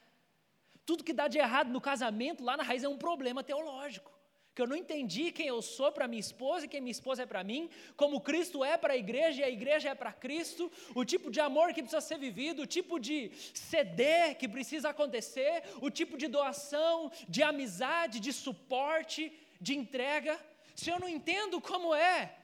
Tudo 0.86 1.02
que 1.02 1.12
dá 1.12 1.26
de 1.26 1.38
errado 1.38 1.70
no 1.70 1.80
casamento, 1.80 2.44
lá 2.44 2.56
na 2.56 2.62
raiz, 2.62 2.84
é 2.84 2.88
um 2.88 2.96
problema 2.96 3.42
teológico 3.42 4.15
que 4.56 4.62
eu 4.62 4.66
não 4.66 4.74
entendi 4.74 5.30
quem 5.30 5.48
eu 5.48 5.60
sou 5.60 5.92
para 5.92 6.08
minha 6.08 6.18
esposa 6.18 6.64
e 6.64 6.68
quem 6.68 6.80
minha 6.80 6.90
esposa 6.98 7.24
é 7.24 7.26
para 7.26 7.44
mim, 7.44 7.68
como 7.94 8.22
Cristo 8.22 8.64
é 8.64 8.78
para 8.78 8.94
a 8.94 8.96
igreja 8.96 9.42
e 9.42 9.44
a 9.44 9.50
igreja 9.50 9.90
é 9.90 9.94
para 9.94 10.14
Cristo, 10.14 10.72
o 10.94 11.04
tipo 11.04 11.30
de 11.30 11.40
amor 11.40 11.74
que 11.74 11.82
precisa 11.82 12.00
ser 12.00 12.16
vivido, 12.16 12.62
o 12.62 12.66
tipo 12.66 12.98
de 12.98 13.30
ceder 13.52 14.34
que 14.38 14.48
precisa 14.48 14.88
acontecer, 14.88 15.62
o 15.82 15.90
tipo 15.90 16.16
de 16.16 16.26
doação, 16.26 17.12
de 17.28 17.42
amizade, 17.42 18.18
de 18.18 18.32
suporte, 18.32 19.30
de 19.60 19.76
entrega. 19.76 20.40
Se 20.74 20.88
eu 20.88 20.98
não 20.98 21.08
entendo 21.16 21.60
como 21.60 21.94
é 21.94 22.34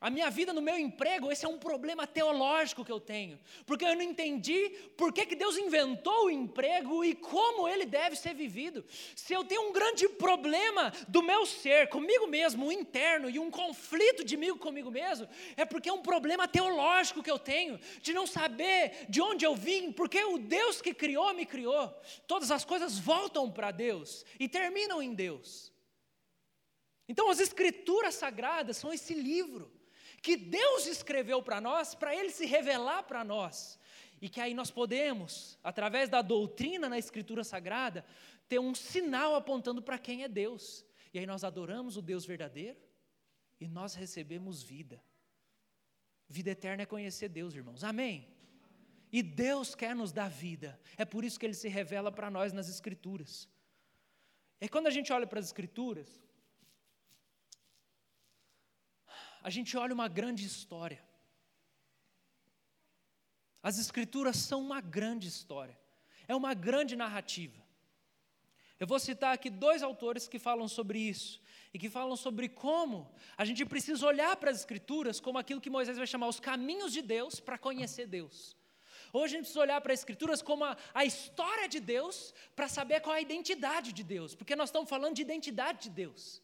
a 0.00 0.08
minha 0.08 0.30
vida 0.30 0.54
no 0.54 0.62
meu 0.62 0.78
emprego, 0.78 1.30
esse 1.30 1.44
é 1.44 1.48
um 1.48 1.58
problema 1.58 2.06
teológico 2.06 2.82
que 2.82 2.90
eu 2.90 2.98
tenho, 2.98 3.38
porque 3.66 3.84
eu 3.84 3.94
não 3.94 4.00
entendi 4.00 4.70
por 4.96 5.12
que, 5.12 5.26
que 5.26 5.36
Deus 5.36 5.58
inventou 5.58 6.24
o 6.24 6.30
emprego 6.30 7.04
e 7.04 7.14
como 7.14 7.68
ele 7.68 7.84
deve 7.84 8.16
ser 8.16 8.32
vivido. 8.32 8.82
Se 9.14 9.34
eu 9.34 9.44
tenho 9.44 9.68
um 9.68 9.72
grande 9.72 10.08
problema 10.08 10.90
do 11.06 11.22
meu 11.22 11.44
ser, 11.44 11.90
comigo 11.90 12.26
mesmo, 12.26 12.64
um 12.66 12.72
interno, 12.72 13.28
e 13.28 13.38
um 13.38 13.50
conflito 13.50 14.24
de 14.24 14.38
mim 14.38 14.56
comigo 14.56 14.90
mesmo, 14.90 15.28
é 15.54 15.66
porque 15.66 15.90
é 15.90 15.92
um 15.92 16.00
problema 16.00 16.48
teológico 16.48 17.22
que 17.22 17.30
eu 17.30 17.38
tenho, 17.38 17.78
de 18.00 18.14
não 18.14 18.26
saber 18.26 19.04
de 19.06 19.20
onde 19.20 19.44
eu 19.44 19.54
vim, 19.54 19.92
porque 19.92 20.24
o 20.24 20.38
Deus 20.38 20.80
que 20.80 20.94
criou 20.94 21.34
me 21.34 21.44
criou. 21.44 21.94
Todas 22.26 22.50
as 22.50 22.64
coisas 22.64 22.98
voltam 22.98 23.50
para 23.50 23.70
Deus 23.70 24.24
e 24.38 24.48
terminam 24.48 25.02
em 25.02 25.12
Deus. 25.12 25.70
Então, 27.06 27.28
as 27.28 27.38
Escrituras 27.38 28.14
Sagradas 28.14 28.78
são 28.78 28.92
esse 28.92 29.12
livro 29.12 29.79
que 30.22 30.36
Deus 30.36 30.86
escreveu 30.86 31.42
para 31.42 31.60
nós, 31.60 31.94
para 31.94 32.14
Ele 32.14 32.30
se 32.30 32.46
revelar 32.46 33.04
para 33.04 33.24
nós. 33.24 33.78
E 34.20 34.28
que 34.28 34.40
aí 34.40 34.52
nós 34.52 34.70
podemos, 34.70 35.58
através 35.64 36.08
da 36.08 36.20
doutrina 36.20 36.88
na 36.88 36.98
Escritura 36.98 37.42
Sagrada, 37.42 38.04
ter 38.48 38.58
um 38.58 38.74
sinal 38.74 39.34
apontando 39.34 39.80
para 39.80 39.98
quem 39.98 40.22
é 40.22 40.28
Deus. 40.28 40.84
E 41.12 41.18
aí 41.18 41.26
nós 41.26 41.42
adoramos 41.42 41.96
o 41.96 42.02
Deus 42.02 42.26
verdadeiro 42.26 42.78
e 43.58 43.66
nós 43.66 43.94
recebemos 43.94 44.62
vida. 44.62 45.02
Vida 46.28 46.50
eterna 46.50 46.82
é 46.82 46.86
conhecer 46.86 47.28
Deus, 47.28 47.54
irmãos. 47.54 47.82
Amém? 47.82 48.28
E 49.12 49.22
Deus 49.22 49.74
quer 49.74 49.94
nos 49.96 50.12
dar 50.12 50.28
vida. 50.28 50.78
É 50.96 51.04
por 51.04 51.24
isso 51.24 51.40
que 51.40 51.46
Ele 51.46 51.54
se 51.54 51.68
revela 51.68 52.12
para 52.12 52.30
nós 52.30 52.52
nas 52.52 52.68
Escrituras. 52.68 53.48
E 54.60 54.68
quando 54.68 54.86
a 54.86 54.90
gente 54.90 55.12
olha 55.12 55.26
para 55.26 55.40
as 55.40 55.46
Escrituras, 55.46 56.22
a 59.42 59.50
gente 59.50 59.76
olha 59.76 59.94
uma 59.94 60.08
grande 60.08 60.44
história. 60.44 61.02
As 63.62 63.78
Escrituras 63.78 64.36
são 64.36 64.60
uma 64.60 64.80
grande 64.80 65.28
história, 65.28 65.78
é 66.26 66.34
uma 66.34 66.54
grande 66.54 66.96
narrativa. 66.96 67.60
Eu 68.78 68.86
vou 68.86 68.98
citar 68.98 69.34
aqui 69.34 69.50
dois 69.50 69.82
autores 69.82 70.26
que 70.26 70.38
falam 70.38 70.66
sobre 70.66 70.98
isso 70.98 71.38
e 71.72 71.78
que 71.78 71.90
falam 71.90 72.16
sobre 72.16 72.48
como 72.48 73.12
a 73.36 73.44
gente 73.44 73.64
precisa 73.66 74.06
olhar 74.06 74.34
para 74.36 74.50
as 74.50 74.60
Escrituras 74.60 75.20
como 75.20 75.38
aquilo 75.38 75.60
que 75.60 75.68
Moisés 75.68 75.98
vai 75.98 76.06
chamar 76.06 76.28
os 76.28 76.40
caminhos 76.40 76.90
de 76.90 77.02
Deus 77.02 77.38
para 77.38 77.58
conhecer 77.58 78.06
Deus. 78.06 78.56
Hoje 79.12 79.34
a 79.34 79.36
gente 79.36 79.40
precisa 79.42 79.60
olhar 79.60 79.80
para 79.82 79.92
as 79.92 80.00
Escrituras 80.00 80.40
como 80.40 80.64
a, 80.64 80.76
a 80.94 81.04
história 81.04 81.68
de 81.68 81.80
Deus 81.80 82.32
para 82.56 82.68
saber 82.68 83.00
qual 83.00 83.14
é 83.14 83.18
a 83.18 83.22
identidade 83.22 83.92
de 83.92 84.02
Deus, 84.02 84.34
porque 84.34 84.56
nós 84.56 84.70
estamos 84.70 84.88
falando 84.88 85.14
de 85.16 85.22
identidade 85.22 85.82
de 85.84 85.90
Deus. 85.90 86.42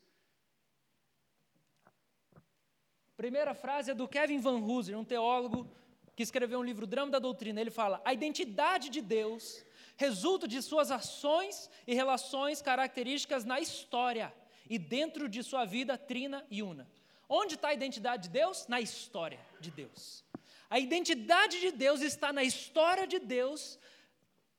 Primeira 3.16 3.54
frase 3.54 3.90
é 3.90 3.94
do 3.94 4.06
Kevin 4.06 4.40
Van 4.40 4.58
Hooser, 4.58 4.98
um 4.98 5.04
teólogo 5.04 5.70
que 6.14 6.22
escreveu 6.22 6.58
um 6.58 6.62
livro 6.62 6.86
Drama 6.86 7.10
da 7.10 7.18
Doutrina. 7.18 7.60
Ele 7.60 7.70
fala: 7.70 8.00
a 8.04 8.12
identidade 8.12 8.90
de 8.90 9.00
Deus 9.00 9.64
resulta 9.96 10.46
de 10.46 10.60
suas 10.60 10.90
ações 10.90 11.70
e 11.86 11.94
relações 11.94 12.60
características 12.60 13.46
na 13.46 13.58
história 13.58 14.34
e 14.68 14.78
dentro 14.78 15.30
de 15.30 15.42
sua 15.42 15.64
vida 15.64 15.96
trina 15.96 16.44
e 16.50 16.62
una. 16.62 16.86
Onde 17.26 17.54
está 17.54 17.68
a 17.68 17.74
identidade 17.74 18.24
de 18.24 18.28
Deus? 18.28 18.66
Na 18.68 18.82
história 18.82 19.40
de 19.60 19.70
Deus. 19.70 20.22
A 20.68 20.78
identidade 20.78 21.58
de 21.58 21.72
Deus 21.72 22.02
está 22.02 22.34
na 22.34 22.44
história 22.44 23.06
de 23.06 23.18
Deus 23.18 23.78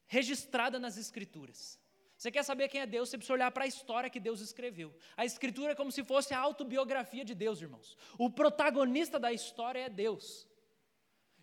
registrada 0.07 0.79
nas 0.79 0.97
Escrituras. 0.97 1.76
Você 2.17 2.31
quer 2.31 2.43
saber 2.43 2.67
quem 2.67 2.81
é 2.81 2.85
Deus? 2.87 3.09
Você 3.09 3.17
precisa 3.17 3.33
olhar 3.33 3.51
para 3.51 3.65
a 3.65 3.67
história 3.67 4.09
que 4.09 4.19
Deus 4.19 4.41
escreveu. 4.41 4.93
A 5.15 5.23
Escritura 5.23 5.73
é 5.73 5.75
como 5.75 5.91
se 5.91 6.03
fosse 6.03 6.33
a 6.33 6.39
autobiografia 6.39 7.23
de 7.23 7.35
Deus, 7.35 7.61
irmãos. 7.61 7.95
O 8.17 8.29
protagonista 8.29 9.19
da 9.19 9.31
história 9.31 9.81
é 9.81 9.89
Deus. 9.89 10.47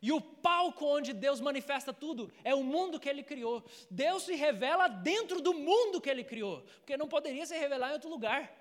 E 0.03 0.11
o 0.13 0.21
palco 0.21 0.85
onde 0.85 1.13
Deus 1.13 1.41
manifesta 1.41 1.93
tudo 1.93 2.31
é 2.43 2.55
o 2.55 2.63
mundo 2.63 2.99
que 2.99 3.09
Ele 3.09 3.23
criou. 3.23 3.65
Deus 3.91 4.25
se 4.25 4.35
revela 4.35 4.89
dentro 4.89 5.41
do 5.41 5.55
mundo 5.55 6.01
que 6.01 6.11
Ele 6.11 6.25
criou, 6.25 6.63
porque 6.79 6.97
não 6.97 7.09
poderia 7.09 7.47
se 7.47 7.57
revelar 7.57 7.91
em 7.91 7.95
outro 7.95 8.11
lugar 8.11 8.53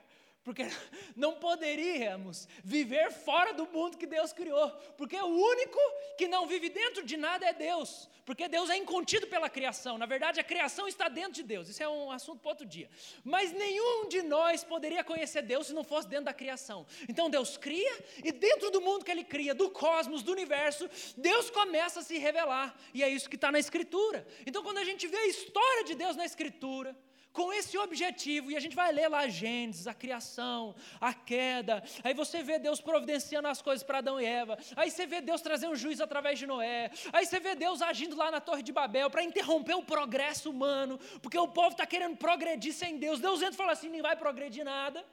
porque 0.44 0.64
não 1.16 1.34
poderíamos 1.36 2.48
viver 2.64 3.12
fora 3.12 3.54
do 3.54 3.66
mundo 3.68 3.98
que 3.98 4.06
Deus 4.06 4.34
criou, 4.34 4.70
porque 4.98 5.16
o 5.16 5.26
único 5.26 5.80
que 6.18 6.28
não 6.28 6.46
vive 6.46 6.70
dentro 6.70 7.04
de 7.04 7.16
nada 7.16 7.46
é 7.46 7.54
Deus, 7.54 8.10
porque 8.26 8.48
Deus 8.48 8.70
é 8.70 8.78
incontido 8.78 9.28
pela 9.28 9.50
criação, 9.50 9.98
na 9.98 10.06
verdade 10.06 10.40
a 10.40 10.44
criação 10.44 10.88
está 10.88 11.08
dentro 11.08 11.34
de 11.34 11.44
Deus, 11.44 11.70
isso 11.70 11.82
é 11.82 11.88
um 11.88 12.12
assunto 12.12 12.42
para 12.42 12.52
outro 12.52 12.66
dia, 12.66 12.90
mas 13.24 13.52
nenhum 13.52 14.08
de 14.08 14.22
nós 14.22 14.64
poderia 14.64 15.04
conhecer 15.04 15.42
Deus 15.42 15.68
se 15.68 15.74
não 15.74 15.84
fosse 15.84 16.08
dentro 16.08 16.26
da 16.26 16.34
criação, 16.34 16.86
então 17.08 17.30
Deus 17.30 17.58
cria, 17.58 18.04
e 18.24 18.32
dentro 18.32 18.70
do 18.70 18.82
mundo 18.82 19.06
que 19.06 19.12
Ele 19.12 19.24
cria, 19.24 19.56
do 19.56 19.70
cosmos, 19.70 20.24
do 20.24 20.32
universo, 20.32 20.90
Deus 21.18 21.50
começa 21.50 22.02
a 22.02 22.04
se 22.04 22.18
revelar, 22.18 22.76
e 22.94 23.02
é 23.02 23.10
isso 23.10 23.30
que 23.30 23.36
está 23.36 23.52
na 23.52 23.60
Escritura, 23.60 24.28
então 24.46 24.62
quando 24.62 24.80
a 24.80 24.84
gente 24.84 25.08
vê 25.08 25.18
a 25.18 25.28
história 25.28 25.84
de 25.86 25.96
Deus 25.96 26.16
na 26.16 26.26
Escritura, 26.26 26.96
com 27.34 27.52
esse 27.52 27.78
objetivo, 27.78 28.52
e 28.52 28.56
a 28.56 28.60
gente 28.60 28.76
vai 28.76 28.92
ler 28.92 29.10
lá 29.10 29.28
Gênesis, 29.28 29.88
a 29.88 29.94
criação, 29.94 30.76
a 31.02 31.14
queda, 31.14 31.84
aí 32.04 32.14
você 32.14 32.44
vê 32.44 32.60
Deus 32.60 32.80
providenciando 32.80 33.48
as 33.48 33.62
coisas 33.62 33.84
para 33.84 33.98
Adão 33.98 34.22
e 34.22 34.26
Eva, 34.26 34.58
aí 34.76 34.92
você 34.92 35.08
vê 35.08 35.20
Deus 35.20 35.42
trazendo 35.42 35.74
um 35.74 35.76
juízo 35.76 36.04
através 36.04 36.38
de 36.38 36.46
Noé, 36.46 36.92
aí 37.12 37.26
você 37.26 37.40
vê 37.40 37.56
Deus 37.56 37.82
agindo 37.82 38.16
lá 38.16 38.30
na 38.30 38.40
Torre 38.40 38.62
de 38.62 38.72
Babel 38.72 39.10
para 39.10 39.24
interromper 39.24 39.74
o 39.74 39.84
progresso 39.84 40.52
humano, 40.52 41.00
porque 41.22 41.38
o 41.38 41.48
povo 41.48 41.70
está 41.70 41.88
querendo 41.88 42.16
progredir 42.16 42.74
sem 42.74 42.98
Deus. 42.98 43.20
Deus 43.20 43.42
entra 43.42 43.56
e 43.56 43.58
fala 43.58 43.72
assim: 43.72 43.90
não 43.90 44.02
vai 44.02 44.16
progredir 44.16 44.64
nada. 44.64 45.04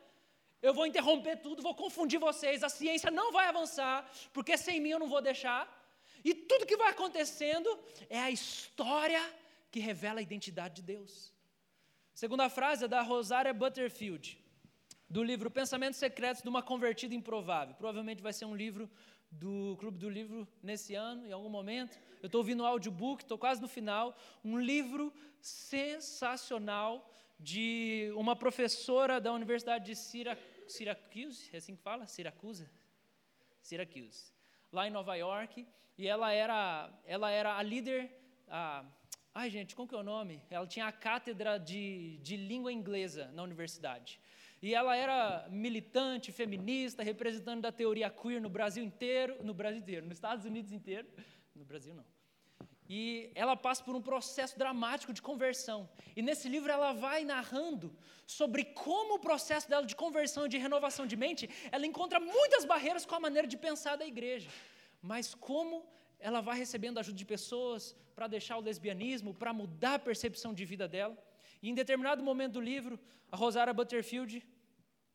Eu 0.63 0.75
vou 0.75 0.87
interromper 0.87 1.37
tudo, 1.37 1.63
vou 1.63 1.75
confundir 1.75 2.21
vocês, 2.21 2.63
a 2.63 2.69
ciência 2.69 3.11
não 3.11 3.33
vai 3.33 3.47
avançar, 3.47 4.07
porque 4.31 4.59
sem 4.59 4.79
mim 4.79 4.91
eu 4.91 4.99
não 4.99 5.09
vou 5.09 5.23
deixar. 5.23 5.67
E 6.23 6.35
tudo 6.35 6.67
que 6.67 6.77
vai 6.77 6.91
acontecendo 6.91 7.79
é 8.11 8.19
a 8.19 8.31
história 8.31 9.23
que 9.71 9.81
revela 9.81 10.21
a 10.21 10.23
identidade 10.23 10.75
de 10.77 10.83
Deus. 10.83 11.33
Segunda 12.21 12.51
frase 12.51 12.85
é 12.85 12.87
da 12.87 13.01
Rosária 13.01 13.55
Butterfield, 13.55 14.39
do 15.09 15.25
livro 15.25 15.51
Pensamentos 15.51 15.99
Secretos 15.99 16.43
de 16.43 16.51
uma 16.51 16.63
Convertida 16.63 17.15
Improvável. 17.15 17.75
Provavelmente 17.77 18.21
vai 18.21 18.35
ser 18.35 18.45
um 18.45 18.55
livro 18.55 18.91
do 19.31 19.75
Clube 19.81 19.97
do 19.97 20.11
Livro 20.11 20.47
nesse 20.63 20.95
ano, 20.95 21.27
em 21.27 21.33
algum 21.33 21.49
momento. 21.49 21.99
Eu 22.23 22.27
estou 22.27 22.41
ouvindo 22.41 22.63
o 22.63 22.67
audiobook, 22.67 23.23
estou 23.23 23.39
quase 23.39 23.63
no 23.63 23.69
final. 23.69 24.15
Um 24.45 24.59
livro 24.61 25.11
sensacional 25.41 27.11
de 27.39 28.13
uma 28.15 28.37
professora 28.37 29.19
da 29.19 29.33
Universidade 29.33 29.87
de 29.87 29.97
Syracuse, 29.97 31.49
é 31.55 31.57
assim 31.57 31.75
que 31.75 31.83
fala? 31.83 32.07
Siracusa? 32.07 32.71
Syracuse. 33.63 34.31
Lá 34.71 34.87
em 34.87 34.91
Nova 34.91 35.15
York. 35.15 35.67
E 35.97 36.07
ela 36.07 36.31
era, 36.31 36.93
ela 37.07 37.31
era 37.31 37.57
a 37.57 37.63
líder, 37.63 38.15
a 38.47 38.85
Ai, 39.33 39.49
gente, 39.49 39.77
como 39.77 39.89
que 39.89 39.95
é 39.95 39.99
o 39.99 40.03
nome? 40.03 40.43
Ela 40.51 40.67
tinha 40.67 40.87
a 40.87 40.93
cátedra 40.93 41.57
de, 41.57 42.19
de 42.19 42.37
língua 42.37 42.73
inglesa 42.73 43.31
na 43.33 43.45
universidade. 43.45 44.21
E 44.61 44.75
ela 44.75 44.97
era 44.97 45.47
militante, 45.49 46.33
feminista, 46.33 47.03
representante 47.03 47.63
da 47.63 47.71
teoria 47.71 48.11
queer 48.11 48.41
no 48.41 48.51
Brasil 48.51 48.83
inteiro, 48.83 49.37
no 49.45 49.55
Brasil 49.55 49.79
inteiro, 49.79 50.05
nos 50.07 50.17
Estados 50.17 50.45
Unidos 50.45 50.73
inteiro, 50.73 51.09
no 51.55 51.65
Brasil 51.65 51.95
não. 51.95 52.05
E 52.89 53.31
ela 53.37 53.57
passa 53.57 53.85
por 53.85 53.95
um 53.95 54.03
processo 54.03 54.59
dramático 54.59 55.13
de 55.13 55.23
conversão. 55.23 55.89
E 56.17 56.21
nesse 56.21 56.49
livro 56.49 56.73
ela 56.73 56.93
vai 56.93 57.25
narrando 57.25 57.97
sobre 58.27 58.65
como 58.65 59.15
o 59.15 59.19
processo 59.21 59.71
dela 59.71 59.87
de 59.87 59.95
conversão 59.95 60.47
e 60.47 60.49
de 60.49 60.59
renovação 60.59 61.07
de 61.07 61.17
mente, 61.17 61.49
ela 61.71 61.87
encontra 61.87 62.19
muitas 62.19 62.65
barreiras 62.65 63.07
com 63.07 63.15
a 63.15 63.21
maneira 63.21 63.47
de 63.47 63.57
pensar 63.57 63.95
da 63.95 64.05
igreja. 64.05 64.51
Mas 65.01 65.37
como 65.37 65.87
ela 66.21 66.41
vai 66.41 66.57
recebendo 66.59 66.99
ajuda 66.99 67.17
de 67.17 67.25
pessoas 67.25 67.97
para 68.15 68.27
deixar 68.27 68.57
o 68.59 68.61
lesbianismo, 68.61 69.35
para 69.35 69.53
mudar 69.53 69.95
a 69.95 69.99
percepção 69.99 70.53
de 70.53 70.65
vida 70.65 70.87
dela. 70.87 71.17
E 71.63 71.69
em 71.71 71.75
determinado 71.75 72.23
momento 72.23 72.55
do 72.55 72.61
livro, 72.61 72.99
a 73.31 73.37
Rosária 73.37 73.73
Butterfield, 73.73 74.47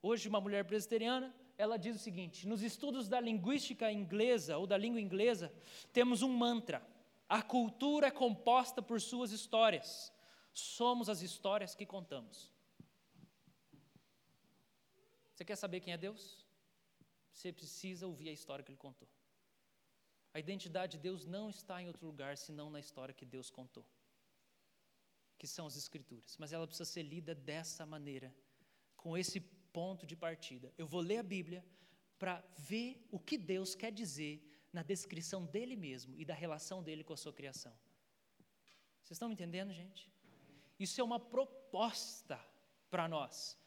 hoje 0.02 0.28
uma 0.28 0.42
mulher 0.42 0.66
presbiteriana, 0.66 1.34
ela 1.58 1.78
diz 1.78 1.96
o 1.96 2.00
seguinte: 2.00 2.48
nos 2.48 2.62
estudos 2.62 3.08
da 3.08 3.20
linguística 3.20 3.92
inglesa 3.92 4.58
ou 4.58 4.68
da 4.68 4.78
língua 4.78 5.00
inglesa, 5.00 5.54
temos 5.94 6.22
um 6.22 6.30
mantra. 6.30 6.86
A 7.28 7.42
cultura 7.42 8.08
é 8.08 8.12
composta 8.12 8.82
por 8.82 9.00
suas 9.02 9.32
histórias. 9.32 10.14
Somos 10.54 11.10
as 11.10 11.22
histórias 11.22 11.74
que 11.76 11.86
contamos. 11.86 12.54
Você 15.34 15.44
quer 15.44 15.56
saber 15.56 15.80
quem 15.82 15.94
é 15.94 15.98
Deus? 15.98 16.46
Você 17.32 17.52
precisa 17.52 18.08
ouvir 18.08 18.30
a 18.30 18.32
história 18.32 18.64
que 18.64 18.72
ele 18.72 18.78
contou. 18.78 19.08
A 20.36 20.40
identidade 20.40 20.98
de 20.98 21.04
Deus 21.08 21.26
não 21.26 21.50
está 21.50 21.82
em 21.82 21.88
outro 21.88 22.06
lugar 22.06 22.38
senão 22.38 22.70
na 22.70 22.78
história 22.78 23.14
que 23.14 23.26
Deus 23.26 23.50
contou, 23.50 23.86
que 25.38 25.48
são 25.48 25.66
as 25.66 25.78
Escrituras. 25.78 26.36
Mas 26.38 26.52
ela 26.52 26.68
precisa 26.68 26.84
ser 26.84 27.04
lida 27.04 27.34
dessa 27.34 27.86
maneira, 27.86 28.36
com 28.98 29.18
esse 29.18 29.40
ponto 29.72 30.06
de 30.06 30.14
partida. 30.14 30.74
Eu 30.78 30.88
vou 30.88 31.00
ler 31.00 31.20
a 31.20 31.24
Bíblia 31.24 31.66
para 32.20 32.44
ver 32.58 33.08
o 33.10 33.18
que 33.18 33.38
Deus 33.38 33.76
quer 33.76 33.94
dizer 33.94 34.44
na 34.74 34.84
descrição 34.84 35.46
dele 35.46 35.78
mesmo 35.78 36.20
e 36.20 36.26
da 36.26 36.34
relação 36.34 36.84
dele 36.84 37.02
com 37.02 37.14
a 37.14 37.18
sua 37.18 37.32
criação. 37.32 37.72
Vocês 39.02 39.16
estão 39.16 39.30
me 39.30 39.36
entendendo, 39.36 39.72
gente? 39.72 40.12
Isso 40.78 41.00
é 41.00 41.04
uma 41.06 41.20
proposta 41.20 42.38
para 42.90 43.08
nós. 43.08 43.58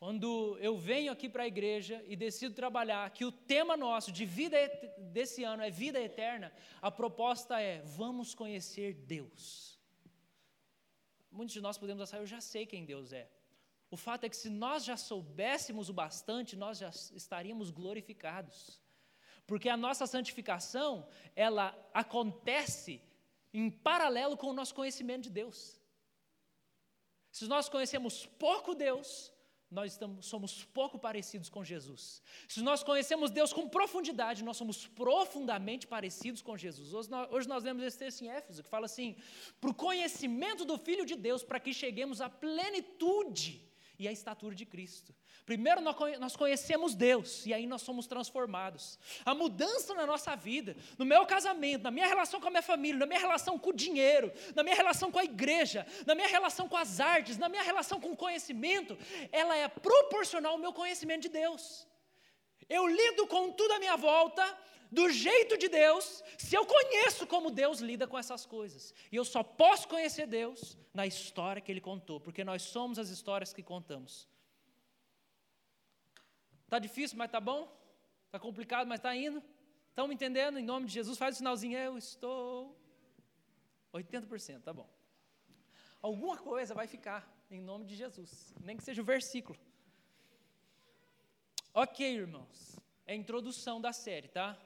Quando 0.00 0.56
eu 0.60 0.78
venho 0.78 1.12
aqui 1.12 1.28
para 1.28 1.42
a 1.42 1.46
igreja 1.46 2.02
e 2.06 2.16
decido 2.16 2.54
trabalhar, 2.54 3.10
que 3.10 3.22
o 3.22 3.30
tema 3.30 3.76
nosso 3.76 4.10
de 4.10 4.24
vida 4.24 4.56
desse 4.96 5.44
ano 5.44 5.62
é 5.62 5.70
vida 5.70 6.00
eterna, 6.00 6.50
a 6.80 6.90
proposta 6.90 7.60
é: 7.60 7.82
vamos 7.82 8.34
conhecer 8.34 8.94
Deus. 8.94 9.78
Muitos 11.30 11.52
de 11.52 11.60
nós 11.60 11.76
podemos 11.76 12.02
achar, 12.02 12.16
eu 12.16 12.26
já 12.26 12.40
sei 12.40 12.64
quem 12.64 12.86
Deus 12.86 13.12
é. 13.12 13.28
O 13.90 13.96
fato 13.96 14.24
é 14.24 14.30
que 14.30 14.36
se 14.36 14.48
nós 14.48 14.86
já 14.86 14.96
soubéssemos 14.96 15.90
o 15.90 15.92
bastante, 15.92 16.56
nós 16.56 16.78
já 16.78 16.88
estaríamos 16.88 17.70
glorificados. 17.70 18.80
Porque 19.46 19.68
a 19.68 19.76
nossa 19.76 20.06
santificação, 20.06 21.06
ela 21.36 21.76
acontece 21.92 23.02
em 23.52 23.68
paralelo 23.68 24.34
com 24.34 24.46
o 24.46 24.54
nosso 24.54 24.74
conhecimento 24.74 25.24
de 25.24 25.30
Deus. 25.30 25.78
Se 27.30 27.46
nós 27.46 27.68
conhecemos 27.68 28.24
pouco 28.24 28.74
Deus, 28.74 29.30
nós 29.70 29.92
estamos, 29.92 30.26
somos 30.26 30.64
pouco 30.64 30.98
parecidos 30.98 31.48
com 31.48 31.62
Jesus. 31.64 32.20
Se 32.48 32.60
nós 32.60 32.82
conhecemos 32.82 33.30
Deus 33.30 33.52
com 33.52 33.68
profundidade, 33.68 34.42
nós 34.42 34.56
somos 34.56 34.86
profundamente 34.86 35.86
parecidos 35.86 36.42
com 36.42 36.56
Jesus. 36.56 36.92
Hoje 36.92 37.10
nós, 37.10 37.32
hoje 37.32 37.48
nós 37.48 37.62
vemos 37.62 37.82
esse 37.84 37.98
texto 37.98 38.22
em 38.22 38.28
Éfeso, 38.28 38.62
que 38.62 38.68
fala 38.68 38.86
assim: 38.86 39.16
para 39.60 39.70
o 39.70 39.74
conhecimento 39.74 40.64
do 40.64 40.76
Filho 40.76 41.06
de 41.06 41.14
Deus, 41.14 41.44
para 41.44 41.60
que 41.60 41.72
cheguemos 41.72 42.20
à 42.20 42.28
plenitude 42.28 43.69
e 44.00 44.08
à 44.08 44.12
estatura 44.12 44.54
de 44.54 44.64
Cristo. 44.64 45.14
Primeiro 45.44 45.82
nós 45.82 46.34
conhecemos 46.34 46.94
Deus 46.94 47.44
e 47.44 47.52
aí 47.52 47.66
nós 47.66 47.82
somos 47.82 48.06
transformados. 48.06 48.98
A 49.26 49.34
mudança 49.34 49.92
na 49.92 50.06
nossa 50.06 50.34
vida, 50.34 50.74
no 50.96 51.04
meu 51.04 51.26
casamento, 51.26 51.82
na 51.82 51.90
minha 51.90 52.06
relação 52.06 52.40
com 52.40 52.48
a 52.48 52.50
minha 52.50 52.62
família, 52.62 52.98
na 52.98 53.04
minha 53.04 53.20
relação 53.20 53.58
com 53.58 53.68
o 53.68 53.74
dinheiro, 53.74 54.32
na 54.56 54.62
minha 54.62 54.74
relação 54.74 55.12
com 55.12 55.18
a 55.18 55.24
igreja, 55.24 55.86
na 56.06 56.14
minha 56.14 56.28
relação 56.28 56.66
com 56.66 56.78
as 56.78 56.98
artes, 56.98 57.36
na 57.36 57.50
minha 57.50 57.62
relação 57.62 58.00
com 58.00 58.12
o 58.12 58.16
conhecimento, 58.16 58.96
ela 59.30 59.54
é 59.54 59.68
proporcional 59.68 60.52
ao 60.52 60.58
meu 60.58 60.72
conhecimento 60.72 61.22
de 61.22 61.28
Deus. 61.28 61.86
Eu 62.70 62.86
lido 62.86 63.26
com 63.26 63.50
tudo 63.50 63.72
à 63.74 63.78
minha 63.80 63.96
volta 63.96 64.44
do 64.90 65.10
jeito 65.10 65.58
de 65.58 65.68
Deus, 65.68 66.22
se 66.38 66.54
eu 66.56 66.64
conheço 66.64 67.26
como 67.26 67.50
Deus 67.50 67.80
lida 67.80 68.06
com 68.06 68.18
essas 68.18 68.46
coisas. 68.46 68.94
E 69.10 69.16
eu 69.16 69.24
só 69.24 69.42
posso 69.42 69.88
conhecer 69.88 70.26
Deus 70.26 70.78
na 70.94 71.06
história 71.06 71.60
que 71.60 71.70
Ele 71.70 71.80
contou, 71.80 72.20
porque 72.20 72.42
nós 72.44 72.62
somos 72.62 72.98
as 72.98 73.08
histórias 73.08 73.52
que 73.52 73.62
contamos. 73.62 74.28
Está 76.64 76.78
difícil, 76.78 77.18
mas 77.18 77.26
está 77.26 77.40
bom? 77.40 77.76
Está 78.26 78.38
complicado, 78.38 78.86
mas 78.86 79.00
está 79.00 79.14
indo? 79.14 79.42
Estão 79.88 80.06
me 80.06 80.14
entendendo? 80.14 80.58
Em 80.58 80.64
nome 80.64 80.86
de 80.86 80.92
Jesus, 80.92 81.18
faz 81.18 81.34
o 81.34 81.38
sinalzinho, 81.38 81.76
eu 81.76 81.98
estou. 81.98 82.76
80%, 83.92 84.62
tá 84.62 84.72
bom. 84.72 84.88
Alguma 86.00 86.36
coisa 86.36 86.72
vai 86.72 86.86
ficar, 86.86 87.28
em 87.50 87.60
nome 87.60 87.84
de 87.84 87.96
Jesus, 87.96 88.54
nem 88.60 88.76
que 88.76 88.84
seja 88.84 89.02
o 89.02 89.04
versículo. 89.04 89.58
Ok, 91.72 92.06
irmãos, 92.06 92.76
é 93.06 93.12
a 93.12 93.16
introdução 93.16 93.80
da 93.80 93.92
série, 93.92 94.28
tá? 94.28 94.58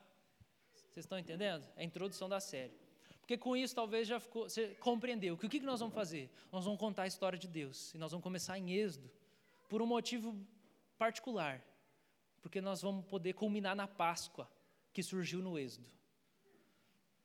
Vocês 0.72 1.04
estão 1.04 1.18
entendendo? 1.18 1.66
É 1.76 1.82
a 1.82 1.84
introdução 1.84 2.28
da 2.28 2.40
série. 2.40 2.72
Porque 3.20 3.36
com 3.36 3.56
isso 3.56 3.74
talvez 3.74 4.06
já 4.06 4.20
ficou, 4.20 4.48
você 4.48 4.74
compreendeu 4.76 5.36
que 5.36 5.46
o 5.46 5.48
que 5.48 5.60
nós 5.60 5.80
vamos 5.80 5.94
fazer? 5.94 6.30
Nós 6.52 6.64
vamos 6.64 6.78
contar 6.78 7.04
a 7.04 7.06
história 7.06 7.38
de 7.38 7.48
Deus 7.48 7.94
e 7.94 7.98
nós 7.98 8.12
vamos 8.12 8.22
começar 8.22 8.58
em 8.58 8.72
Êxodo, 8.72 9.10
por 9.68 9.80
um 9.80 9.86
motivo 9.86 10.36
particular 10.98 11.64
porque 12.44 12.60
nós 12.60 12.82
vamos 12.82 13.06
poder 13.06 13.32
culminar 13.32 13.74
na 13.74 13.88
Páscoa 13.88 14.46
que 14.92 15.02
surgiu 15.02 15.40
no 15.40 15.58
Êxodo. 15.58 15.88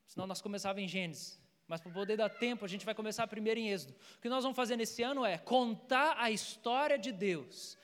Senão 0.07 0.25
nós 0.25 0.41
começávamos 0.41 0.81
em 0.81 0.87
Gênesis, 0.87 1.37
mas 1.67 1.81
para 1.81 1.91
poder 1.91 2.15
dar 2.15 2.29
tempo, 2.29 2.63
a 2.63 2.67
gente 2.69 2.85
vai 2.85 2.95
começar 2.95 3.27
primeiro 3.27 3.59
em 3.59 3.67
Êxodo. 3.67 3.93
O 4.15 4.21
que 4.21 4.29
nós 4.29 4.43
vamos 4.43 4.55
fazer 4.55 4.77
nesse 4.77 5.03
ano 5.03 5.25
é 5.25 5.37
contar 5.37 6.15
a 6.17 6.31
história 6.31 6.97
de 6.97 7.11
Deus, 7.11 7.77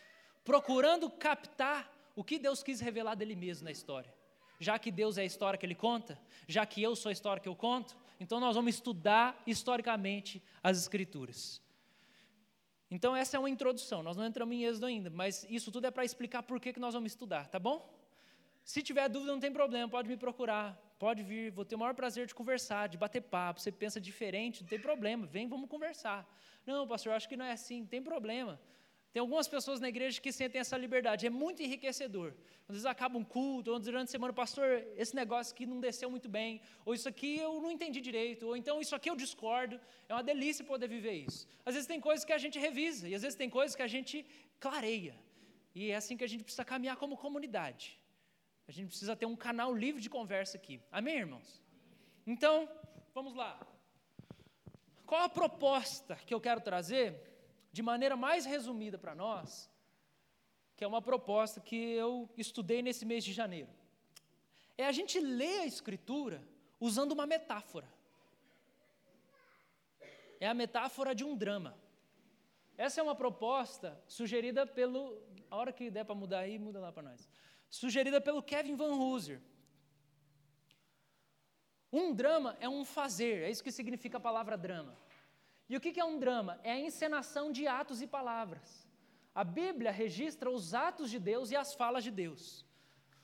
procurando 0.46 1.10
captar 1.10 1.92
o 2.16 2.24
que 2.24 2.40
Deus 2.40 2.64
quis 2.64 2.80
revelar 2.80 3.16
dele 3.16 3.36
mesmo 3.36 3.66
na 3.66 3.72
história. 3.72 4.14
Já 4.58 4.80
que 4.80 4.90
Deus 4.92 5.18
é 5.18 5.24
a 5.24 5.26
história 5.26 5.58
que 5.58 5.66
ele 5.66 5.76
conta, 5.76 6.18
já 6.48 6.66
que 6.66 6.82
eu 6.82 6.96
sou 6.96 7.10
a 7.10 7.12
história 7.12 7.42
que 7.42 7.50
eu 7.50 7.56
conto, 7.56 7.98
então 8.20 8.40
nós 8.40 8.56
vamos 8.56 8.76
estudar 8.76 9.42
historicamente 9.46 10.42
as 10.64 10.78
Escrituras. 10.78 11.62
Então, 12.90 13.16
essa 13.16 13.36
é 13.36 13.40
uma 13.40 13.50
introdução. 13.50 14.02
Nós 14.04 14.16
não 14.16 14.26
entramos 14.26 14.56
em 14.56 14.64
Êxodo 14.64 14.86
ainda, 14.86 15.10
mas 15.10 15.46
isso 15.50 15.72
tudo 15.72 15.88
é 15.88 15.92
para 15.92 16.06
explicar 16.06 16.44
por 16.44 16.60
que, 16.60 16.72
que 16.72 16.80
nós 16.80 16.94
vamos 16.94 17.12
estudar, 17.12 17.48
tá 17.48 17.60
bom? 17.60 17.92
Se 18.64 18.82
tiver 18.82 19.10
dúvida, 19.10 19.32
não 19.32 19.40
tem 19.40 19.52
problema, 19.52 19.90
pode 19.90 20.08
me 20.08 20.16
procurar, 20.16 20.76
pode 20.98 21.22
vir, 21.24 21.52
vou 21.52 21.66
ter 21.66 21.76
o 21.76 21.80
maior 21.80 21.94
prazer 21.94 22.26
de 22.26 22.34
conversar, 22.34 22.88
de 22.88 22.98
bater 22.98 23.22
papo. 23.22 23.60
Você 23.60 23.72
pensa 23.72 24.00
diferente, 24.00 24.62
não 24.62 24.70
tem 24.70 24.80
problema, 24.80 25.26
vem, 25.26 25.48
vamos 25.48 25.70
conversar. 25.70 26.26
Não, 26.66 26.88
pastor, 26.88 27.14
acho 27.14 27.28
que 27.28 27.36
não 27.36 27.46
é 27.46 27.52
assim, 27.52 27.82
não 27.82 27.88
tem 27.88 28.02
problema. 28.02 28.60
Tem 29.16 29.22
algumas 29.22 29.48
pessoas 29.48 29.80
na 29.80 29.88
igreja 29.88 30.20
que 30.20 30.30
sentem 30.30 30.60
essa 30.60 30.78
liberdade, 30.78 31.26
é 31.26 31.30
muito 31.30 31.64
enriquecedor. 31.64 32.34
Às 32.68 32.74
vezes 32.76 32.86
acaba 32.86 33.18
um 33.18 33.24
culto, 33.24 33.72
ou 33.72 33.80
durante 33.80 34.10
a 34.10 34.12
semana, 34.12 34.34
pastor, 34.34 34.86
esse 34.98 35.16
negócio 35.16 35.54
aqui 35.54 35.66
não 35.66 35.80
desceu 35.80 36.10
muito 36.12 36.28
bem, 36.28 36.60
ou 36.84 36.94
isso 36.94 37.08
aqui 37.08 37.38
eu 37.38 37.62
não 37.62 37.72
entendi 37.72 38.02
direito, 38.02 38.46
ou 38.46 38.58
então 38.58 38.82
isso 38.82 38.94
aqui 38.94 39.10
eu 39.10 39.16
discordo. 39.16 39.80
É 40.10 40.14
uma 40.14 40.22
delícia 40.22 40.66
poder 40.66 40.90
viver 40.90 41.14
isso. 41.14 41.48
Às 41.66 41.76
vezes 41.76 41.88
tem 41.88 42.02
coisas 42.02 42.26
que 42.26 42.34
a 42.34 42.38
gente 42.38 42.60
revisa, 42.60 43.08
e 43.08 43.16
às 43.16 43.22
vezes 43.22 43.38
tem 43.38 43.50
coisas 43.50 43.74
que 43.74 43.82
a 43.82 43.88
gente 43.88 44.26
clareia. 44.60 45.16
E 45.74 45.92
é 45.92 45.96
assim 45.96 46.18
que 46.18 46.26
a 46.26 46.28
gente 46.28 46.44
precisa 46.44 46.66
caminhar 46.66 46.98
como 46.98 47.16
comunidade. 47.16 47.98
A 48.68 48.72
gente 48.74 48.90
precisa 48.90 49.16
ter 49.16 49.26
um 49.26 49.38
canal 49.38 49.74
livre 49.74 50.02
de 50.02 50.10
conversa 50.10 50.58
aqui. 50.58 50.82
Amém, 50.92 51.20
irmãos? 51.20 51.62
Então, 52.28 52.70
vamos 53.14 53.34
lá. 53.34 53.66
Qual 55.06 55.22
a 55.22 55.30
proposta 55.30 56.18
que 56.26 56.34
eu 56.34 56.42
quero 56.42 56.60
trazer? 56.60 57.35
De 57.78 57.84
maneira 57.92 58.16
mais 58.16 58.46
resumida 58.46 58.98
para 58.98 59.14
nós, 59.14 59.70
que 60.78 60.84
é 60.86 60.88
uma 60.88 61.02
proposta 61.02 61.60
que 61.60 61.76
eu 61.76 62.30
estudei 62.38 62.82
nesse 62.82 63.04
mês 63.06 63.22
de 63.28 63.34
janeiro. 63.34 63.72
É 64.78 64.86
a 64.86 64.94
gente 64.94 65.20
ler 65.20 65.60
a 65.60 65.66
Escritura 65.66 66.40
usando 66.80 67.12
uma 67.12 67.26
metáfora. 67.26 67.90
É 70.40 70.48
a 70.48 70.54
metáfora 70.54 71.14
de 71.14 71.26
um 71.26 71.36
drama. 71.36 71.78
Essa 72.78 73.02
é 73.02 73.04
uma 73.04 73.18
proposta 73.24 74.02
sugerida 74.08 74.66
pelo. 74.66 75.02
A 75.52 75.58
hora 75.58 75.74
que 75.74 75.92
der 75.92 76.06
para 76.06 76.16
mudar 76.16 76.40
aí, 76.40 76.58
muda 76.58 76.80
lá 76.80 76.94
para 76.94 77.04
nós. 77.10 77.28
Sugerida 77.70 78.22
pelo 78.22 78.42
Kevin 78.42 78.78
Van 78.78 78.96
Hooser. 78.96 79.42
Um 81.92 82.14
drama 82.14 82.56
é 82.62 82.70
um 82.70 82.86
fazer, 82.86 83.44
é 83.44 83.50
isso 83.50 83.64
que 83.66 83.72
significa 83.80 84.18
a 84.18 84.28
palavra 84.30 84.58
drama. 84.58 84.98
E 85.68 85.76
o 85.76 85.82
que 85.82 86.00
é 86.00 86.06
um 86.06 86.20
drama? 86.20 86.60
É 86.64 86.72
a 86.72 86.80
encenação 86.80 87.52
de 87.52 87.68
atos 87.68 88.02
e 88.02 88.08
palavras. 88.08 88.88
A 89.34 89.44
Bíblia 89.44 89.92
registra 89.92 90.50
os 90.50 90.74
atos 90.74 91.10
de 91.10 91.20
Deus 91.20 91.52
e 91.52 91.56
as 91.56 91.74
falas 91.74 92.04
de 92.04 92.12
Deus. 92.12 92.66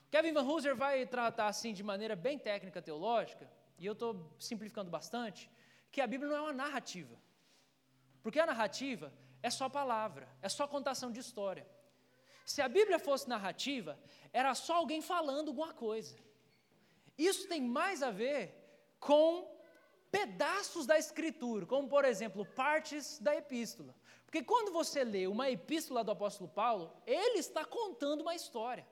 Kevin 0.09 0.33
Van 0.33 0.43
Hooser 0.43 0.75
vai 0.75 1.05
tratar 1.05 1.47
assim 1.47 1.73
de 1.73 1.83
maneira 1.83 2.15
bem 2.15 2.37
técnica 2.37 2.81
teológica, 2.81 3.49
e 3.79 3.85
eu 3.85 3.93
estou 3.93 4.35
simplificando 4.37 4.91
bastante, 4.91 5.49
que 5.91 6.01
a 6.01 6.07
Bíblia 6.07 6.29
não 6.29 6.37
é 6.37 6.41
uma 6.41 6.53
narrativa. 6.53 7.17
Porque 8.21 8.39
a 8.39 8.45
narrativa 8.45 9.13
é 9.41 9.49
só 9.49 9.69
palavra, 9.69 10.27
é 10.41 10.49
só 10.49 10.67
contação 10.67 11.11
de 11.11 11.19
história. 11.19 11.65
Se 12.45 12.61
a 12.61 12.67
Bíblia 12.67 12.99
fosse 12.99 13.29
narrativa, 13.29 13.97
era 14.33 14.53
só 14.53 14.75
alguém 14.75 15.01
falando 15.01 15.49
alguma 15.49 15.73
coisa. 15.73 16.17
Isso 17.17 17.47
tem 17.47 17.61
mais 17.61 18.03
a 18.03 18.11
ver 18.11 18.53
com 18.99 19.47
pedaços 20.11 20.85
da 20.85 20.99
Escritura, 20.99 21.65
como 21.65 21.87
por 21.87 22.03
exemplo, 22.03 22.45
partes 22.45 23.17
da 23.19 23.35
epístola. 23.35 23.95
Porque 24.25 24.43
quando 24.43 24.71
você 24.71 25.03
lê 25.03 25.25
uma 25.27 25.49
epístola 25.49 26.03
do 26.03 26.11
apóstolo 26.11 26.49
Paulo, 26.49 26.93
ele 27.07 27.39
está 27.39 27.65
contando 27.65 28.21
uma 28.21 28.35
história. 28.35 28.85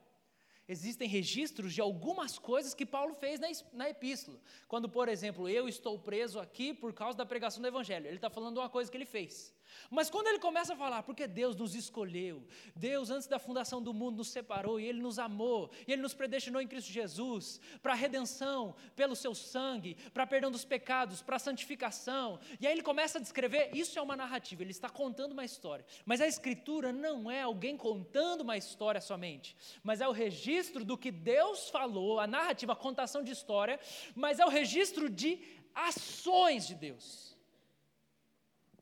Existem 0.68 1.08
registros 1.08 1.74
de 1.74 1.80
algumas 1.80 2.38
coisas 2.38 2.74
que 2.74 2.86
Paulo 2.86 3.14
fez 3.14 3.40
na, 3.72 3.90
epístola. 3.90 4.40
Quando, 4.68 4.88
por 4.88 5.08
exemplo, 5.08 5.48
eu 5.48 5.68
estou 5.68 5.98
preso 5.98 6.38
aqui 6.38 6.72
por 6.72 6.92
causa 6.92 7.18
da 7.18 7.26
pregação 7.26 7.60
do 7.60 7.66
Evangelho, 7.66 8.06
ele 8.06 8.16
está 8.16 8.30
falando 8.30 8.58
uma 8.58 8.68
coisa 8.68 8.90
que 8.90 8.96
ele 8.96 9.04
fez. 9.04 9.52
Mas 9.90 10.10
quando 10.10 10.28
ele 10.28 10.38
começa 10.38 10.74
a 10.74 10.76
falar, 10.76 11.02
porque 11.02 11.26
Deus 11.26 11.56
nos 11.56 11.74
escolheu, 11.74 12.46
Deus 12.74 13.10
antes 13.10 13.26
da 13.26 13.38
fundação 13.38 13.82
do 13.82 13.92
mundo 13.92 14.18
nos 14.18 14.28
separou 14.28 14.78
e 14.78 14.86
Ele 14.86 15.00
nos 15.00 15.18
amou, 15.18 15.70
e 15.86 15.92
Ele 15.92 16.02
nos 16.02 16.14
predestinou 16.14 16.60
em 16.60 16.68
Cristo 16.68 16.92
Jesus 16.92 17.60
para 17.82 17.92
a 17.92 17.96
redenção, 17.96 18.74
pelo 18.94 19.16
seu 19.16 19.34
sangue, 19.34 19.96
para 20.12 20.26
perdão 20.26 20.50
dos 20.50 20.64
pecados, 20.64 21.22
para 21.22 21.38
santificação. 21.38 22.38
E 22.60 22.66
aí 22.66 22.72
ele 22.72 22.82
começa 22.82 23.18
a 23.18 23.20
descrever, 23.20 23.70
isso 23.74 23.98
é 23.98 24.02
uma 24.02 24.16
narrativa, 24.16 24.62
ele 24.62 24.70
está 24.70 24.88
contando 24.88 25.32
uma 25.32 25.44
história. 25.44 25.84
Mas 26.04 26.20
a 26.20 26.26
Escritura 26.26 26.92
não 26.92 27.30
é 27.30 27.42
alguém 27.42 27.76
contando 27.76 28.42
uma 28.42 28.56
história 28.56 29.00
somente, 29.00 29.56
mas 29.82 30.00
é 30.00 30.08
o 30.08 30.12
registro 30.12 30.84
do 30.84 30.96
que 30.96 31.10
Deus 31.10 31.68
falou, 31.68 32.20
a 32.20 32.26
narrativa, 32.26 32.72
a 32.72 32.76
contação 32.76 33.22
de 33.22 33.32
história, 33.32 33.78
mas 34.14 34.38
é 34.38 34.44
o 34.44 34.48
registro 34.48 35.08
de 35.08 35.40
ações 35.74 36.66
de 36.66 36.74
Deus. 36.74 37.29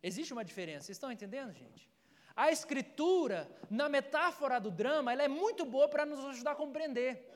Existe 0.03 0.33
uma 0.33 0.45
diferença, 0.45 0.87
vocês 0.87 0.97
estão 0.97 1.11
entendendo, 1.11 1.53
gente? 1.53 1.89
A 2.35 2.53
escritura, 2.53 3.51
na 3.69 3.89
metáfora 3.89 4.61
do 4.61 4.71
drama, 4.71 5.13
ela 5.13 5.25
é 5.25 5.29
muito 5.29 5.65
boa 5.65 5.89
para 5.89 6.07
nos 6.07 6.25
ajudar 6.25 6.53
a 6.53 6.55
compreender. 6.55 7.29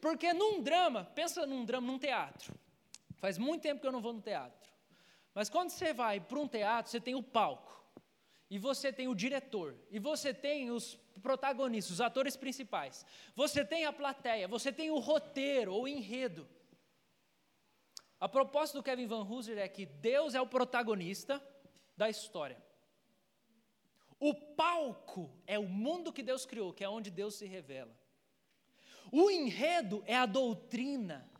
Porque 0.00 0.32
num 0.32 0.62
drama, 0.62 1.04
pensa 1.14 1.46
num 1.46 1.64
drama, 1.64 1.86
num 1.86 1.98
teatro. 1.98 2.54
Faz 3.16 3.36
muito 3.36 3.62
tempo 3.62 3.80
que 3.80 3.86
eu 3.86 3.92
não 3.92 4.00
vou 4.00 4.12
no 4.12 4.22
teatro. 4.22 4.72
Mas 5.34 5.50
quando 5.50 5.70
você 5.70 5.92
vai 5.92 6.20
para 6.20 6.38
um 6.38 6.48
teatro, 6.48 6.90
você 6.90 7.00
tem 7.00 7.14
o 7.14 7.22
palco. 7.22 7.76
e 8.48 8.58
você 8.58 8.92
tem 8.92 9.08
o 9.08 9.14
diretor, 9.14 9.76
e 9.90 9.98
você 9.98 10.32
tem 10.32 10.70
os 10.70 10.96
protagonistas, 11.20 11.94
os 11.94 12.00
atores 12.00 12.36
principais, 12.36 13.04
você 13.34 13.64
tem 13.64 13.84
a 13.84 13.92
plateia, 13.92 14.46
você 14.46 14.72
tem 14.72 14.90
o 14.90 14.98
roteiro 14.98 15.74
ou 15.74 15.88
enredo. 15.88 16.48
A 18.20 18.28
proposta 18.28 18.78
do 18.78 18.82
Kevin 18.82 19.06
Van 19.06 19.24
Hooser 19.24 19.58
é 19.58 19.68
que 19.68 19.84
Deus 19.84 20.34
é 20.34 20.40
o 20.40 20.46
protagonista 20.46 21.42
da 21.96 22.10
história. 22.10 22.62
O 24.18 24.34
palco 24.34 25.30
é 25.46 25.58
o 25.58 25.68
mundo 25.68 26.12
que 26.12 26.22
Deus 26.22 26.46
criou, 26.46 26.72
que 26.72 26.84
é 26.84 26.88
onde 26.88 27.10
Deus 27.10 27.34
se 27.34 27.46
revela. 27.46 27.94
O 29.12 29.30
enredo 29.30 30.02
é 30.06 30.16
a 30.16 30.26
doutrina, 30.26 31.30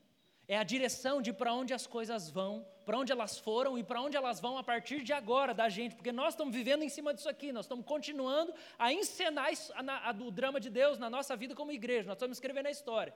é 0.46 0.56
a 0.56 0.62
direção 0.62 1.20
de 1.20 1.32
para 1.32 1.52
onde 1.52 1.74
as 1.74 1.86
coisas 1.86 2.30
vão, 2.30 2.66
para 2.84 2.98
onde 2.98 3.10
elas 3.10 3.38
foram 3.38 3.76
e 3.76 3.82
para 3.82 4.00
onde 4.00 4.16
elas 4.16 4.38
vão 4.38 4.56
a 4.56 4.62
partir 4.62 5.02
de 5.02 5.12
agora 5.12 5.52
da 5.52 5.68
gente, 5.68 5.96
porque 5.96 6.12
nós 6.12 6.34
estamos 6.34 6.54
vivendo 6.54 6.82
em 6.82 6.88
cima 6.88 7.12
disso 7.12 7.28
aqui, 7.28 7.50
nós 7.50 7.64
estamos 7.64 7.84
continuando 7.84 8.54
a 8.78 8.92
encenar 8.92 9.48
a, 9.74 10.10
a, 10.10 10.12
o 10.12 10.30
drama 10.30 10.60
de 10.60 10.70
Deus 10.70 10.98
na 10.98 11.10
nossa 11.10 11.34
vida 11.34 11.54
como 11.54 11.72
igreja, 11.72 12.06
nós 12.06 12.16
estamos 12.16 12.36
escrevendo 12.36 12.66
a 12.66 12.70
história. 12.70 13.12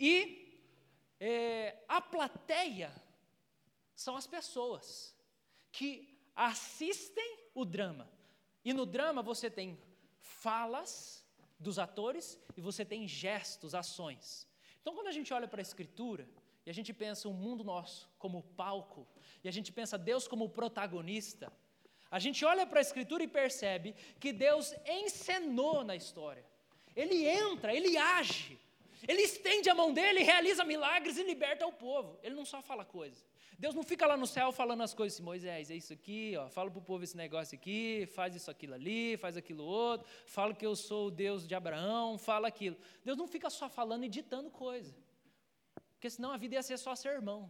E 0.00 0.58
é, 1.20 1.76
a 1.86 2.00
plateia 2.00 2.92
são 3.94 4.16
as 4.16 4.26
pessoas 4.26 5.11
que 5.72 6.16
assistem 6.36 7.38
o 7.54 7.64
drama. 7.64 8.08
E 8.64 8.72
no 8.72 8.86
drama 8.86 9.22
você 9.22 9.50
tem 9.50 9.78
falas 10.20 11.24
dos 11.58 11.78
atores 11.78 12.38
e 12.56 12.60
você 12.60 12.84
tem 12.84 13.08
gestos, 13.08 13.74
ações. 13.74 14.46
Então, 14.80 14.94
quando 14.94 15.08
a 15.08 15.12
gente 15.12 15.32
olha 15.32 15.48
para 15.48 15.60
a 15.60 15.62
Escritura 15.62 16.28
e 16.66 16.70
a 16.70 16.74
gente 16.74 16.92
pensa 16.92 17.28
o 17.28 17.32
mundo 17.32 17.64
nosso 17.64 18.08
como 18.18 18.42
palco, 18.42 19.06
e 19.42 19.48
a 19.48 19.52
gente 19.52 19.72
pensa 19.72 19.98
Deus 19.98 20.28
como 20.28 20.48
protagonista, 20.48 21.52
a 22.10 22.18
gente 22.18 22.44
olha 22.44 22.66
para 22.66 22.78
a 22.78 22.82
Escritura 22.82 23.24
e 23.24 23.28
percebe 23.28 23.94
que 24.20 24.32
Deus 24.32 24.74
encenou 24.86 25.82
na 25.82 25.96
história. 25.96 26.44
Ele 26.94 27.26
entra, 27.26 27.74
ele 27.74 27.96
age, 27.96 28.58
ele 29.08 29.22
estende 29.22 29.70
a 29.70 29.74
mão 29.74 29.92
dele, 29.92 30.22
realiza 30.22 30.64
milagres 30.64 31.16
e 31.16 31.22
liberta 31.22 31.66
o 31.66 31.72
povo. 31.72 32.18
Ele 32.22 32.34
não 32.34 32.44
só 32.44 32.60
fala 32.60 32.84
coisas. 32.84 33.24
Deus 33.62 33.76
não 33.76 33.84
fica 33.84 34.04
lá 34.08 34.16
no 34.16 34.26
céu 34.26 34.50
falando 34.50 34.82
as 34.82 34.92
coisas 34.92 35.14
assim, 35.14 35.22
Moisés, 35.22 35.70
é 35.70 35.76
isso 35.76 35.92
aqui, 35.92 36.34
ó, 36.36 36.48
fala 36.48 36.68
para 36.68 36.80
o 36.80 36.82
povo 36.82 37.04
esse 37.04 37.16
negócio 37.16 37.54
aqui, 37.54 38.08
faz 38.12 38.34
isso 38.34 38.50
aquilo 38.50 38.74
ali, 38.74 39.16
faz 39.16 39.36
aquilo 39.36 39.62
outro, 39.62 40.04
fala 40.26 40.52
que 40.52 40.66
eu 40.66 40.74
sou 40.74 41.06
o 41.06 41.10
Deus 41.12 41.46
de 41.46 41.54
Abraão, 41.54 42.18
fala 42.18 42.48
aquilo. 42.48 42.76
Deus 43.04 43.16
não 43.16 43.28
fica 43.28 43.48
só 43.48 43.68
falando 43.68 44.02
e 44.02 44.08
ditando 44.08 44.50
coisa. 44.50 44.92
Porque 45.94 46.10
senão 46.10 46.32
a 46.32 46.36
vida 46.36 46.56
ia 46.56 46.62
ser 46.64 46.76
só 46.76 46.96
sermão. 46.96 47.40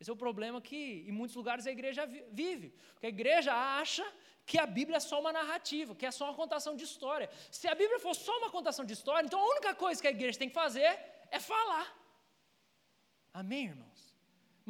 Esse 0.00 0.08
é 0.08 0.12
o 0.14 0.16
problema 0.16 0.58
que 0.58 1.04
em 1.06 1.12
muitos 1.12 1.36
lugares 1.36 1.66
a 1.66 1.70
igreja 1.70 2.06
vive. 2.32 2.70
Porque 2.94 3.04
a 3.04 3.10
igreja 3.10 3.52
acha 3.52 4.06
que 4.46 4.58
a 4.58 4.64
Bíblia 4.64 4.96
é 4.96 5.00
só 5.00 5.20
uma 5.20 5.34
narrativa, 5.34 5.94
que 5.94 6.06
é 6.06 6.10
só 6.10 6.24
uma 6.28 6.34
contação 6.34 6.74
de 6.74 6.84
história. 6.84 7.28
Se 7.50 7.68
a 7.68 7.74
Bíblia 7.74 8.00
for 8.00 8.14
só 8.14 8.38
uma 8.38 8.48
contação 8.48 8.86
de 8.86 8.94
história, 8.94 9.26
então 9.26 9.38
a 9.38 9.50
única 9.50 9.74
coisa 9.74 10.00
que 10.00 10.08
a 10.08 10.16
igreja 10.18 10.38
tem 10.38 10.48
que 10.48 10.54
fazer 10.54 10.98
é 11.30 11.38
falar. 11.38 11.94
Amém, 13.34 13.66
irmãos? 13.66 14.09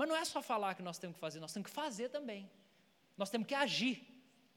Mas 0.01 0.09
não 0.09 0.17
é 0.17 0.25
só 0.25 0.41
falar 0.41 0.75
que 0.75 0.83
nós 0.83 0.97
temos 0.97 1.17
que 1.17 1.21
fazer, 1.21 1.41
nós 1.41 1.53
temos 1.53 1.69
que 1.69 1.75
fazer 1.75 2.09
também. 2.09 2.51
Nós 3.19 3.29
temos 3.29 3.47
que 3.47 3.55
agir. 3.55 4.03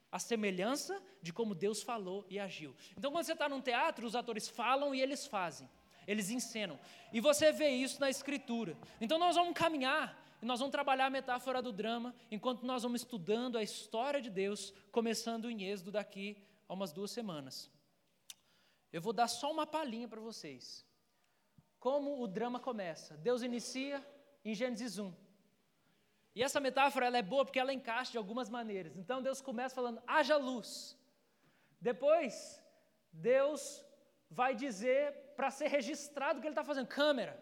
A 0.09 0.17
semelhança 0.17 1.03
de 1.21 1.33
como 1.33 1.53
Deus 1.53 1.83
falou 1.83 2.25
e 2.29 2.39
agiu. 2.39 2.73
Então, 2.97 3.11
quando 3.11 3.25
você 3.25 3.33
está 3.33 3.49
num 3.49 3.59
teatro, 3.59 4.07
os 4.07 4.15
atores 4.15 4.47
falam 4.47 4.95
e 4.95 5.01
eles 5.01 5.27
fazem. 5.27 5.69
Eles 6.07 6.29
encenam. 6.29 6.79
E 7.11 7.19
você 7.19 7.51
vê 7.51 7.67
isso 7.71 7.99
na 7.99 8.09
escritura. 8.09 8.77
Então, 9.01 9.19
nós 9.19 9.35
vamos 9.35 9.53
caminhar 9.53 10.17
e 10.41 10.45
nós 10.45 10.59
vamos 10.59 10.71
trabalhar 10.71 11.07
a 11.07 11.09
metáfora 11.09 11.61
do 11.61 11.73
drama 11.73 12.15
enquanto 12.31 12.65
nós 12.65 12.83
vamos 12.83 13.01
estudando 13.01 13.57
a 13.57 13.63
história 13.63 14.21
de 14.21 14.29
Deus, 14.29 14.73
começando 14.93 15.51
em 15.51 15.63
Êxodo 15.63 15.91
daqui 15.91 16.37
a 16.69 16.73
umas 16.73 16.93
duas 16.93 17.11
semanas. 17.11 17.69
Eu 18.93 19.01
vou 19.01 19.11
dar 19.11 19.27
só 19.27 19.51
uma 19.51 19.67
palhinha 19.67 20.07
para 20.07 20.21
vocês. 20.21 20.85
Como 21.81 22.23
o 22.23 22.27
drama 22.29 22.61
começa? 22.61 23.17
Deus 23.17 23.43
inicia 23.43 24.01
em 24.45 24.55
Gênesis 24.55 24.97
1. 24.97 25.22
E 26.35 26.41
essa 26.41 26.59
metáfora 26.59 27.05
ela 27.05 27.17
é 27.17 27.21
boa 27.21 27.45
porque 27.45 27.59
ela 27.59 27.73
encaixa 27.73 28.11
de 28.11 28.17
algumas 28.17 28.49
maneiras. 28.49 28.97
Então 28.97 29.21
Deus 29.21 29.41
começa 29.41 29.75
falando: 29.75 30.01
haja 30.07 30.35
luz. 30.35 30.97
Depois, 31.79 32.61
Deus 33.11 33.83
vai 34.29 34.55
dizer 34.55 35.13
para 35.35 35.51
ser 35.51 35.67
registrado 35.67 36.39
o 36.39 36.41
que 36.41 36.47
ele 36.47 36.53
está 36.53 36.63
fazendo: 36.63 36.87
câmera. 36.87 37.35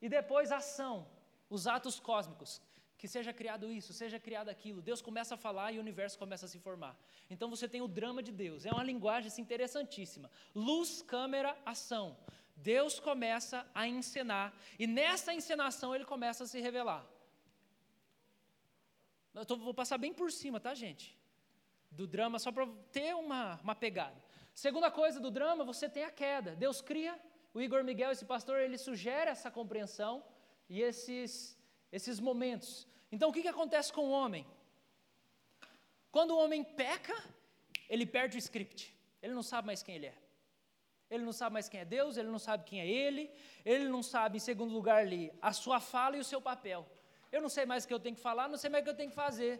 E 0.00 0.08
depois, 0.08 0.52
ação, 0.52 1.08
os 1.48 1.66
atos 1.66 1.98
cósmicos. 1.98 2.60
Que 2.98 3.08
seja 3.08 3.32
criado 3.32 3.70
isso, 3.70 3.92
seja 3.92 4.18
criado 4.18 4.48
aquilo. 4.48 4.80
Deus 4.80 5.02
começa 5.02 5.34
a 5.34 5.38
falar 5.38 5.72
e 5.72 5.78
o 5.78 5.80
universo 5.80 6.18
começa 6.18 6.46
a 6.46 6.48
se 6.48 6.58
formar. 6.58 6.96
Então 7.28 7.50
você 7.50 7.68
tem 7.68 7.82
o 7.82 7.88
drama 7.88 8.22
de 8.22 8.32
Deus. 8.32 8.64
É 8.64 8.70
uma 8.70 8.84
linguagem 8.84 9.28
assim, 9.28 9.42
interessantíssima. 9.42 10.30
Luz, 10.54 11.02
câmera, 11.02 11.56
ação. 11.66 12.16
Deus 12.56 13.00
começa 13.00 13.66
a 13.74 13.86
encenar. 13.86 14.54
E 14.78 14.86
nessa 14.86 15.34
encenação 15.34 15.94
ele 15.94 16.04
começa 16.04 16.44
a 16.44 16.46
se 16.46 16.60
revelar. 16.60 17.04
Vou 19.34 19.74
passar 19.74 19.98
bem 19.98 20.14
por 20.14 20.30
cima, 20.30 20.60
tá, 20.60 20.74
gente? 20.74 21.18
Do 21.90 22.06
drama, 22.06 22.38
só 22.38 22.52
para 22.52 22.68
ter 22.92 23.14
uma, 23.16 23.58
uma 23.62 23.74
pegada. 23.74 24.22
Segunda 24.54 24.90
coisa 24.92 25.18
do 25.18 25.30
drama, 25.30 25.64
você 25.64 25.88
tem 25.88 26.04
a 26.04 26.10
queda. 26.10 26.54
Deus 26.54 26.80
cria, 26.80 27.20
o 27.52 27.60
Igor 27.60 27.82
Miguel, 27.82 28.12
esse 28.12 28.24
pastor, 28.24 28.60
ele 28.60 28.78
sugere 28.78 29.28
essa 29.28 29.50
compreensão 29.50 30.24
e 30.68 30.80
esses, 30.80 31.58
esses 31.90 32.20
momentos. 32.20 32.86
Então, 33.10 33.28
o 33.30 33.32
que, 33.32 33.42
que 33.42 33.48
acontece 33.48 33.92
com 33.92 34.06
o 34.06 34.10
homem? 34.10 34.46
Quando 36.12 36.30
o 36.30 36.38
homem 36.38 36.62
peca, 36.62 37.16
ele 37.88 38.06
perde 38.06 38.36
o 38.36 38.38
script. 38.38 38.96
Ele 39.20 39.34
não 39.34 39.42
sabe 39.42 39.66
mais 39.66 39.82
quem 39.82 39.96
ele 39.96 40.06
é. 40.06 40.18
Ele 41.10 41.24
não 41.24 41.32
sabe 41.32 41.54
mais 41.54 41.68
quem 41.68 41.80
é 41.80 41.84
Deus, 41.84 42.16
ele 42.16 42.28
não 42.28 42.38
sabe 42.38 42.64
quem 42.64 42.80
é 42.80 42.86
ele, 42.86 43.30
ele 43.64 43.88
não 43.88 44.02
sabe, 44.02 44.36
em 44.36 44.40
segundo 44.40 44.72
lugar, 44.72 45.00
ali, 45.00 45.32
a 45.42 45.52
sua 45.52 45.80
fala 45.80 46.16
e 46.16 46.20
o 46.20 46.24
seu 46.24 46.40
papel 46.40 46.88
eu 47.34 47.40
não 47.44 47.52
sei 47.56 47.64
mais 47.70 47.82
o 47.82 47.88
que 47.88 47.94
eu 47.96 48.04
tenho 48.04 48.16
que 48.18 48.24
falar, 48.28 48.44
não 48.48 48.58
sei 48.62 48.70
mais 48.70 48.82
o 48.82 48.84
que 48.84 48.92
eu 48.94 49.00
tenho 49.00 49.10
que 49.14 49.20
fazer. 49.24 49.52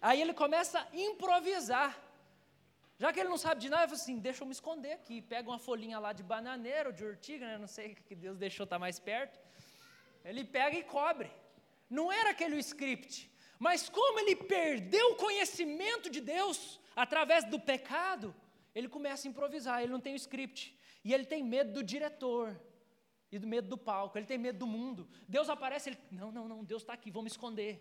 Aí 0.00 0.18
ele 0.24 0.34
começa 0.42 0.78
a 0.80 0.86
improvisar. 1.08 1.90
Já 3.02 3.12
que 3.12 3.20
ele 3.20 3.28
não 3.28 3.40
sabe 3.44 3.60
de 3.64 3.68
nada, 3.68 3.82
ele 3.82 3.90
fala 3.90 4.02
assim: 4.02 4.18
deixa 4.18 4.42
eu 4.42 4.46
me 4.46 4.54
esconder 4.58 4.92
aqui. 4.92 5.16
Pega 5.20 5.46
uma 5.50 5.58
folhinha 5.58 5.98
lá 6.04 6.10
de 6.18 6.22
bananeira 6.22 6.88
ou 6.88 6.94
de 6.98 7.04
urtiga, 7.04 7.44
né? 7.46 7.58
não 7.58 7.66
sei 7.76 7.94
que 7.94 8.14
Deus 8.14 8.38
deixou 8.38 8.64
estar 8.64 8.76
tá 8.76 8.80
mais 8.86 8.98
perto. 8.98 9.38
Ele 10.24 10.42
pega 10.42 10.76
e 10.78 10.84
cobre. 10.96 11.30
Não 11.98 12.06
era 12.20 12.30
aquele 12.30 12.56
o 12.56 12.58
script. 12.58 13.30
Mas 13.58 13.88
como 13.90 14.20
ele 14.20 14.36
perdeu 14.36 15.06
o 15.12 15.16
conhecimento 15.16 16.08
de 16.08 16.20
Deus 16.20 16.80
através 16.96 17.44
do 17.44 17.60
pecado, 17.60 18.34
ele 18.74 18.88
começa 18.88 19.28
a 19.28 19.30
improvisar. 19.30 19.82
Ele 19.82 19.92
não 19.92 20.00
tem 20.00 20.14
o 20.14 20.22
script. 20.26 20.74
E 21.04 21.12
ele 21.12 21.26
tem 21.26 21.42
medo 21.44 21.72
do 21.74 21.82
diretor 21.82 22.58
e 23.34 23.38
do 23.38 23.48
medo 23.54 23.68
do 23.68 23.76
palco, 23.76 24.16
ele 24.16 24.26
tem 24.26 24.38
medo 24.38 24.58
do 24.60 24.66
mundo. 24.66 25.08
Deus 25.28 25.48
aparece, 25.48 25.90
ele, 25.90 25.98
não, 26.10 26.30
não, 26.30 26.46
não, 26.46 26.64
Deus 26.64 26.82
está 26.82 26.92
aqui, 26.92 27.10
vamos 27.10 27.32
esconder. 27.32 27.72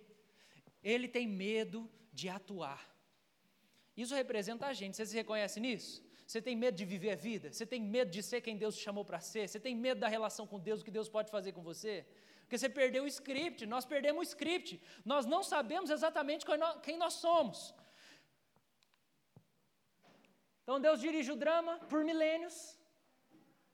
Ele 0.84 1.08
tem 1.08 1.28
medo 1.28 1.90
de 2.12 2.28
atuar. 2.28 2.82
Isso 3.96 4.16
representa 4.16 4.66
a 4.66 4.74
gente, 4.74 4.98
você 4.98 5.06
se 5.06 5.16
reconhece 5.16 5.60
nisso? 5.60 6.04
Você 6.26 6.42
tem 6.42 6.56
medo 6.56 6.76
de 6.76 6.86
viver 6.86 7.12
a 7.12 7.16
vida? 7.16 7.52
Você 7.54 7.66
tem 7.66 7.80
medo 7.80 8.10
de 8.10 8.24
ser 8.24 8.42
quem 8.42 8.58
Deus 8.58 8.76
te 8.76 8.84
chamou 8.84 9.06
para 9.06 9.20
ser? 9.20 9.48
Você 9.48 9.60
tem 9.60 9.76
medo 9.76 10.00
da 10.02 10.08
relação 10.08 10.48
com 10.48 10.60
Deus, 10.60 10.82
o 10.82 10.86
que 10.86 10.90
Deus 11.00 11.08
pode 11.08 11.30
fazer 11.30 11.52
com 11.52 11.62
você? 11.62 11.96
Porque 12.42 12.58
você 12.58 12.68
perdeu 12.68 13.04
o 13.04 13.08
script, 13.08 13.66
nós 13.68 13.86
perdemos 13.86 14.22
o 14.22 14.30
script, 14.30 14.82
nós 15.06 15.26
não 15.26 15.44
sabemos 15.44 15.90
exatamente 15.92 16.46
quem 16.82 16.98
nós 16.98 17.14
somos. 17.14 17.74
Então 20.64 20.80
Deus 20.80 21.00
dirige 21.00 21.32
o 21.32 21.36
drama 21.36 21.78
por 21.92 22.04
milênios, 22.04 22.80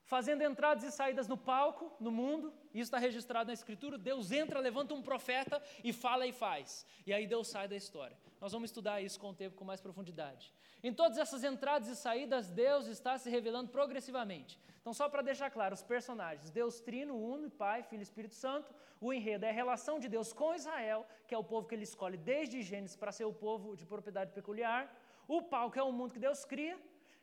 fazendo 0.09 0.41
entradas 0.41 0.83
e 0.83 0.91
saídas 0.91 1.27
no 1.27 1.37
palco, 1.37 1.95
no 1.99 2.11
mundo, 2.11 2.51
isso 2.73 2.87
está 2.89 2.97
registrado 2.97 3.49
na 3.49 3.53
Escritura. 3.53 3.95
Deus 3.95 4.31
entra, 4.31 4.59
levanta 4.59 4.95
um 4.95 5.03
profeta 5.03 5.61
e 5.83 5.93
fala 5.93 6.25
e 6.25 6.33
faz. 6.33 6.83
E 7.05 7.13
aí 7.13 7.27
Deus 7.27 7.47
sai 7.47 7.67
da 7.67 7.75
história. 7.75 8.17
Nós 8.41 8.51
vamos 8.51 8.71
estudar 8.71 8.99
isso 9.01 9.19
com 9.19 9.29
o 9.29 9.35
tempo, 9.35 9.55
com 9.55 9.63
mais 9.63 9.79
profundidade. 9.79 10.51
Em 10.83 10.91
todas 10.91 11.19
essas 11.19 11.43
entradas 11.43 11.87
e 11.87 11.95
saídas, 11.95 12.49
Deus 12.49 12.87
está 12.87 13.19
se 13.19 13.29
revelando 13.29 13.69
progressivamente. 13.69 14.59
Então, 14.81 14.93
só 14.95 15.07
para 15.07 15.21
deixar 15.21 15.51
claro, 15.51 15.75
os 15.75 15.83
personagens: 15.83 16.49
Deus 16.49 16.79
Trino, 16.79 17.15
Uno, 17.15 17.51
Pai, 17.51 17.83
Filho 17.83 18.01
e 18.01 18.03
Espírito 18.03 18.33
Santo. 18.33 18.73
O 18.99 19.13
enredo 19.13 19.45
é 19.45 19.49
a 19.49 19.53
relação 19.53 19.99
de 19.99 20.09
Deus 20.09 20.33
com 20.33 20.55
Israel, 20.55 21.05
que 21.27 21.35
é 21.35 21.37
o 21.37 21.43
povo 21.43 21.67
que 21.67 21.75
ele 21.75 21.83
escolhe 21.83 22.17
desde 22.17 22.63
Gênesis 22.63 22.95
para 22.95 23.11
ser 23.11 23.25
o 23.25 23.33
povo 23.33 23.77
de 23.77 23.85
propriedade 23.85 24.31
peculiar. 24.31 24.91
O 25.27 25.43
palco 25.43 25.77
é 25.77 25.83
o 25.83 25.91
mundo 25.91 26.13
que 26.13 26.19
Deus 26.19 26.43
cria. 26.43 26.75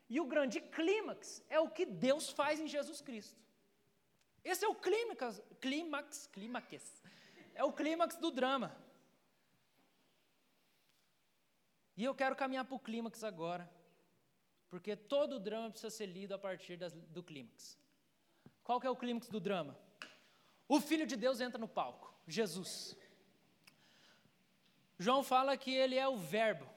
E 0.09 0.19
o 0.19 0.25
grande 0.25 0.61
clímax 0.61 1.43
é 1.49 1.59
o 1.59 1.69
que 1.69 1.85
Deus 1.85 2.29
faz 2.29 2.59
em 2.59 2.67
Jesus 2.67 3.01
Cristo. 3.01 3.39
Esse 4.43 4.63
é 4.63 4.67
o 4.67 4.75
clímax, 4.75 5.41
clímax, 5.59 6.27
clímax. 6.27 7.03
É 7.53 7.63
o 7.63 7.73
clímax 7.73 8.15
do 8.17 8.31
drama. 8.31 8.75
E 11.97 12.03
eu 12.03 12.13
quero 12.13 12.35
caminhar 12.35 12.63
para 12.63 12.75
o 12.75 12.79
clímax 12.79 13.23
agora, 13.23 13.69
porque 14.69 14.95
todo 14.95 15.39
drama 15.39 15.71
precisa 15.71 15.89
ser 15.89 16.05
lido 16.05 16.33
a 16.33 16.39
partir 16.39 16.77
das, 16.77 16.93
do 16.93 17.23
clímax. 17.23 17.77
Qual 18.63 18.79
que 18.79 18.87
é 18.87 18.89
o 18.89 18.95
clímax 18.95 19.27
do 19.27 19.39
drama? 19.39 19.77
O 20.67 20.79
Filho 20.79 21.07
de 21.07 21.15
Deus 21.15 21.41
entra 21.41 21.57
no 21.57 21.67
palco, 21.67 22.13
Jesus. 22.27 22.95
João 24.99 25.23
fala 25.23 25.57
que 25.57 25.73
ele 25.73 25.95
é 25.95 26.07
o 26.07 26.17
Verbo. 26.17 26.76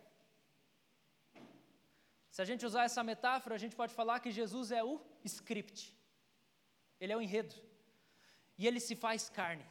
Se 2.41 2.43
a 2.43 2.47
gente 2.47 2.65
usar 2.65 2.85
essa 2.85 3.05
metáfora, 3.05 3.55
a 3.55 3.59
gente 3.59 3.77
pode 3.77 3.93
falar 3.93 4.19
que 4.19 4.31
Jesus 4.31 4.73
é 4.73 4.83
o 4.83 4.99
script. 5.23 5.95
Ele 6.99 7.13
é 7.13 7.17
o 7.19 7.21
enredo. 7.21 7.55
E 8.57 8.67
ele 8.67 8.81
se 8.81 8.97
faz 8.97 9.29
carne. 9.29 9.67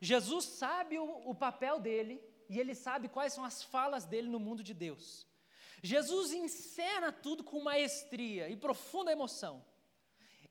Jesus 0.00 0.44
sabe 0.44 0.98
o, 0.98 1.04
o 1.30 1.36
papel 1.36 1.78
dele 1.78 2.20
e 2.48 2.58
ele 2.58 2.74
sabe 2.74 3.08
quais 3.08 3.32
são 3.32 3.44
as 3.44 3.62
falas 3.62 4.04
dele 4.04 4.26
no 4.28 4.40
mundo 4.40 4.60
de 4.60 4.74
Deus. 4.74 5.24
Jesus 5.84 6.32
encena 6.32 7.12
tudo 7.12 7.44
com 7.44 7.62
maestria 7.62 8.48
e 8.48 8.56
profunda 8.56 9.12
emoção. 9.12 9.64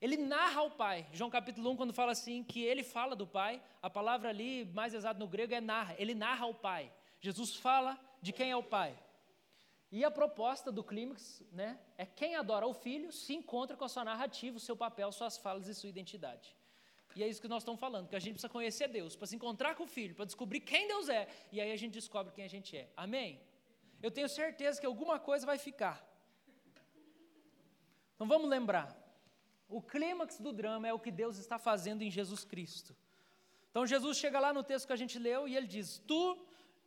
Ele 0.00 0.16
narra 0.16 0.62
o 0.62 0.70
Pai. 0.70 1.06
João 1.12 1.28
capítulo 1.28 1.72
1, 1.72 1.76
quando 1.76 1.92
fala 1.92 2.12
assim, 2.12 2.42
que 2.42 2.64
ele 2.64 2.82
fala 2.82 3.14
do 3.14 3.26
Pai, 3.26 3.62
a 3.82 3.90
palavra 3.90 4.30
ali, 4.30 4.64
mais 4.72 4.94
exato 4.94 5.20
no 5.20 5.28
grego, 5.28 5.52
é 5.52 5.60
narra. 5.60 5.94
Ele 5.98 6.14
narra 6.14 6.46
o 6.46 6.54
Pai. 6.54 6.90
Jesus 7.20 7.54
fala 7.54 8.00
de 8.22 8.32
quem 8.32 8.50
é 8.50 8.56
o 8.56 8.62
Pai. 8.62 8.98
E 9.90 10.04
a 10.04 10.10
proposta 10.10 10.72
do 10.72 10.82
clímax 10.82 11.42
né, 11.52 11.78
é 11.96 12.04
quem 12.04 12.34
adora 12.34 12.66
o 12.66 12.74
Filho 12.74 13.12
se 13.12 13.34
encontra 13.34 13.76
com 13.76 13.84
a 13.84 13.88
sua 13.88 14.04
narrativa, 14.04 14.56
o 14.56 14.60
seu 14.60 14.76
papel, 14.76 15.10
suas 15.12 15.38
falas 15.38 15.68
e 15.68 15.74
sua 15.74 15.88
identidade. 15.88 16.56
E 17.14 17.22
é 17.22 17.28
isso 17.28 17.40
que 17.40 17.48
nós 17.48 17.62
estamos 17.62 17.80
falando, 17.80 18.08
que 18.08 18.16
a 18.16 18.18
gente 18.18 18.34
precisa 18.34 18.52
conhecer 18.52 18.88
Deus, 18.88 19.16
para 19.16 19.26
se 19.26 19.36
encontrar 19.36 19.74
com 19.74 19.84
o 19.84 19.86
Filho, 19.86 20.14
para 20.14 20.24
descobrir 20.24 20.60
quem 20.60 20.86
Deus 20.86 21.08
é, 21.08 21.28
e 21.50 21.60
aí 21.60 21.72
a 21.72 21.76
gente 21.76 21.92
descobre 21.92 22.32
quem 22.32 22.44
a 22.44 22.48
gente 22.48 22.76
é. 22.76 22.90
Amém? 22.96 23.40
Eu 24.02 24.10
tenho 24.10 24.28
certeza 24.28 24.78
que 24.78 24.86
alguma 24.86 25.18
coisa 25.18 25.46
vai 25.46 25.56
ficar. 25.56 26.04
Então 28.14 28.26
vamos 28.26 28.50
lembrar. 28.50 28.94
O 29.68 29.80
clímax 29.80 30.38
do 30.38 30.52
drama 30.52 30.86
é 30.86 30.92
o 30.92 30.98
que 30.98 31.10
Deus 31.10 31.38
está 31.38 31.58
fazendo 31.58 32.02
em 32.02 32.10
Jesus 32.10 32.44
Cristo. 32.44 32.94
Então 33.70 33.86
Jesus 33.86 34.18
chega 34.18 34.38
lá 34.38 34.52
no 34.52 34.62
texto 34.62 34.86
que 34.86 34.92
a 34.92 34.96
gente 34.96 35.18
leu 35.18 35.48
e 35.48 35.56
ele 35.56 35.66
diz: 35.66 35.98
Tu 36.06 36.38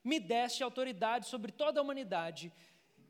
me 0.04 0.20
deste 0.20 0.64
autoridade 0.64 1.28
sobre 1.28 1.52
toda 1.52 1.80
a 1.80 1.84
humanidade. 1.84 2.54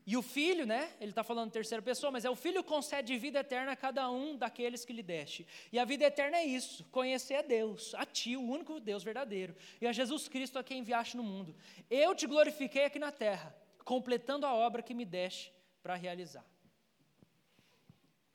E 0.10 0.18
o 0.18 0.24
filho, 0.24 0.66
né? 0.66 0.92
Ele 1.00 1.12
está 1.12 1.24
falando 1.24 1.52
terceira 1.52 1.84
pessoa, 1.84 2.10
mas 2.12 2.26
é 2.26 2.30
o 2.32 2.36
filho 2.36 2.64
concede 2.64 3.16
vida 3.20 3.42
eterna 3.42 3.74
a 3.74 3.76
cada 3.76 4.10
um 4.10 4.36
daqueles 4.36 4.84
que 4.84 4.92
lhe 4.92 5.04
deste. 5.04 5.46
E 5.72 5.78
a 5.78 5.86
vida 5.86 6.04
eterna 6.04 6.38
é 6.38 6.44
isso: 6.44 6.84
conhecer 6.86 7.36
a 7.36 7.42
Deus, 7.44 7.94
a 7.94 8.08
Ti, 8.08 8.36
o 8.36 8.42
único 8.42 8.80
Deus 8.80 9.04
verdadeiro, 9.04 9.56
e 9.80 9.86
a 9.86 9.92
Jesus 9.92 10.28
Cristo 10.28 10.58
a 10.58 10.64
quem 10.64 10.80
enviaste 10.80 11.16
no 11.16 11.22
mundo. 11.22 11.56
Eu 11.92 12.16
te 12.16 12.26
glorifiquei 12.26 12.86
aqui 12.86 12.98
na 12.98 13.12
terra, 13.12 13.56
completando 13.86 14.48
a 14.48 14.54
obra 14.56 14.82
que 14.82 14.96
me 14.96 15.06
deste 15.06 15.54
para 15.84 15.94
realizar. 15.94 16.44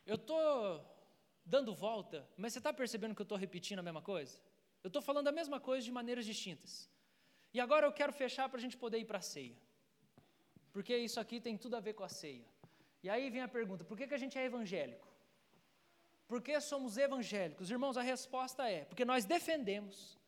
Eu 0.06 0.14
estou 0.14 0.80
dando 1.44 1.74
volta, 1.74 2.24
mas 2.36 2.52
você 2.52 2.60
está 2.60 2.72
percebendo 2.72 3.16
que 3.16 3.22
eu 3.22 3.24
estou 3.24 3.36
repetindo 3.36 3.80
a 3.80 3.82
mesma 3.82 4.00
coisa? 4.00 4.38
Eu 4.84 4.86
estou 4.86 5.02
falando 5.02 5.26
a 5.26 5.32
mesma 5.32 5.58
coisa 5.58 5.84
de 5.84 5.90
maneiras 5.90 6.24
distintas. 6.24 6.88
E 7.52 7.58
agora 7.58 7.84
eu 7.84 7.92
quero 7.92 8.12
fechar 8.12 8.48
para 8.48 8.58
a 8.58 8.62
gente 8.62 8.76
poder 8.76 8.98
ir 8.98 9.06
para 9.06 9.18
a 9.18 9.22
ceia. 9.22 9.63
Porque 10.74 10.94
isso 11.06 11.18
aqui 11.18 11.40
tem 11.40 11.56
tudo 11.56 11.76
a 11.76 11.80
ver 11.80 11.94
com 11.94 12.04
a 12.04 12.08
ceia. 12.08 12.44
E 13.02 13.08
aí 13.08 13.30
vem 13.30 13.40
a 13.40 13.48
pergunta: 13.48 13.82
por 13.82 13.96
que, 13.96 14.06
que 14.08 14.16
a 14.18 14.22
gente 14.24 14.36
é 14.38 14.44
evangélico? 14.44 15.08
Por 16.28 16.42
que 16.42 16.60
somos 16.60 16.98
evangélicos? 16.98 17.70
Irmãos, 17.70 17.96
a 17.96 18.02
resposta 18.02 18.68
é: 18.68 18.84
porque 18.84 19.06
nós 19.12 19.24
defendemos, 19.24 20.18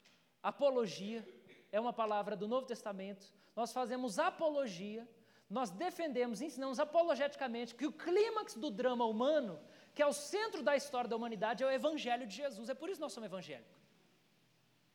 apologia, 0.53 1.21
é 1.71 1.79
uma 1.79 1.93
palavra 1.93 2.35
do 2.35 2.49
Novo 2.49 2.67
Testamento, 2.67 3.27
nós 3.55 3.73
fazemos 3.79 4.19
apologia, 4.19 5.07
nós 5.51 5.71
defendemos, 5.71 6.41
ensinamos 6.41 6.79
apologeticamente 6.79 7.75
que 7.75 7.87
o 7.87 7.93
clímax 7.93 8.55
do 8.55 8.71
drama 8.71 9.05
humano 9.05 9.61
que 9.97 10.03
é 10.03 10.07
o 10.07 10.13
centro 10.13 10.63
da 10.63 10.77
história 10.77 11.09
da 11.09 11.17
humanidade, 11.17 11.63
é 11.65 11.67
o 11.67 11.71
Evangelho 11.71 12.27
de 12.27 12.37
Jesus. 12.43 12.69
É 12.69 12.75
por 12.75 12.91
isso 12.91 12.99
que 12.99 13.07
nós 13.07 13.15
somos 13.15 13.29
evangélicos. 13.33 13.81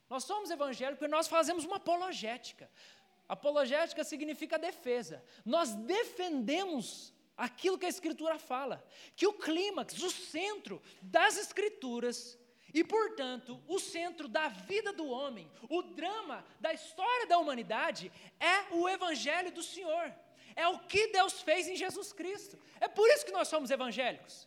Nós 0.07 0.23
somos 0.23 0.51
evangélicos 0.51 0.99
porque 0.99 1.11
nós 1.17 1.27
fazemos 1.27 1.65
uma 1.65 1.77
apologética. 1.77 2.69
Apologética 3.31 4.03
significa 4.03 4.59
defesa. 4.59 5.23
Nós 5.45 5.73
defendemos 5.73 7.13
aquilo 7.37 7.77
que 7.77 7.85
a 7.85 7.89
Escritura 7.95 8.37
fala, 8.37 8.85
que 9.15 9.25
o 9.25 9.31
clímax, 9.31 10.03
o 10.03 10.11
centro 10.11 10.81
das 11.01 11.37
Escrituras 11.37 12.37
e, 12.73 12.83
portanto, 12.83 13.57
o 13.69 13.79
centro 13.79 14.27
da 14.27 14.49
vida 14.49 14.91
do 14.91 15.07
homem, 15.07 15.49
o 15.69 15.81
drama 15.81 16.45
da 16.59 16.73
história 16.73 17.25
da 17.25 17.37
humanidade 17.37 18.11
é 18.37 18.75
o 18.75 18.89
Evangelho 18.89 19.49
do 19.53 19.63
Senhor. 19.63 20.13
É 20.53 20.67
o 20.67 20.79
que 20.79 21.07
Deus 21.07 21.39
fez 21.39 21.69
em 21.69 21.77
Jesus 21.77 22.11
Cristo. 22.11 22.59
É 22.81 22.89
por 22.89 23.07
isso 23.11 23.25
que 23.25 23.31
nós 23.31 23.47
somos 23.47 23.71
evangélicos. 23.71 24.45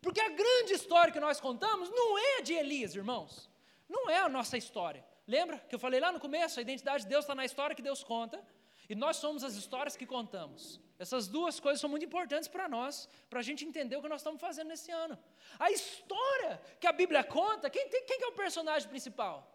Porque 0.00 0.22
a 0.22 0.30
grande 0.30 0.72
história 0.72 1.12
que 1.12 1.20
nós 1.20 1.42
contamos 1.42 1.90
não 1.90 2.16
é 2.16 2.38
a 2.38 2.40
de 2.40 2.54
Elias, 2.54 2.94
irmãos. 2.94 3.50
Não 3.86 4.08
é 4.08 4.20
a 4.20 4.30
nossa 4.30 4.56
história. 4.56 5.04
Lembra 5.26 5.58
que 5.58 5.74
eu 5.74 5.78
falei 5.78 6.00
lá 6.00 6.12
no 6.12 6.20
começo? 6.20 6.58
A 6.58 6.62
identidade 6.62 7.04
de 7.04 7.08
Deus 7.08 7.24
está 7.24 7.34
na 7.34 7.44
história 7.44 7.74
que 7.74 7.82
Deus 7.82 8.04
conta. 8.04 8.44
E 8.88 8.94
nós 8.94 9.16
somos 9.16 9.42
as 9.42 9.54
histórias 9.54 9.96
que 9.96 10.04
contamos. 10.04 10.78
Essas 10.98 11.26
duas 11.26 11.58
coisas 11.58 11.80
são 11.80 11.88
muito 11.88 12.04
importantes 12.04 12.48
para 12.48 12.68
nós, 12.68 13.08
para 13.30 13.40
a 13.40 13.42
gente 13.42 13.64
entender 13.64 13.96
o 13.96 14.02
que 14.02 14.08
nós 14.08 14.20
estamos 14.20 14.40
fazendo 14.40 14.68
nesse 14.68 14.90
ano. 14.90 15.18
A 15.58 15.70
história 15.70 16.60
que 16.78 16.86
a 16.86 16.92
Bíblia 16.92 17.24
conta, 17.24 17.70
quem, 17.70 17.88
tem, 17.88 18.04
quem 18.04 18.22
é 18.22 18.26
o 18.26 18.32
personagem 18.32 18.88
principal? 18.88 19.50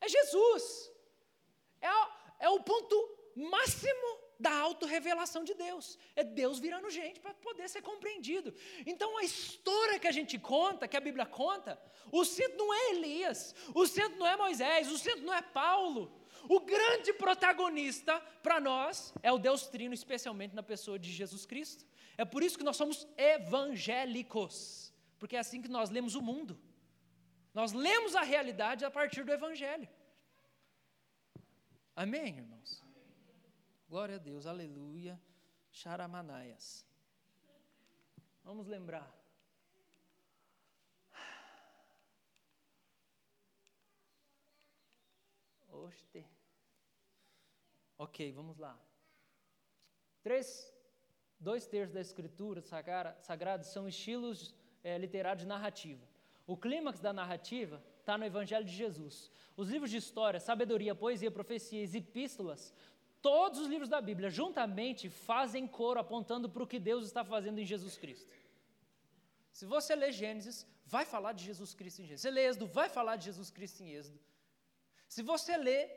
É 0.00 0.08
Jesus. 0.08 0.90
É, 1.80 1.88
é 2.40 2.48
o 2.48 2.60
ponto 2.60 2.96
máximo 3.36 4.23
da 4.38 4.52
autorrevelação 4.58 5.44
de 5.44 5.54
Deus. 5.54 5.98
É 6.16 6.24
Deus 6.24 6.58
virando 6.58 6.90
gente 6.90 7.20
para 7.20 7.34
poder 7.34 7.68
ser 7.68 7.82
compreendido. 7.82 8.54
Então 8.86 9.18
a 9.18 9.24
história 9.24 9.98
que 9.98 10.06
a 10.06 10.12
gente 10.12 10.38
conta, 10.38 10.88
que 10.88 10.96
a 10.96 11.00
Bíblia 11.00 11.26
conta, 11.26 11.80
o 12.10 12.24
centro 12.24 12.58
não 12.58 12.72
é 12.72 12.90
Elias, 12.90 13.54
o 13.74 13.86
centro 13.86 14.18
não 14.18 14.26
é 14.26 14.36
Moisés, 14.36 14.90
o 14.90 14.98
centro 14.98 15.24
não 15.24 15.34
é 15.34 15.42
Paulo. 15.42 16.20
O 16.48 16.60
grande 16.60 17.12
protagonista 17.12 18.20
para 18.42 18.60
nós 18.60 19.14
é 19.22 19.32
o 19.32 19.38
Deus 19.38 19.66
Trino, 19.66 19.94
especialmente 19.94 20.54
na 20.54 20.62
pessoa 20.62 20.98
de 20.98 21.10
Jesus 21.10 21.46
Cristo. 21.46 21.86
É 22.18 22.24
por 22.24 22.42
isso 22.42 22.58
que 22.58 22.64
nós 22.64 22.76
somos 22.76 23.08
evangélicos, 23.16 24.92
porque 25.18 25.36
é 25.36 25.38
assim 25.38 25.62
que 25.62 25.68
nós 25.68 25.90
lemos 25.90 26.14
o 26.14 26.22
mundo. 26.22 26.60
Nós 27.54 27.72
lemos 27.72 28.14
a 28.14 28.22
realidade 28.22 28.84
a 28.84 28.90
partir 28.90 29.24
do 29.24 29.32
Evangelho. 29.32 29.88
Amém, 31.96 32.36
irmãos? 32.38 32.83
Glória 33.94 34.16
a 34.16 34.18
Deus, 34.18 34.44
aleluia. 34.44 35.14
Charamanaias. 35.70 36.84
Vamos 38.42 38.66
lembrar. 38.66 39.08
Oste. 45.70 46.26
Ok, 47.96 48.32
vamos 48.32 48.58
lá. 48.58 48.76
Três, 50.24 50.48
dois 51.38 51.64
terços 51.64 51.94
da 51.94 52.00
escritura 52.00 52.60
sagrada 53.20 53.62
são 53.62 53.86
estilos 53.86 54.52
é, 54.82 54.98
literários 54.98 55.44
de 55.44 55.48
narrativa. 55.48 56.04
O 56.48 56.56
clímax 56.56 56.98
da 56.98 57.12
narrativa 57.12 57.80
está 58.00 58.18
no 58.18 58.24
Evangelho 58.24 58.64
de 58.64 58.72
Jesus. 58.72 59.30
Os 59.56 59.70
livros 59.70 59.88
de 59.88 59.98
história, 59.98 60.40
sabedoria, 60.40 60.96
poesia, 60.96 61.30
profecias 61.30 61.94
e 61.94 61.98
epístolas 61.98 62.74
Todos 63.24 63.58
os 63.60 63.68
livros 63.72 63.88
da 63.88 64.00
Bíblia, 64.08 64.28
juntamente, 64.28 65.08
fazem 65.08 65.66
coro 65.66 65.98
apontando 65.98 66.46
para 66.46 66.62
o 66.62 66.66
que 66.66 66.78
Deus 66.78 67.06
está 67.06 67.24
fazendo 67.24 67.58
em 67.58 67.64
Jesus 67.64 67.96
Cristo. 67.96 68.30
Se 69.50 69.64
você 69.64 69.96
lê 69.96 70.12
Gênesis, 70.12 70.66
vai 70.84 71.06
falar 71.06 71.32
de 71.32 71.42
Jesus 71.42 71.72
Cristo 71.78 72.02
em 72.02 72.04
Gênesis. 72.08 72.20
Se 72.20 72.30
lê 72.30 72.42
Êxodo, 72.48 72.66
vai 72.66 72.88
falar 72.90 73.16
de 73.16 73.24
Jesus 73.24 73.48
Cristo 73.48 73.82
em 73.82 73.92
Êxodo. 73.98 74.20
Se 75.08 75.22
você 75.22 75.56
lê 75.56 75.88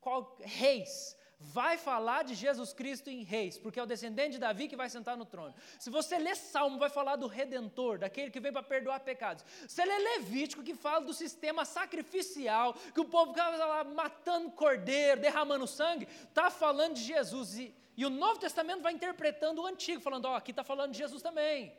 qual, 0.00 0.38
Reis, 0.42 1.16
vai 1.38 1.76
falar 1.76 2.24
de 2.24 2.34
Jesus 2.34 2.72
Cristo 2.72 3.10
em 3.10 3.22
Reis, 3.22 3.58
porque 3.58 3.78
é 3.78 3.82
o 3.82 3.86
descendente 3.86 4.32
de 4.32 4.38
Davi 4.38 4.68
que 4.68 4.76
vai 4.76 4.88
sentar 4.88 5.16
no 5.16 5.24
trono. 5.24 5.54
Se 5.78 5.90
você 5.90 6.18
lê 6.18 6.34
Salmo, 6.34 6.78
vai 6.78 6.90
falar 6.90 7.16
do 7.16 7.26
Redentor, 7.26 7.98
daquele 7.98 8.30
que 8.30 8.40
vem 8.40 8.52
para 8.52 8.62
perdoar 8.62 9.00
pecados. 9.00 9.44
Se 9.68 9.84
lê 9.84 9.98
Levítico, 9.98 10.62
que 10.62 10.74
fala 10.74 11.04
do 11.04 11.12
sistema 11.12 11.64
sacrificial, 11.64 12.74
que 12.92 13.00
o 13.00 13.04
povo 13.04 13.32
ficava 13.32 13.56
lá 13.56 13.84
matando 13.84 14.50
cordeiro, 14.50 15.20
derramando 15.20 15.66
sangue, 15.66 16.08
está 16.28 16.50
falando 16.50 16.94
de 16.94 17.02
Jesus. 17.02 17.58
E, 17.58 17.74
e, 17.96 18.04
o 18.04 18.10
Novo 18.10 18.38
Testamento 18.38 18.82
vai 18.82 18.92
interpretando 18.92 19.62
o 19.62 19.66
Antigo, 19.66 20.00
falando: 20.00 20.26
ó, 20.26 20.36
aqui 20.36 20.50
está 20.50 20.64
falando 20.64 20.92
de 20.92 20.98
Jesus 20.98 21.22
também. 21.22 21.76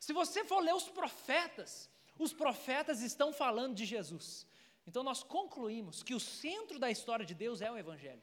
Se 0.00 0.12
você 0.12 0.44
for 0.44 0.60
ler 0.60 0.74
os 0.74 0.88
profetas, 0.88 1.90
os 2.18 2.32
profetas 2.32 3.02
estão 3.02 3.32
falando 3.32 3.74
de 3.74 3.84
Jesus. 3.84 4.46
Então 4.86 5.02
nós 5.02 5.22
concluímos 5.22 6.02
que 6.02 6.14
o 6.14 6.20
centro 6.20 6.78
da 6.78 6.90
história 6.90 7.26
de 7.26 7.34
Deus 7.34 7.60
é 7.60 7.70
o 7.70 7.76
Evangelho. 7.76 8.22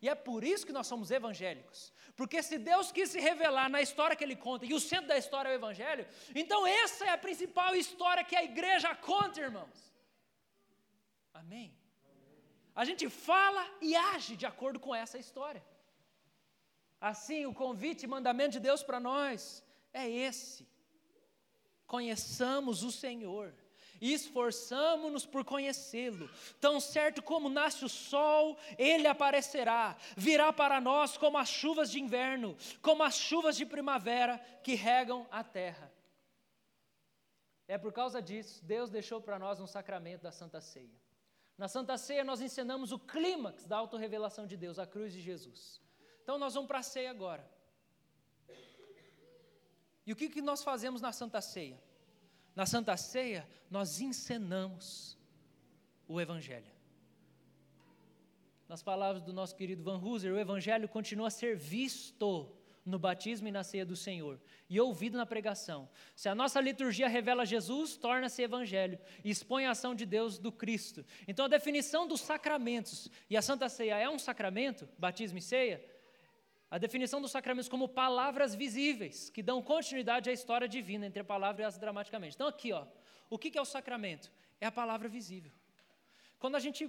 E 0.00 0.08
é 0.08 0.14
por 0.14 0.44
isso 0.44 0.64
que 0.66 0.72
nós 0.72 0.86
somos 0.86 1.10
evangélicos. 1.10 1.92
Porque 2.14 2.42
se 2.42 2.56
Deus 2.56 2.92
quis 2.92 3.10
se 3.10 3.20
revelar 3.20 3.68
na 3.68 3.82
história 3.82 4.16
que 4.16 4.22
Ele 4.22 4.36
conta, 4.36 4.64
e 4.64 4.72
o 4.72 4.80
centro 4.80 5.08
da 5.08 5.18
história 5.18 5.48
é 5.48 5.52
o 5.52 5.54
Evangelho, 5.54 6.06
então 6.34 6.66
essa 6.66 7.04
é 7.04 7.10
a 7.10 7.18
principal 7.18 7.74
história 7.74 8.24
que 8.24 8.36
a 8.36 8.44
igreja 8.44 8.94
conta, 8.94 9.40
irmãos. 9.40 9.92
Amém? 11.34 11.76
A 12.74 12.84
gente 12.84 13.08
fala 13.08 13.64
e 13.80 13.96
age 13.96 14.36
de 14.36 14.46
acordo 14.46 14.78
com 14.78 14.94
essa 14.94 15.18
história. 15.18 15.64
Assim, 17.00 17.44
o 17.46 17.54
convite 17.54 18.04
e 18.04 18.08
mandamento 18.08 18.52
de 18.52 18.60
Deus 18.60 18.82
para 18.82 19.00
nós 19.00 19.64
é 19.92 20.08
esse: 20.08 20.68
conheçamos 21.86 22.84
o 22.84 22.92
Senhor 22.92 23.52
e 24.00 24.12
esforçamo-nos 24.12 25.26
por 25.26 25.44
conhecê-lo. 25.44 26.28
Tão 26.60 26.80
certo 26.80 27.22
como 27.22 27.48
nasce 27.48 27.84
o 27.84 27.88
sol, 27.88 28.58
ele 28.76 29.06
aparecerá, 29.06 29.96
virá 30.16 30.52
para 30.52 30.80
nós 30.80 31.16
como 31.16 31.38
as 31.38 31.48
chuvas 31.48 31.90
de 31.90 32.00
inverno, 32.00 32.56
como 32.80 33.02
as 33.02 33.16
chuvas 33.16 33.56
de 33.56 33.66
primavera 33.66 34.38
que 34.62 34.74
regam 34.74 35.26
a 35.30 35.42
terra. 35.42 35.92
É 37.66 37.76
por 37.76 37.92
causa 37.92 38.22
disso, 38.22 38.64
Deus 38.64 38.88
deixou 38.88 39.20
para 39.20 39.38
nós 39.38 39.60
um 39.60 39.66
sacramento 39.66 40.22
da 40.22 40.32
Santa 40.32 40.60
Ceia. 40.60 40.98
Na 41.56 41.68
Santa 41.68 41.98
Ceia 41.98 42.24
nós 42.24 42.40
ensinamos 42.40 42.92
o 42.92 42.98
clímax 42.98 43.66
da 43.66 43.76
autorrevelação 43.76 44.46
de 44.46 44.56
Deus, 44.56 44.78
a 44.78 44.86
cruz 44.86 45.12
de 45.12 45.20
Jesus. 45.20 45.80
Então 46.22 46.38
nós 46.38 46.54
vamos 46.54 46.68
para 46.68 46.78
a 46.78 46.82
ceia 46.82 47.10
agora. 47.10 47.48
E 50.06 50.12
o 50.12 50.16
que, 50.16 50.30
que 50.30 50.40
nós 50.40 50.62
fazemos 50.62 51.02
na 51.02 51.12
Santa 51.12 51.40
Ceia? 51.42 51.78
Na 52.58 52.66
Santa 52.66 52.96
Ceia, 52.96 53.48
nós 53.70 54.00
encenamos 54.00 55.16
o 56.08 56.20
Evangelho. 56.20 56.66
Nas 58.68 58.82
palavras 58.82 59.22
do 59.22 59.32
nosso 59.32 59.54
querido 59.54 59.84
Van 59.84 59.98
Hooser, 59.98 60.34
o 60.34 60.38
Evangelho 60.40 60.88
continua 60.88 61.28
a 61.28 61.30
ser 61.30 61.56
visto 61.56 62.52
no 62.84 62.98
batismo 62.98 63.46
e 63.46 63.52
na 63.52 63.62
ceia 63.62 63.86
do 63.86 63.94
Senhor, 63.94 64.40
e 64.68 64.80
ouvido 64.80 65.16
na 65.16 65.24
pregação. 65.24 65.88
Se 66.16 66.28
a 66.28 66.34
nossa 66.34 66.60
liturgia 66.60 67.06
revela 67.06 67.46
Jesus, 67.46 67.96
torna-se 67.96 68.42
Evangelho 68.42 68.98
e 69.22 69.30
expõe 69.30 69.66
a 69.66 69.70
ação 69.70 69.94
de 69.94 70.04
Deus 70.04 70.36
do 70.36 70.50
Cristo. 70.50 71.06
Então, 71.28 71.44
a 71.44 71.48
definição 71.48 72.08
dos 72.08 72.22
sacramentos, 72.22 73.08
e 73.30 73.36
a 73.36 73.42
Santa 73.42 73.68
Ceia 73.68 73.98
é 73.98 74.10
um 74.10 74.18
sacramento, 74.18 74.88
batismo 74.98 75.38
e 75.38 75.42
ceia, 75.42 75.80
a 76.70 76.78
definição 76.78 77.20
dos 77.20 77.30
sacramentos 77.30 77.68
como 77.68 77.88
palavras 77.88 78.54
visíveis, 78.54 79.30
que 79.30 79.42
dão 79.42 79.62
continuidade 79.62 80.28
à 80.28 80.32
história 80.32 80.68
divina 80.68 81.06
entre 81.06 81.20
a 81.20 81.24
palavra 81.24 81.62
e 81.62 81.64
as 81.64 81.78
dramaticamente. 81.78 82.34
Então, 82.34 82.46
aqui, 82.46 82.72
ó, 82.72 82.86
o 83.30 83.38
que 83.38 83.56
é 83.56 83.60
o 83.60 83.64
sacramento? 83.64 84.30
É 84.60 84.66
a 84.66 84.72
palavra 84.72 85.08
visível. 85.08 85.52
Quando 86.38 86.56
a 86.56 86.60
gente 86.60 86.88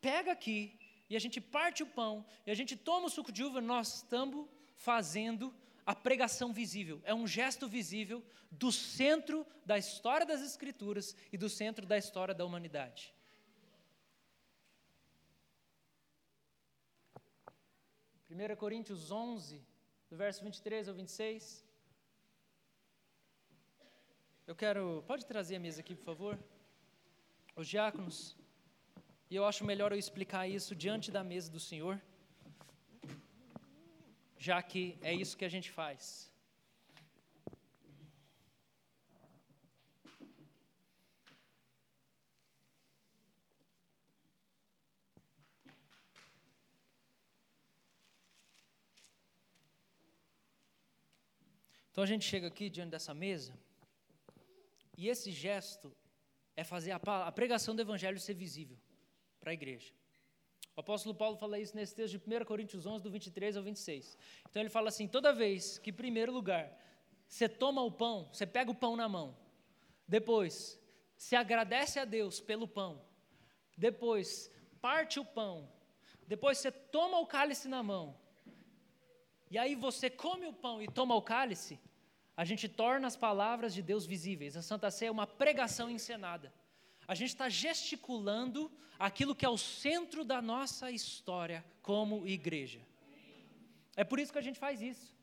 pega 0.00 0.32
aqui 0.32 0.78
e 1.08 1.16
a 1.16 1.18
gente 1.18 1.40
parte 1.40 1.82
o 1.82 1.86
pão 1.86 2.26
e 2.46 2.50
a 2.50 2.54
gente 2.54 2.76
toma 2.76 3.06
o 3.06 3.10
suco 3.10 3.30
de 3.30 3.44
uva, 3.44 3.60
nós 3.60 3.96
estamos 3.96 4.48
fazendo 4.76 5.54
a 5.84 5.94
pregação 5.94 6.52
visível. 6.52 7.00
É 7.04 7.14
um 7.14 7.26
gesto 7.26 7.68
visível 7.68 8.24
do 8.50 8.72
centro 8.72 9.46
da 9.64 9.78
história 9.78 10.26
das 10.26 10.42
Escrituras 10.42 11.14
e 11.32 11.38
do 11.38 11.48
centro 11.48 11.86
da 11.86 11.96
história 11.96 12.34
da 12.34 12.44
humanidade. 12.44 13.14
1 18.36 18.54
Coríntios 18.56 19.10
11, 19.10 19.64
do 20.10 20.16
verso 20.16 20.44
23 20.44 20.88
ao 20.88 20.94
26. 20.94 21.64
Eu 24.46 24.54
quero. 24.54 25.02
Pode 25.06 25.24
trazer 25.24 25.56
a 25.56 25.58
mesa 25.58 25.80
aqui, 25.80 25.94
por 25.94 26.04
favor? 26.04 26.38
Os 27.56 27.66
diáconos. 27.66 28.36
E 29.30 29.36
eu 29.36 29.46
acho 29.46 29.64
melhor 29.64 29.90
eu 29.90 29.98
explicar 29.98 30.46
isso 30.46 30.74
diante 30.74 31.10
da 31.10 31.24
mesa 31.24 31.50
do 31.50 31.58
Senhor, 31.58 31.98
já 34.36 34.62
que 34.62 34.98
é 35.00 35.14
isso 35.14 35.34
que 35.34 35.46
a 35.46 35.48
gente 35.48 35.70
faz. 35.70 36.30
Então 51.96 52.04
a 52.04 52.06
gente 52.06 52.26
chega 52.26 52.48
aqui 52.48 52.68
diante 52.68 52.90
dessa 52.90 53.14
mesa, 53.14 53.54
e 54.98 55.08
esse 55.08 55.32
gesto 55.32 55.90
é 56.54 56.62
fazer 56.62 56.90
a, 56.90 57.00
a 57.26 57.32
pregação 57.32 57.74
do 57.74 57.80
Evangelho 57.80 58.20
ser 58.20 58.34
visível 58.34 58.76
para 59.40 59.52
a 59.52 59.54
igreja. 59.54 59.94
O 60.76 60.80
apóstolo 60.80 61.14
Paulo 61.14 61.38
fala 61.38 61.58
isso 61.58 61.74
nesse 61.74 61.94
texto 61.94 62.18
de 62.18 62.18
1 62.18 62.44
Coríntios 62.44 62.84
11, 62.84 63.02
do 63.02 63.10
23 63.10 63.56
ao 63.56 63.62
26. 63.62 64.18
Então 64.50 64.60
ele 64.60 64.68
fala 64.68 64.90
assim: 64.90 65.08
toda 65.08 65.32
vez 65.32 65.78
que, 65.78 65.88
em 65.88 65.94
primeiro 65.94 66.30
lugar, 66.32 66.70
você 67.26 67.48
toma 67.48 67.80
o 67.80 67.90
pão, 67.90 68.28
você 68.30 68.46
pega 68.46 68.70
o 68.70 68.74
pão 68.74 68.94
na 68.94 69.08
mão, 69.08 69.34
depois, 70.06 70.78
se 71.16 71.34
agradece 71.34 71.98
a 71.98 72.04
Deus 72.04 72.40
pelo 72.40 72.68
pão, 72.68 73.02
depois, 73.74 74.50
parte 74.82 75.18
o 75.18 75.24
pão, 75.24 75.66
depois 76.28 76.58
você 76.58 76.70
toma 76.70 77.18
o 77.20 77.26
cálice 77.26 77.68
na 77.68 77.82
mão, 77.82 78.14
e 79.50 79.58
aí 79.58 79.74
você 79.74 80.10
come 80.10 80.46
o 80.46 80.52
pão 80.52 80.82
e 80.82 80.88
toma 80.88 81.14
o 81.14 81.22
cálice, 81.22 81.78
a 82.36 82.44
gente 82.44 82.68
torna 82.68 83.06
as 83.06 83.16
palavras 83.16 83.72
de 83.72 83.82
Deus 83.82 84.04
visíveis. 84.04 84.56
A 84.56 84.62
Santa 84.62 84.90
Ceia 84.90 85.08
é 85.08 85.12
uma 85.12 85.26
pregação 85.26 85.88
encenada. 85.88 86.52
A 87.08 87.14
gente 87.14 87.30
está 87.30 87.48
gesticulando 87.48 88.70
aquilo 88.98 89.34
que 89.34 89.44
é 89.44 89.48
o 89.48 89.56
centro 89.56 90.24
da 90.24 90.42
nossa 90.42 90.90
história 90.90 91.64
como 91.80 92.26
igreja. 92.26 92.80
É 93.96 94.04
por 94.04 94.18
isso 94.18 94.32
que 94.32 94.38
a 94.38 94.42
gente 94.42 94.58
faz 94.58 94.82
isso. 94.82 95.16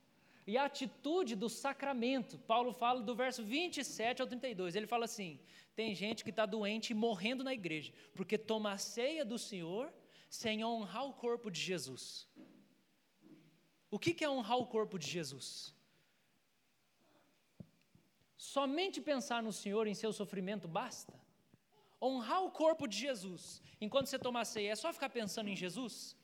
E 0.45 0.57
a 0.57 0.65
atitude 0.65 1.35
do 1.35 1.49
sacramento, 1.49 2.37
Paulo 2.39 2.73
fala 2.73 3.01
do 3.01 3.15
verso 3.15 3.43
27 3.43 4.21
ao 4.21 4.27
32. 4.27 4.75
Ele 4.75 4.87
fala 4.87 5.05
assim: 5.05 5.39
tem 5.75 5.93
gente 5.95 6.23
que 6.23 6.29
está 6.29 6.45
doente 6.45 6.91
e 6.91 6.93
morrendo 6.93 7.43
na 7.43 7.53
igreja, 7.53 7.93
porque 8.13 8.37
toma 8.37 8.73
a 8.73 8.77
ceia 8.77 9.23
do 9.23 9.37
Senhor 9.37 9.93
sem 10.29 10.65
honrar 10.65 11.05
o 11.05 11.13
corpo 11.13 11.51
de 11.51 11.61
Jesus. 11.61 12.27
O 13.95 13.99
que 13.99 14.23
é 14.25 14.29
honrar 14.29 14.57
o 14.57 14.65
corpo 14.65 14.97
de 14.97 15.07
Jesus? 15.15 15.47
Somente 18.35 18.99
pensar 18.99 19.43
no 19.43 19.53
Senhor 19.53 19.85
em 19.85 19.93
seu 19.93 20.11
sofrimento 20.11 20.67
basta? 20.67 21.13
Honrar 22.01 22.41
o 22.43 22.49
corpo 22.49 22.87
de 22.87 22.97
Jesus 22.97 23.61
enquanto 23.79 24.07
você 24.07 24.17
toma 24.17 24.39
a 24.41 24.45
ceia 24.45 24.71
é 24.71 24.75
só 24.75 24.91
ficar 24.91 25.11
pensando 25.11 25.51
em 25.51 25.55
Jesus? 25.55 26.17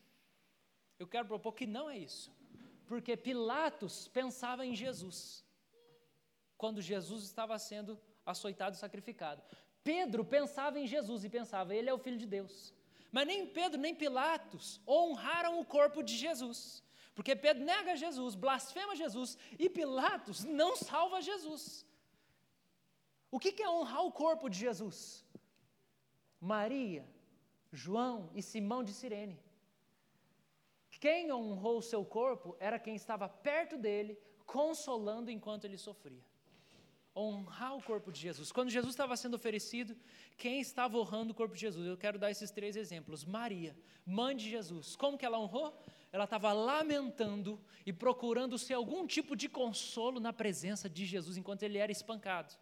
Eu 0.97 1.07
quero 1.07 1.28
propor 1.28 1.53
que 1.53 1.67
não 1.67 1.88
é 1.88 1.95
isso. 1.95 2.32
Porque 2.88 3.15
Pilatos 3.15 4.07
pensava 4.07 4.65
em 4.65 4.76
Jesus 4.76 5.45
quando 6.57 6.82
Jesus 6.82 7.24
estava 7.24 7.55
sendo 7.59 8.01
açoitado 8.26 8.76
e 8.78 8.80
sacrificado. 8.80 9.43
Pedro 9.84 10.26
pensava 10.26 10.80
em 10.80 10.88
Jesus 10.88 11.24
e 11.24 11.30
pensava, 11.30 11.76
ele 11.76 11.88
é 11.88 11.93
o 11.93 11.99
filho 11.99 12.17
de 12.17 12.26
Deus. 12.26 12.74
Mas 13.11 13.28
nem 13.28 13.45
Pedro 13.45 13.80
nem 13.80 13.93
Pilatos 13.93 14.82
honraram 14.88 15.59
o 15.59 15.65
corpo 15.78 16.01
de 16.01 16.17
Jesus. 16.17 16.88
Porque 17.20 17.36
Pedro 17.36 17.65
nega 17.65 17.97
Jesus, 17.97 18.34
blasfema 18.34 18.95
Jesus, 18.95 19.38
e 19.63 19.70
Pilatos 19.70 20.45
não 20.45 20.78
salva 20.78 21.22
Jesus. 21.22 21.86
O 23.30 23.38
que 23.38 23.61
é 23.61 23.70
honrar 23.70 24.05
o 24.05 24.11
corpo 24.13 24.49
de 24.49 24.57
Jesus? 24.57 25.26
Maria, 26.39 27.05
João 27.74 28.32
e 28.34 28.41
Simão 28.41 28.86
de 28.86 28.93
Sirene. 28.93 29.38
Quem 30.91 31.30
honrou 31.30 31.80
o 31.80 31.88
seu 31.91 32.05
corpo 32.05 32.55
era 32.57 32.80
quem 32.80 32.95
estava 32.95 33.28
perto 33.28 33.78
dele, 33.78 34.17
consolando 34.45 35.30
enquanto 35.30 35.65
ele 35.65 35.78
sofria. 35.78 36.24
Honrar 37.16 37.76
o 37.76 37.82
corpo 37.82 38.12
de 38.12 38.20
Jesus. 38.20 38.51
Quando 38.51 38.70
Jesus 38.70 38.93
estava 38.93 39.18
sendo 39.18 39.36
oferecido, 39.36 39.95
quem 40.38 40.62
estava 40.62 40.97
honrando 40.97 41.32
o 41.32 41.36
corpo 41.36 41.55
de 41.55 41.62
Jesus? 41.62 41.86
Eu 41.86 41.97
quero 41.97 42.18
dar 42.18 42.32
esses 42.32 42.51
três 42.51 42.76
exemplos. 42.76 43.26
Maria, 43.26 43.76
mãe 44.05 44.36
de 44.36 44.49
Jesus. 44.49 44.95
Como 44.95 45.18
que 45.18 45.26
ela 45.26 45.39
honrou? 45.39 45.78
ela 46.12 46.24
estava 46.24 46.51
lamentando 46.51 47.60
e 47.86 47.93
procurando 47.93 48.57
ser 48.57 48.74
algum 48.74 49.05
tipo 49.05 49.36
de 49.36 49.47
consolo 49.47 50.20
na 50.20 50.34
presença 50.34 50.89
de 50.89 51.05
Jesus 51.05 51.38
enquanto 51.38 51.64
ele 51.64 51.78
era 51.78 51.91
espancado, 51.91 52.53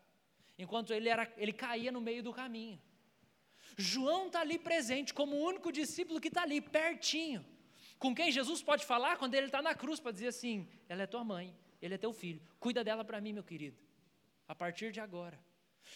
enquanto 0.58 0.94
ele, 0.94 1.08
era, 1.08 1.32
ele 1.38 1.54
caía 1.54 1.92
no 1.92 2.02
meio 2.02 2.22
do 2.22 2.34
caminho. 2.34 2.82
João 3.78 4.28
está 4.28 4.42
ali 4.42 4.58
presente 4.58 5.14
como 5.14 5.36
o 5.36 5.46
único 5.46 5.72
discípulo 5.72 6.20
que 6.20 6.28
está 6.28 6.42
ali, 6.42 6.60
pertinho, 6.60 7.46
com 7.98 8.14
quem 8.14 8.32
Jesus 8.32 8.62
pode 8.62 8.86
falar 8.86 9.18
quando 9.18 9.36
ele 9.36 9.46
está 9.46 9.62
na 9.62 9.74
cruz 9.74 10.00
para 10.00 10.12
dizer 10.12 10.28
assim: 10.28 10.68
ela 10.90 11.04
é 11.04 11.08
tua 11.08 11.24
mãe, 11.24 11.56
ele 11.82 11.94
é 11.94 11.98
teu 11.98 12.12
filho, 12.12 12.42
cuida 12.60 12.84
dela 12.84 13.06
para 13.06 13.22
mim, 13.22 13.34
meu 13.34 13.44
querido, 13.44 13.78
a 14.48 14.56
partir 14.56 14.92
de 14.92 15.00
agora. 15.00 15.40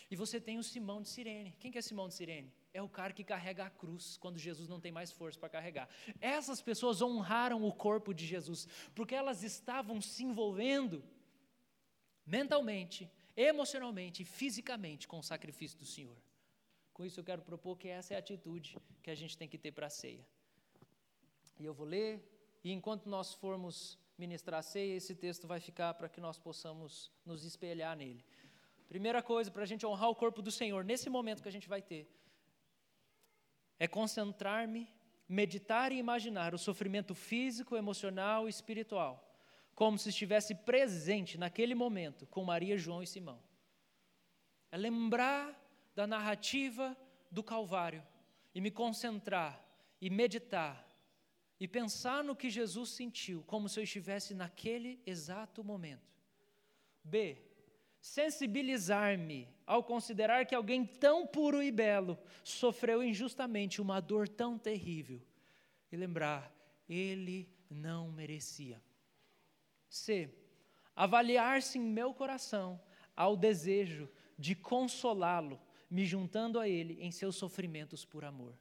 E 0.09 0.15
você 0.15 0.39
tem 0.39 0.57
o 0.57 0.63
Simão 0.63 1.01
de 1.01 1.09
Sirene. 1.09 1.55
Quem 1.59 1.71
que 1.71 1.77
é 1.77 1.81
Simão 1.81 2.07
de 2.07 2.15
Sirene? 2.15 2.53
é 2.73 2.81
o 2.81 2.89
cara 2.89 3.13
que 3.13 3.23
carrega 3.23 3.65
a 3.65 3.69
cruz 3.69 4.17
quando 4.17 4.37
Jesus 4.37 4.67
não 4.67 4.79
tem 4.79 4.91
mais 4.91 5.11
força 5.11 5.39
para 5.39 5.49
carregar. 5.49 5.89
Essas 6.19 6.61
pessoas 6.61 7.01
honraram 7.01 7.63
o 7.63 7.73
corpo 7.73 8.13
de 8.13 8.25
Jesus, 8.25 8.67
porque 8.95 9.15
elas 9.15 9.43
estavam 9.43 10.01
se 10.01 10.23
envolvendo 10.23 11.03
mentalmente, 12.25 13.11
emocionalmente 13.35 14.23
e 14.23 14.25
fisicamente 14.25 15.07
com 15.07 15.19
o 15.19 15.23
sacrifício 15.23 15.77
do 15.77 15.85
Senhor. 15.85 16.17
Com 16.93 17.05
isso 17.05 17.19
eu 17.19 17.23
quero 17.23 17.41
propor 17.41 17.77
que 17.77 17.87
essa 17.87 18.13
é 18.13 18.15
a 18.15 18.19
atitude 18.19 18.77
que 19.01 19.11
a 19.11 19.15
gente 19.15 19.37
tem 19.37 19.47
que 19.47 19.57
ter 19.57 19.71
para 19.71 19.87
a 19.87 19.89
ceia. 19.89 20.25
E 21.59 21.65
eu 21.65 21.73
vou 21.73 21.85
ler, 21.85 22.23
e 22.63 22.71
enquanto 22.71 23.09
nós 23.09 23.33
formos 23.33 23.97
ministrar 24.17 24.59
a 24.59 24.63
ceia, 24.63 24.95
esse 24.95 25.15
texto 25.15 25.47
vai 25.47 25.59
ficar 25.59 25.93
para 25.95 26.07
que 26.07 26.21
nós 26.21 26.37
possamos 26.37 27.11
nos 27.25 27.43
espelhar 27.43 27.97
nele. 27.97 28.23
Primeira 28.91 29.23
coisa, 29.23 29.49
para 29.49 29.63
a 29.63 29.65
gente 29.65 29.85
honrar 29.85 30.09
o 30.09 30.15
corpo 30.15 30.41
do 30.41 30.51
Senhor, 30.51 30.83
nesse 30.83 31.09
momento 31.09 31.41
que 31.41 31.47
a 31.47 31.51
gente 31.57 31.69
vai 31.69 31.81
ter, 31.81 32.13
é 33.79 33.87
concentrar-me, 33.87 34.85
meditar 35.29 35.93
e 35.93 35.97
imaginar 35.97 36.53
o 36.53 36.57
sofrimento 36.57 37.15
físico, 37.15 37.77
emocional 37.77 38.47
e 38.47 38.49
espiritual, 38.49 39.13
como 39.73 39.97
se 39.97 40.09
estivesse 40.09 40.53
presente 40.53 41.37
naquele 41.37 41.73
momento 41.73 42.27
com 42.27 42.43
Maria, 42.43 42.77
João 42.77 43.01
e 43.01 43.07
Simão. 43.07 43.41
É 44.69 44.75
lembrar 44.75 45.57
da 45.95 46.05
narrativa 46.05 46.85
do 47.31 47.41
Calvário 47.41 48.05
e 48.53 48.59
me 48.59 48.71
concentrar 48.71 49.65
e 50.01 50.09
meditar 50.09 50.85
e 51.57 51.65
pensar 51.65 52.25
no 52.25 52.35
que 52.35 52.49
Jesus 52.49 52.89
sentiu, 52.89 53.41
como 53.47 53.69
se 53.69 53.79
eu 53.79 53.85
estivesse 53.85 54.33
naquele 54.33 55.01
exato 55.05 55.63
momento. 55.63 56.13
B. 57.01 57.50
Sensibilizar-me 58.01 59.47
ao 59.65 59.83
considerar 59.83 60.45
que 60.45 60.55
alguém 60.55 60.85
tão 60.85 61.25
puro 61.25 61.61
e 61.61 61.71
belo 61.71 62.17
sofreu 62.43 63.03
injustamente 63.03 63.79
uma 63.79 63.99
dor 63.99 64.27
tão 64.27 64.57
terrível 64.57 65.21
e 65.91 65.95
lembrar, 65.95 66.51
ele 66.89 67.47
não 67.69 68.11
merecia. 68.11 68.81
C. 69.87 70.33
Avaliar-se 70.95 71.77
em 71.77 71.81
meu 71.81 72.13
coração 72.13 72.81
ao 73.15 73.37
desejo 73.37 74.09
de 74.37 74.55
consolá-lo, 74.55 75.61
me 75.89 76.05
juntando 76.05 76.59
a 76.59 76.67
ele 76.67 76.97
em 77.01 77.11
seus 77.11 77.35
sofrimentos 77.35 78.03
por 78.03 78.25
amor 78.25 78.57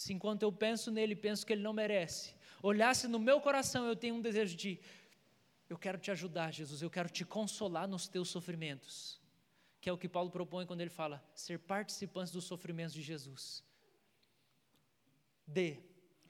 se 0.00 0.14
enquanto 0.14 0.42
eu 0.42 0.50
penso 0.50 0.90
nele, 0.90 1.14
penso 1.14 1.44
que 1.44 1.52
ele 1.52 1.60
não 1.62 1.74
merece, 1.74 2.34
olhasse 2.62 3.06
no 3.06 3.18
meu 3.18 3.38
coração, 3.38 3.84
eu 3.84 3.94
tenho 3.94 4.14
um 4.14 4.20
desejo 4.22 4.56
de, 4.56 4.80
eu 5.70 5.78
quero 5.78 5.96
te 5.96 6.10
ajudar, 6.10 6.52
Jesus, 6.52 6.82
eu 6.82 6.90
quero 6.90 7.08
te 7.08 7.24
consolar 7.24 7.86
nos 7.86 8.08
teus 8.08 8.28
sofrimentos, 8.28 9.20
que 9.80 9.88
é 9.88 9.92
o 9.92 9.96
que 9.96 10.08
Paulo 10.08 10.28
propõe 10.28 10.66
quando 10.66 10.80
ele 10.80 10.90
fala, 10.90 11.24
ser 11.32 11.60
participantes 11.60 12.32
dos 12.32 12.44
sofrimentos 12.44 12.92
de 12.92 13.00
Jesus. 13.00 13.64
D. 15.46 15.80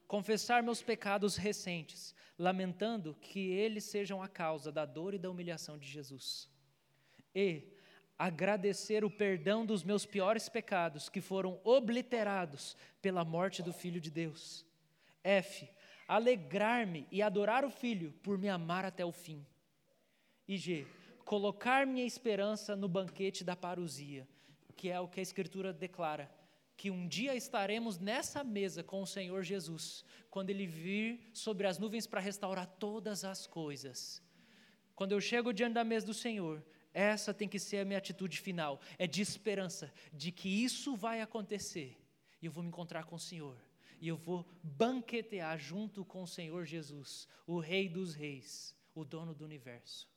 Confessar 0.07 0.63
meus 0.63 0.83
pecados 0.83 1.37
recentes, 1.37 2.15
lamentando 2.39 3.15
que 3.15 3.51
eles 3.51 3.85
sejam 3.85 4.23
a 4.23 4.29
causa 4.29 4.71
da 4.71 4.85
dor 4.85 5.15
e 5.15 5.19
da 5.19 5.31
humilhação 5.31 5.79
de 5.79 5.89
Jesus. 5.89 6.47
E 7.35 7.73
agradecer 8.19 9.07
o 9.07 9.11
perdão 9.11 9.65
dos 9.65 9.83
meus 9.83 10.05
piores 10.05 10.51
pecados 10.51 11.09
que 11.09 11.23
foram 11.23 11.59
obliterados 11.65 12.77
pela 13.01 13.25
morte 13.25 13.63
do 13.63 13.73
Filho 13.73 14.01
de 14.03 14.11
Deus. 14.11 14.67
F. 15.25 15.67
Alegrar-me 16.11 17.07
e 17.09 17.23
adorar 17.23 17.65
o 17.65 17.71
Filho 17.71 18.13
por 18.21 18.37
me 18.37 18.49
amar 18.49 18.85
até 18.85 19.05
o 19.05 19.13
fim. 19.13 19.47
E 20.49 20.57
G. 20.57 20.85
Colocar 21.25 21.87
minha 21.87 22.05
esperança 22.05 22.75
no 22.75 22.89
banquete 22.89 23.45
da 23.45 23.55
parousia, 23.55 24.27
que 24.77 24.89
é 24.89 24.99
o 24.99 25.07
que 25.07 25.21
a 25.21 25.23
Escritura 25.23 25.73
declara, 25.73 26.29
que 26.77 26.91
um 26.91 27.07
dia 27.07 27.37
estaremos 27.37 28.01
nessa 28.01 28.43
mesa 28.43 28.83
com 28.83 29.01
o 29.01 29.07
Senhor 29.07 29.45
Jesus, 29.45 30.05
quando 30.29 30.51
Ele 30.51 30.67
vir 30.67 31.31
sobre 31.33 31.69
as 31.69 31.79
nuvens 31.79 32.09
para 32.09 32.19
restaurar 32.19 32.67
todas 32.67 33.25
as 33.25 33.47
coisas. 33.47 34.21
Quando 34.97 35.13
eu 35.13 35.21
chego 35.21 35.53
diante 35.53 35.75
da 35.75 35.85
mesa 35.85 36.07
do 36.07 36.15
Senhor, 36.15 36.61
essa 36.93 37.33
tem 37.33 37.49
que 37.49 37.61
ser 37.61 37.79
a 37.79 37.85
minha 37.85 37.99
atitude 37.99 38.41
final, 38.41 38.81
é 38.99 39.07
de 39.07 39.23
esperança 39.23 39.93
de 40.13 40.33
que 40.33 40.49
isso 40.49 40.97
vai 40.97 41.21
acontecer. 41.21 41.97
E 42.43 42.47
eu 42.47 42.51
vou 42.51 42.65
me 42.65 42.69
encontrar 42.69 43.05
com 43.05 43.15
o 43.15 43.21
Senhor. 43.21 43.57
E 44.01 44.09
eu 44.09 44.17
vou 44.17 44.47
banquetear 44.63 45.59
junto 45.59 46.05
com 46.05 46.23
o 46.23 46.27
Senhor 46.27 46.65
Jesus, 46.65 47.29
o 47.47 47.59
Rei 47.59 47.89
dos 47.89 48.15
Reis, 48.15 48.75
o 48.95 49.05
dono 49.05 49.35
do 49.35 49.45
universo. 49.45 50.09